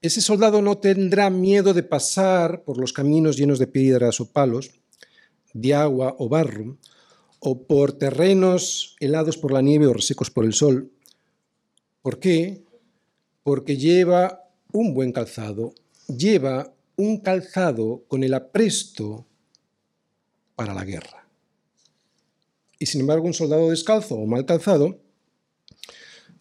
ese 0.00 0.22
soldado 0.22 0.62
no 0.62 0.78
tendrá 0.78 1.28
miedo 1.28 1.74
de 1.74 1.82
pasar 1.82 2.64
por 2.64 2.78
los 2.78 2.94
caminos 2.94 3.36
llenos 3.36 3.58
de 3.58 3.66
piedras 3.66 4.22
o 4.22 4.32
palos, 4.32 4.70
de 5.52 5.74
agua 5.74 6.16
o 6.18 6.30
barro, 6.30 6.78
o 7.40 7.66
por 7.66 7.92
terrenos 7.94 8.96
helados 9.00 9.36
por 9.36 9.52
la 9.52 9.62
nieve 9.62 9.86
o 9.86 9.92
resecos 9.92 10.30
por 10.30 10.44
el 10.44 10.52
sol. 10.52 10.92
¿Por 12.02 12.20
qué? 12.20 12.62
Porque 13.42 13.76
lleva 13.76 14.44
un 14.72 14.94
buen 14.94 15.12
calzado, 15.12 15.74
lleva 16.06 16.72
un 16.96 17.18
calzado 17.18 18.04
con 18.08 18.22
el 18.22 18.34
apresto 18.34 19.26
para 20.54 20.74
la 20.74 20.84
guerra. 20.84 21.26
Y 22.78 22.86
sin 22.86 23.00
embargo, 23.00 23.26
un 23.26 23.34
soldado 23.34 23.70
descalzo 23.70 24.16
o 24.16 24.26
mal 24.26 24.44
calzado, 24.44 25.00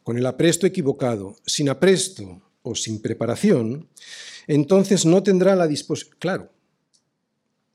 con 0.04 0.18
el 0.18 0.26
apresto 0.26 0.68
equivocado, 0.68 1.38
sin 1.46 1.70
apresto 1.70 2.42
o 2.62 2.76
sin 2.76 3.02
preparación, 3.02 3.88
entonces 4.48 5.06
no 5.06 5.24
tendrá 5.24 5.56
la 5.56 5.68
disposición. 5.68 6.16
Claro, 6.20 6.50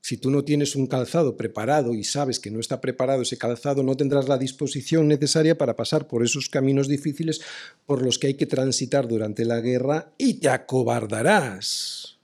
si 0.05 0.17
tú 0.17 0.29
no 0.29 0.43
tienes 0.43 0.75
un 0.75 0.85
calzado 0.85 1.35
preparado 1.35 1.95
y 1.95 2.03
sabes 2.03 2.39
que 2.39 2.51
no 2.51 2.59
está 2.59 2.79
preparado 2.79 3.23
ese 3.23 3.39
calzado, 3.39 3.81
no 3.81 3.97
tendrás 3.97 4.27
la 4.27 4.37
disposición 4.37 5.07
necesaria 5.07 5.57
para 5.57 5.75
pasar 5.75 6.07
por 6.07 6.23
esos 6.23 6.47
caminos 6.47 6.87
difíciles 6.87 7.41
por 7.87 8.03
los 8.03 8.19
que 8.19 8.27
hay 8.27 8.33
que 8.35 8.45
transitar 8.45 9.07
durante 9.07 9.45
la 9.45 9.61
guerra 9.61 10.13
y 10.19 10.35
te 10.35 10.49
acobardarás. 10.49 12.19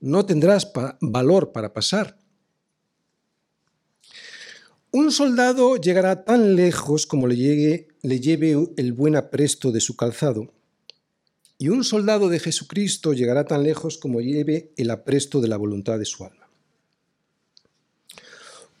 No 0.00 0.24
tendrás 0.24 0.72
valor 1.02 1.52
para 1.52 1.74
pasar. 1.74 2.16
Un 4.90 5.12
soldado 5.12 5.76
llegará 5.76 6.24
tan 6.24 6.56
lejos 6.56 7.06
como 7.06 7.26
le, 7.26 7.36
lleve 7.36 8.56
el 8.78 8.92
buen 8.94 9.16
apresto 9.16 9.72
de 9.72 9.80
su 9.80 9.94
calzado, 9.94 10.54
y 11.58 11.68
un 11.68 11.84
soldado 11.84 12.30
de 12.30 12.40
Jesucristo 12.40 13.12
llegará 13.12 13.44
tan 13.44 13.62
lejos 13.62 13.98
como 13.98 14.22
lleve 14.22 14.72
el 14.78 14.88
apresto 14.88 15.42
de 15.42 15.48
la 15.48 15.58
voluntad 15.58 15.98
de 15.98 16.06
su 16.06 16.24
alma. 16.24 16.43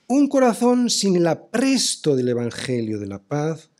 Un 0.06 0.28
corazón 0.28 0.90
sin 0.90 1.16
el 1.16 1.26
apresto 1.26 2.16
del 2.16 2.28
Evangelio 2.28 2.98
de 2.98 3.06
la 3.06 3.22
paz 3.22 3.70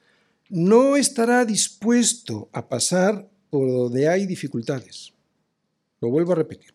no 0.48 0.96
estará 0.96 1.44
dispuesto 1.44 2.48
a 2.52 2.68
pasar 2.68 3.28
por 3.50 3.70
donde 3.70 4.08
hay 4.08 4.26
dificultades. 4.26 5.12
Lo 6.00 6.10
vuelvo 6.10 6.32
a 6.32 6.36
repetir. 6.36 6.74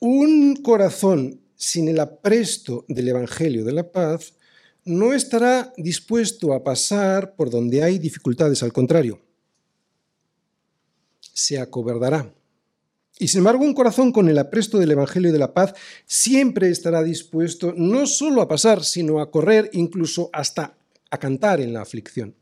Un 0.00 0.56
corazón 0.56 1.40
sin 1.56 1.88
el 1.88 2.00
apresto 2.00 2.84
del 2.88 3.08
Evangelio 3.08 3.64
de 3.64 3.72
la 3.72 3.90
paz, 3.90 4.34
no 4.84 5.14
estará 5.14 5.72
dispuesto 5.76 6.52
a 6.52 6.62
pasar 6.62 7.34
por 7.36 7.50
donde 7.50 7.82
hay 7.82 7.98
dificultades, 7.98 8.62
al 8.62 8.72
contrario, 8.72 9.20
se 11.20 11.58
acobardará. 11.58 12.34
Y 13.18 13.28
sin 13.28 13.38
embargo, 13.38 13.64
un 13.64 13.74
corazón 13.74 14.10
con 14.10 14.28
el 14.28 14.38
apresto 14.38 14.78
del 14.78 14.90
Evangelio 14.90 15.32
de 15.32 15.38
la 15.38 15.54
paz 15.54 15.74
siempre 16.04 16.68
estará 16.70 17.02
dispuesto 17.02 17.72
no 17.76 18.06
solo 18.06 18.42
a 18.42 18.48
pasar, 18.48 18.84
sino 18.84 19.20
a 19.20 19.30
correr, 19.30 19.70
incluso 19.72 20.30
hasta 20.32 20.76
a 21.10 21.18
cantar 21.18 21.60
en 21.60 21.72
la 21.72 21.82
aflicción. 21.82 22.34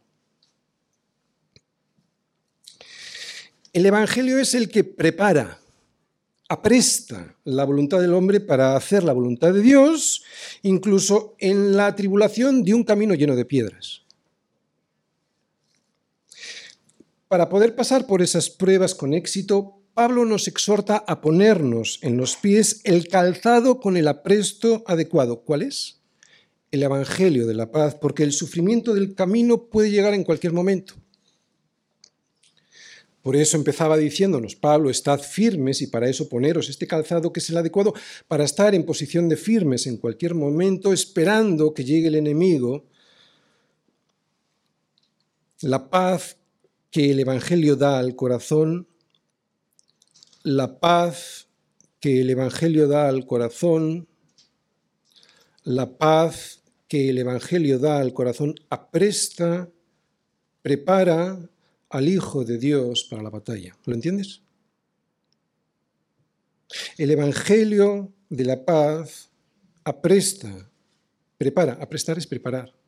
El 3.73 3.87
Evangelio 3.87 4.39
es 4.39 4.55
el 4.55 4.69
que 4.69 4.85
prepara 4.85 5.59
apresta 6.53 7.35
la 7.45 7.65
voluntad 7.65 7.99
del 7.99 8.13
hombre 8.13 8.39
para 8.39 8.77
hacer 8.77 9.05
la 9.05 9.15
voluntad 9.15 9.55
de 9.55 9.63
Dios, 9.63 10.23
incluso 10.61 11.35
en 11.39 11.75
la 11.77 11.97
tribulación 11.97 12.63
de 12.63 12.75
un 12.75 12.85
camino 12.85 13.15
lleno 13.15 13.35
de 13.35 13.47
piedras. 13.47 14.03
Para 17.29 17.49
poder 17.49 17.75
pasar 17.75 18.07
por 18.07 18.21
esas 18.21 18.51
pruebas 18.51 18.95
con 18.95 19.15
éxito, 19.15 19.82
Pablo 19.95 20.25
nos 20.25 20.49
exhorta 20.49 20.97
a 20.97 21.21
ponernos 21.21 21.99
en 22.03 22.17
los 22.17 22.37
pies 22.37 22.81
el 22.85 23.09
calzado 23.09 23.79
con 23.79 23.99
el 23.99 24.09
apresto 24.09 24.83
adecuado. 24.87 25.43
¿Cuál 25.43 25.63
es? 25.63 26.01
El 26.71 26.83
Evangelio 26.83 27.47
de 27.47 27.53
la 27.53 27.71
paz, 27.71 27.95
porque 27.95 28.23
el 28.23 28.33
sufrimiento 28.33 28.95
del 28.95 29.15
camino 29.15 29.67
puede 29.67 29.91
llegar 29.91 30.15
en 30.15 30.25
cualquier 30.25 30.55
momento. 30.55 30.95
Por 33.21 33.37
eso 33.37 33.59
empezaba 33.59 33.99
diciéndonos, 33.99 34.57
Pablo, 34.57 34.89
estad 34.89 35.21
firmes 35.21 35.83
y 35.83 35.89
para 35.89 36.09
eso 36.09 36.29
poneros 36.29 36.71
este 36.71 36.87
calzado 36.87 37.31
que 37.31 37.41
es 37.41 37.51
el 37.51 37.59
adecuado 37.59 37.93
para 38.27 38.45
estar 38.45 38.75
en 38.75 38.87
posición 38.87 39.29
de 39.29 39.37
firmes 39.37 39.87
en 39.87 39.99
cualquier 39.99 40.35
momento, 40.35 40.93
esperando 40.93 41.75
que 41.75 41.85
llegue 41.85 42.09
el 42.09 42.15
enemigo. 42.15 42.87
La 45.61 45.91
paz 45.91 46.39
que 46.91 47.11
el 47.11 47.21
Evangelio 47.21 47.77
da 47.77 47.99
al 47.99 48.17
corazón, 48.17 48.89
la 50.43 50.81
paz 50.81 51.49
que 52.01 52.21
el 52.21 52.31
Evangelio 52.31 52.89
da 52.89 53.09
al 53.09 53.27
corazón, 53.27 54.09
la 55.65 55.97
paz 55.97 56.63
que 56.89 57.11
el 57.11 57.19
Evangelio 57.19 57.79
da 57.79 58.01
al 58.01 58.13
corazón 58.13 58.55
apresta, 58.69 59.71
prepara, 60.63 61.49
al 61.89 62.09
Hijo 62.09 62.45
de 62.45 62.59
Dios 62.59 63.07
para 63.09 63.23
la 63.23 63.31
batalla. 63.31 63.77
¿Lo 63.85 63.95
entiendes? 63.95 64.43
El 66.97 67.11
Evangelio 67.11 68.13
de 68.29 68.45
la 68.45 68.65
paz 68.65 69.31
apresta, 69.85 70.71
prepara, 71.37 71.75
aprestar 71.75 72.19
es 72.19 72.27
preparar 72.27 72.82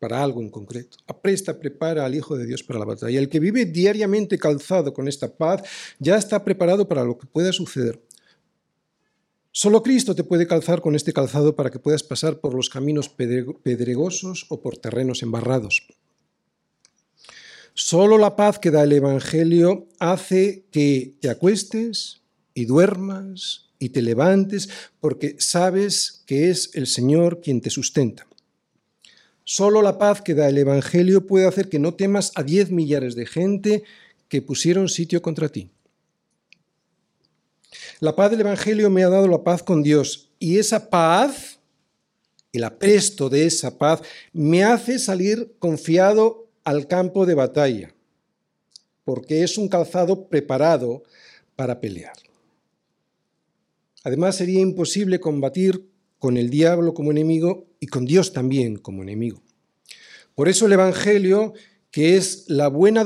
para 0.00 0.22
algo 0.22 0.40
en 0.40 0.48
concreto. 0.48 0.96
Apresta, 1.06 1.60
prepara 1.60 2.04
al 2.04 2.14
Hijo 2.14 2.36
de 2.36 2.46
Dios 2.46 2.62
para 2.64 2.80
la 2.80 2.86
batalla. 2.86 3.18
El 3.18 3.28
que 3.28 3.38
vive 3.38 3.66
diariamente 3.66 4.38
calzado 4.38 4.92
con 4.92 5.06
esta 5.06 5.36
paz 5.36 5.62
ya 5.98 6.16
está 6.16 6.42
preparado 6.42 6.88
para 6.88 7.04
lo 7.04 7.18
que 7.18 7.26
pueda 7.26 7.52
suceder. 7.52 8.00
Solo 9.52 9.82
Cristo 9.82 10.14
te 10.14 10.24
puede 10.24 10.46
calzar 10.46 10.80
con 10.80 10.96
este 10.96 11.12
calzado 11.12 11.54
para 11.54 11.70
que 11.70 11.78
puedas 11.78 12.02
pasar 12.02 12.40
por 12.40 12.54
los 12.54 12.70
caminos 12.70 13.08
pedregosos 13.08 14.46
o 14.48 14.60
por 14.62 14.78
terrenos 14.78 15.22
embarrados. 15.22 15.86
Solo 17.74 18.16
la 18.16 18.36
paz 18.36 18.58
que 18.58 18.70
da 18.70 18.84
el 18.84 18.92
Evangelio 18.92 19.86
hace 19.98 20.64
que 20.70 21.14
te 21.20 21.28
acuestes 21.28 22.22
y 22.54 22.64
duermas 22.64 23.70
y 23.78 23.90
te 23.90 24.02
levantes 24.02 24.68
porque 25.00 25.36
sabes 25.38 26.22
que 26.26 26.50
es 26.50 26.70
el 26.74 26.86
Señor 26.86 27.40
quien 27.40 27.60
te 27.60 27.70
sustenta. 27.70 28.29
Solo 29.52 29.82
la 29.82 29.98
paz 29.98 30.22
que 30.22 30.36
da 30.36 30.48
el 30.48 30.58
Evangelio 30.58 31.26
puede 31.26 31.44
hacer 31.44 31.68
que 31.68 31.80
no 31.80 31.94
temas 31.94 32.30
a 32.36 32.44
diez 32.44 32.70
millares 32.70 33.16
de 33.16 33.26
gente 33.26 33.82
que 34.28 34.42
pusieron 34.42 34.88
sitio 34.88 35.22
contra 35.22 35.48
ti. 35.48 35.72
La 37.98 38.14
paz 38.14 38.30
del 38.30 38.42
Evangelio 38.42 38.90
me 38.90 39.02
ha 39.02 39.08
dado 39.08 39.26
la 39.26 39.42
paz 39.42 39.64
con 39.64 39.82
Dios 39.82 40.30
y 40.38 40.58
esa 40.58 40.88
paz, 40.88 41.58
el 42.52 42.62
apresto 42.62 43.28
de 43.28 43.44
esa 43.44 43.76
paz, 43.76 44.02
me 44.32 44.62
hace 44.62 45.00
salir 45.00 45.52
confiado 45.58 46.48
al 46.62 46.86
campo 46.86 47.26
de 47.26 47.34
batalla, 47.34 47.92
porque 49.02 49.42
es 49.42 49.58
un 49.58 49.66
calzado 49.66 50.28
preparado 50.28 51.02
para 51.56 51.80
pelear. 51.80 52.14
Además, 54.04 54.36
sería 54.36 54.60
imposible 54.60 55.18
combatir 55.18 55.90
con 56.20 56.36
el 56.36 56.50
diablo 56.50 56.94
como 56.94 57.10
enemigo 57.10 57.66
y 57.80 57.86
con 57.86 58.04
Dios 58.04 58.32
también 58.32 58.76
como 58.76 59.02
enemigo. 59.02 59.42
Por 60.34 60.48
eso 60.48 60.66
el 60.66 60.72
Evangelio, 60.72 61.54
que 61.90 62.16
es 62.16 62.44
la 62.46 62.68
buena, 62.68 63.04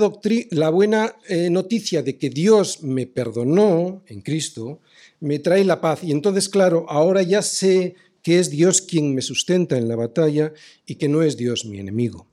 la 0.51 0.71
buena 0.71 1.17
eh, 1.29 1.49
noticia 1.49 2.03
de 2.03 2.19
que 2.19 2.29
Dios 2.29 2.83
me 2.83 3.07
perdonó 3.07 4.03
en 4.07 4.21
Cristo, 4.21 4.81
me 5.21 5.39
trae 5.39 5.65
la 5.65 5.81
paz. 5.81 6.05
Y 6.05 6.13
entonces, 6.13 6.49
claro, 6.49 6.85
ahora 6.89 7.23
ya 7.23 7.41
sé 7.41 7.95
que 8.23 8.39
es 8.39 8.51
Dios 8.51 8.83
quien 8.83 9.15
me 9.15 9.23
sustenta 9.23 9.77
en 9.79 9.89
la 9.89 9.97
batalla 9.97 10.53
y 10.87 10.97
que 10.97 11.09
no 11.09 11.23
es 11.23 11.37
Dios 11.37 11.65
mi 11.65 11.79
enemigo. 11.79 12.27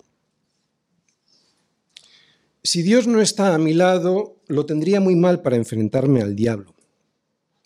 Si 2.63 2.83
Dios 2.83 3.07
no 3.07 3.21
está 3.21 3.55
a 3.55 3.57
mi 3.57 3.73
lado, 3.73 4.37
lo 4.47 4.65
tendría 4.65 4.99
muy 4.99 5.15
mal 5.15 5.41
para 5.41 5.55
enfrentarme 5.55 6.21
al 6.21 6.35
diablo. 6.35 6.75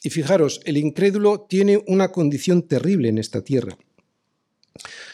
Y 0.04 0.10
fijaros, 0.10 0.62
el 0.66 0.78
incrédulo 0.78 1.42
tiene 1.50 1.84
una 1.88 2.12
condición 2.12 2.62
terrible 2.64 3.10
en 3.10 3.18
esta 3.18 3.44
tierra. 3.44 3.78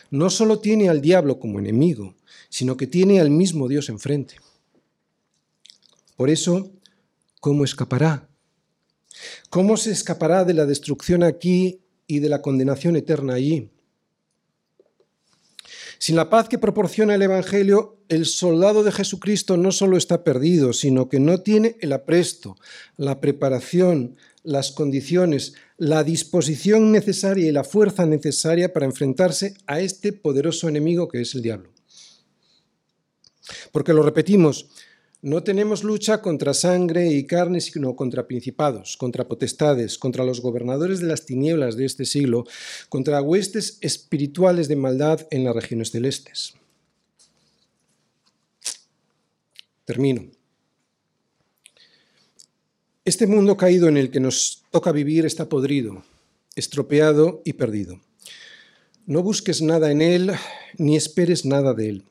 No 0.10 0.30
solo 0.30 0.60
tiene 0.60 0.90
al 0.90 1.02
diablo 1.02 1.40
como 1.40 1.60
enemigo, 1.60 2.16
sino 2.50 2.78
que 2.78 2.88
tiene 2.88 3.20
al 3.20 3.30
mismo 3.30 3.68
Dios 3.68 3.90
enfrente. 3.90 4.36
Por 6.16 6.30
eso, 6.30 6.72
¿cómo 7.40 7.64
escapará? 7.64 8.28
¿Cómo 9.50 9.78
se 9.78 9.92
escapará 9.92 10.46
de 10.46 10.54
la 10.54 10.66
destrucción 10.66 11.24
aquí 11.24 11.82
y 12.08 12.20
de 12.20 12.30
la 12.30 12.42
condenación 12.42 12.96
eterna 12.96 13.36
allí? 13.36 13.70
Sin 15.98 16.16
la 16.16 16.30
paz 16.30 16.50
que 16.50 16.58
proporciona 16.58 17.14
el 17.14 17.22
Evangelio, 17.22 18.00
el 18.10 18.26
soldado 18.26 18.84
de 18.84 18.92
Jesucristo 18.92 19.56
no 19.56 19.72
solo 19.72 19.98
está 19.98 20.24
perdido, 20.24 20.74
sino 20.74 21.10
que 21.10 21.20
no 21.20 21.42
tiene 21.42 21.78
el 21.80 21.94
apresto, 21.94 22.58
la 22.98 23.22
preparación, 23.22 24.18
las 24.44 24.72
condiciones, 24.72 25.54
la 25.78 26.04
disposición 26.04 26.92
necesaria 26.92 27.48
y 27.48 27.52
la 27.52 27.64
fuerza 27.64 28.06
necesaria 28.06 28.74
para 28.74 28.86
enfrentarse 28.86 29.56
a 29.68 29.80
este 29.80 30.14
poderoso 30.14 30.68
enemigo 30.68 31.08
que 31.08 31.22
es 31.22 31.36
el 31.36 31.42
diablo. 31.42 31.70
Porque 33.72 33.94
lo 33.94 34.04
repetimos, 34.04 34.68
no 35.24 35.44
tenemos 35.44 35.84
lucha 35.84 36.22
contra 36.22 36.54
sangre 36.54 37.12
y 37.12 37.28
carne, 37.28 37.62
sino 37.62 37.96
contra 37.96 38.26
principados, 38.26 38.98
contra 38.98 39.28
potestades, 39.28 40.00
contra 40.00 40.26
los 40.26 40.42
gobernadores 40.42 41.00
de 41.00 41.08
las 41.08 41.26
tinieblas 41.26 41.76
de 41.76 41.86
este 41.86 42.06
siglo, 42.06 42.46
contra 42.90 43.22
huestes 43.22 43.78
espirituales 43.82 44.68
de 44.68 44.76
maldad 44.78 45.28
en 45.30 45.44
las 45.44 45.56
regiones 45.56 45.92
celestes. 45.92 46.56
Termino. 49.86 50.41
Este 53.12 53.28
mundo 53.28 53.58
caído 53.58 53.90
en 53.90 53.98
el 53.98 54.10
que 54.10 54.22
nos 54.22 54.64
toca 54.72 54.94
vivir 54.94 55.26
está 55.26 55.50
podrido, 55.50 56.02
estropeado 56.56 57.42
y 57.44 57.52
perdido. 57.52 58.00
No 59.06 59.22
busques 59.22 59.62
nada 59.62 59.92
en 59.92 60.02
él, 60.02 60.32
ni 60.78 60.96
esperes 60.96 61.44
nada 61.44 61.74
de 61.74 61.90
él. 61.90 62.04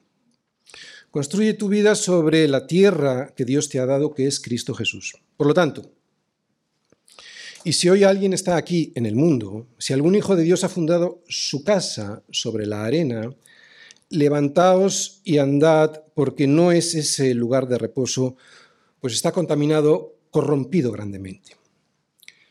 Construye 1.11 1.55
tu 1.55 1.70
vida 1.70 1.94
sobre 1.94 2.46
la 2.48 2.66
tierra 2.66 3.32
que 3.34 3.46
Dios 3.46 3.70
te 3.70 3.78
ha 3.78 3.86
dado, 3.86 4.12
que 4.12 4.26
es 4.26 4.40
Cristo 4.40 4.74
Jesús. 4.74 5.14
Por 5.38 5.46
lo 5.46 5.55
tanto, 5.55 5.90
y 7.64 7.72
si 7.72 7.88
hoy 7.88 8.05
alguien 8.05 8.34
está 8.34 8.59
aquí 8.59 8.92
en 8.94 9.07
el 9.07 9.16
mundo, 9.16 9.68
si 9.78 9.94
algún 9.94 10.16
hijo 10.16 10.36
de 10.36 10.42
Dios 10.42 10.64
ha 10.64 10.68
fundado 10.68 11.22
su 11.30 11.64
casa 11.64 12.22
sobre 12.30 12.66
la 12.66 12.84
arena, 12.84 13.34
levantaos 14.11 15.22
y 15.24 15.38
andad, 15.38 16.03
porque 16.12 16.46
no 16.46 16.72
es 16.72 16.94
ese 16.94 17.32
lugar 17.32 17.68
de 17.68 17.78
reposo, 17.78 18.36
pues 19.01 19.14
está 19.14 19.32
contaminado, 19.32 20.19
corrompido 20.30 20.92
grandemente. 20.92 21.56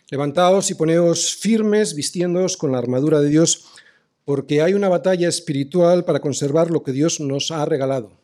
Levantaos 0.09 0.71
y 0.71 0.75
poneos 0.75 1.35
firmes, 1.35 1.93
vistiéndoos 1.93 2.57
con 2.57 2.71
la 2.71 2.79
armadura 2.79 3.21
de 3.21 3.29
Dios, 3.29 3.65
porque 4.25 4.61
hay 4.61 4.73
una 4.73 4.89
batalla 4.89 5.27
espiritual 5.27 6.05
para 6.05 6.19
conservar 6.19 6.71
lo 6.71 6.83
que 6.83 6.91
Dios 6.91 7.19
nos 7.19 7.51
ha 7.51 7.65
regalado 7.65 8.19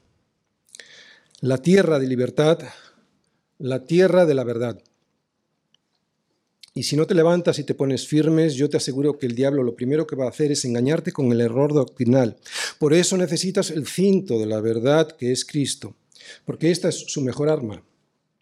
la 1.41 1.59
tierra 1.59 1.99
de 1.99 2.07
libertad, 2.07 2.59
la 3.59 3.85
tierra 3.85 4.25
de 4.25 4.33
la 4.33 4.43
verdad. 4.43 4.81
Y 6.73 6.83
si 6.83 6.97
no 6.97 7.05
te 7.05 7.13
levantas 7.13 7.59
y 7.59 7.63
te 7.63 7.75
pones 7.75 8.07
firmes, 8.07 8.55
yo 8.55 8.69
te 8.69 8.77
aseguro 8.77 9.17
que 9.17 9.27
el 9.27 9.35
diablo 9.35 9.61
lo 9.61 9.75
primero 9.75 10.07
que 10.07 10.15
va 10.15 10.25
a 10.25 10.29
hacer 10.29 10.51
es 10.51 10.65
engañarte 10.65 11.11
con 11.11 11.31
el 11.31 11.41
error 11.41 11.73
doctrinal. 11.73 12.37
Por 12.79 12.93
eso 12.93 13.15
necesitas 13.15 13.69
el 13.69 13.85
cinto 13.85 14.39
de 14.39 14.45
la 14.47 14.59
verdad 14.59 15.11
que 15.11 15.31
es 15.31 15.45
Cristo, 15.45 15.95
porque 16.45 16.71
esta 16.71 16.89
es 16.89 16.95
su 16.95 17.21
mejor 17.21 17.49
arma, 17.49 17.83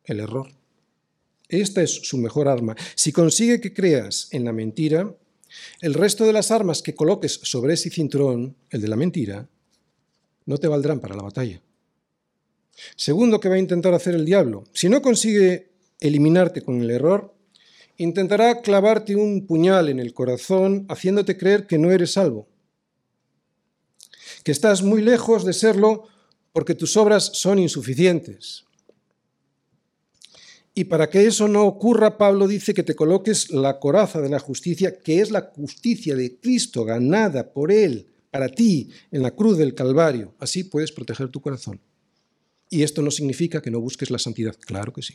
el 0.06 0.22
error. 0.22 0.48
Esta 1.62 1.82
es 1.82 1.92
su 1.92 2.18
mejor 2.18 2.48
arma. 2.48 2.76
Si 2.96 3.12
consigue 3.12 3.62
que 3.62 3.74
creas 3.74 4.28
en 4.32 4.44
la 4.46 4.54
mentira, 4.54 5.16
el 5.82 5.94
resto 5.94 6.26
de 6.26 6.34
las 6.34 6.50
armas 6.50 6.82
que 6.82 6.96
coloques 6.96 7.40
sobre 7.44 7.76
ese 7.76 7.90
cinturón, 7.90 8.56
el 8.72 8.82
de 8.82 8.88
la 8.88 8.96
mentira, 8.96 9.48
no 10.46 10.58
te 10.58 10.68
valdrán 10.68 11.00
para 11.00 11.16
la 11.16 11.24
batalla. 11.24 11.62
Segundo, 12.96 13.40
que 13.40 13.50
va 13.50 13.56
a 13.56 13.60
intentar 13.60 13.94
hacer 13.94 14.16
el 14.16 14.26
diablo. 14.26 14.64
Si 14.74 14.90
no 14.90 15.02
consigue 15.02 15.70
eliminarte 16.00 16.62
con 16.64 16.82
el 16.82 16.90
error, 16.90 17.36
intentará 17.98 18.62
clavarte 18.62 19.16
un 19.16 19.46
puñal 19.46 19.90
en 19.90 20.00
el 20.00 20.14
corazón 20.14 20.86
haciéndote 20.90 21.38
creer 21.38 21.68
que 21.68 21.78
no 21.78 21.92
eres 21.92 22.14
salvo, 22.14 22.48
que 24.44 24.52
estás 24.52 24.82
muy 24.82 25.02
lejos 25.02 25.46
de 25.46 25.54
serlo 25.54 26.08
porque 26.52 26.76
tus 26.76 26.98
obras 26.98 27.32
son 27.34 27.60
insuficientes. 27.60 28.66
Y 30.76 30.86
para 30.86 31.10
que 31.10 31.28
eso 31.28 31.48
no 31.48 31.66
ocurra, 31.66 32.18
Pablo 32.18 32.48
dice 32.48 32.74
que 32.74 32.84
te 32.84 32.96
coloques 32.96 33.52
la 33.52 33.80
coraza 33.80 34.22
de 34.22 34.30
la 34.30 34.40
justicia, 34.40 35.00
que 35.00 35.20
es 35.20 35.30
la 35.30 35.52
justicia 35.56 36.16
de 36.16 36.38
Cristo 36.40 36.84
ganada 36.84 37.54
por 37.54 37.72
Él 37.72 38.08
para 38.32 38.50
ti 38.50 38.90
en 39.12 39.22
la 39.22 39.32
cruz 39.32 39.60
del 39.60 39.76
Calvario. 39.76 40.34
Así 40.40 40.64
puedes 40.64 40.92
proteger 40.92 41.30
tu 41.30 41.40
corazón. 41.40 41.80
Y 42.72 42.82
esto 42.82 43.04
no 43.04 43.12
significa 43.12 43.62
que 43.62 43.70
no 43.70 43.80
busques 43.80 44.10
la 44.10 44.18
santidad, 44.18 44.56
claro 44.60 44.92
que 44.92 45.04
sí. 45.04 45.14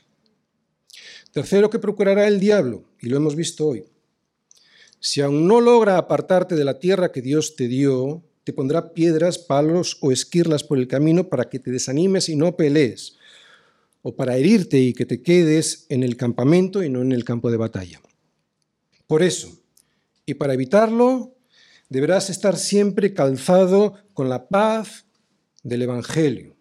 Tercero, 1.32 1.68
que 1.68 1.80
procurará 1.80 2.28
el 2.28 2.38
diablo, 2.38 2.84
y 3.00 3.08
lo 3.08 3.16
hemos 3.16 3.34
visto 3.34 3.66
hoy. 3.66 3.84
Si 5.00 5.20
aún 5.20 5.48
no 5.48 5.60
logra 5.60 5.98
apartarte 5.98 6.54
de 6.54 6.64
la 6.64 6.78
tierra 6.78 7.10
que 7.10 7.20
Dios 7.20 7.56
te 7.56 7.66
dio, 7.66 8.22
te 8.44 8.52
pondrá 8.52 8.94
piedras, 8.94 9.38
palos 9.38 9.98
o 10.00 10.12
esquirlas 10.12 10.62
por 10.62 10.78
el 10.78 10.86
camino 10.86 11.28
para 11.28 11.48
que 11.50 11.58
te 11.58 11.72
desanimes 11.72 12.28
y 12.28 12.36
no 12.36 12.56
pelees, 12.56 13.17
o 14.02 14.14
para 14.16 14.36
herirte 14.36 14.78
y 14.78 14.92
que 14.92 15.06
te 15.06 15.22
quedes 15.22 15.86
en 15.88 16.02
el 16.02 16.16
campamento 16.16 16.82
y 16.82 16.90
no 16.90 17.02
en 17.02 17.12
el 17.12 17.24
campo 17.24 17.50
de 17.50 17.56
batalla. 17.56 18.00
Por 19.06 19.22
eso, 19.22 19.50
y 20.26 20.34
para 20.34 20.54
evitarlo, 20.54 21.34
deberás 21.88 22.30
estar 22.30 22.56
siempre 22.56 23.14
calzado 23.14 23.94
con 24.12 24.28
la 24.28 24.48
paz 24.48 25.06
del 25.62 25.82
Evangelio 25.82 26.58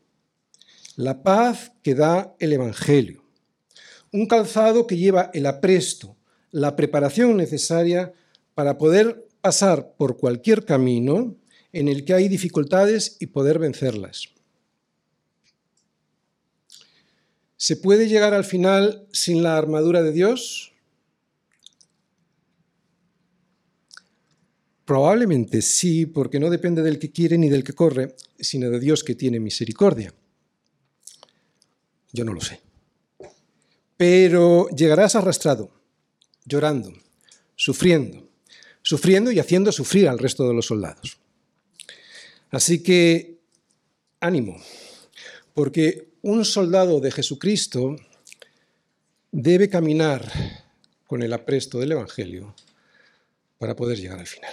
la 0.98 1.22
paz 1.22 1.72
que 1.84 1.94
da 1.94 2.36
el 2.40 2.52
Evangelio, 2.54 3.24
un 4.12 4.26
calzado 4.26 4.88
que 4.88 4.98
lleva 4.98 5.30
el 5.34 5.46
apresto, 5.46 6.18
la 6.52 6.76
preparación 6.76 7.38
necesaria 7.38 8.14
para 8.56 8.80
poder 8.80 9.28
pasar 9.40 9.94
por 9.96 10.18
cualquier 10.18 10.66
camino 10.66 11.36
en 11.72 11.88
el 11.88 12.04
que 12.04 12.16
hay 12.16 12.28
dificultades 12.28 13.16
y 13.20 13.28
poder 13.28 13.60
vencerlas. 13.60 14.30
¿Se 17.58 17.76
puede 17.76 18.08
llegar 18.08 18.36
al 18.36 18.46
final 18.46 19.08
sin 19.12 19.42
la 19.42 19.58
armadura 19.58 20.04
de 20.04 20.12
Dios? 20.12 20.74
Probablemente 24.86 25.62
sí, 25.62 26.06
porque 26.06 26.40
no 26.40 26.50
depende 26.50 26.82
del 26.84 27.00
que 27.00 27.12
quiere 27.12 27.38
ni 27.38 27.50
del 27.50 27.64
que 27.64 27.74
corre, 27.74 28.16
sino 28.40 28.70
de 28.70 28.80
Dios 28.80 29.04
que 29.04 29.16
tiene 29.16 29.40
misericordia. 29.40 30.14
Yo 32.14 32.24
no 32.24 32.34
lo 32.34 32.40
sé. 32.40 32.62
Pero 33.98 34.70
llegarás 34.70 35.16
arrastrado, 35.16 35.72
llorando, 36.46 36.94
sufriendo, 37.56 38.30
sufriendo 38.84 39.32
y 39.32 39.40
haciendo 39.40 39.72
sufrir 39.72 40.08
al 40.08 40.20
resto 40.20 40.48
de 40.48 40.54
los 40.54 40.68
soldados. 40.68 41.18
Así 42.52 42.82
que 42.82 43.40
ánimo, 44.22 44.62
porque 45.54 46.07
un 46.28 46.44
soldado 46.44 47.00
de 47.00 47.10
Jesucristo 47.10 47.96
debe 49.32 49.70
caminar 49.70 50.30
con 51.06 51.24
el 51.24 51.32
apresto 51.32 51.80
del 51.80 51.94
Evangelio 51.94 52.54
para 53.58 53.78
poder 53.78 53.98
llegar 53.98 54.20
al 54.20 54.28
final. 54.28 54.52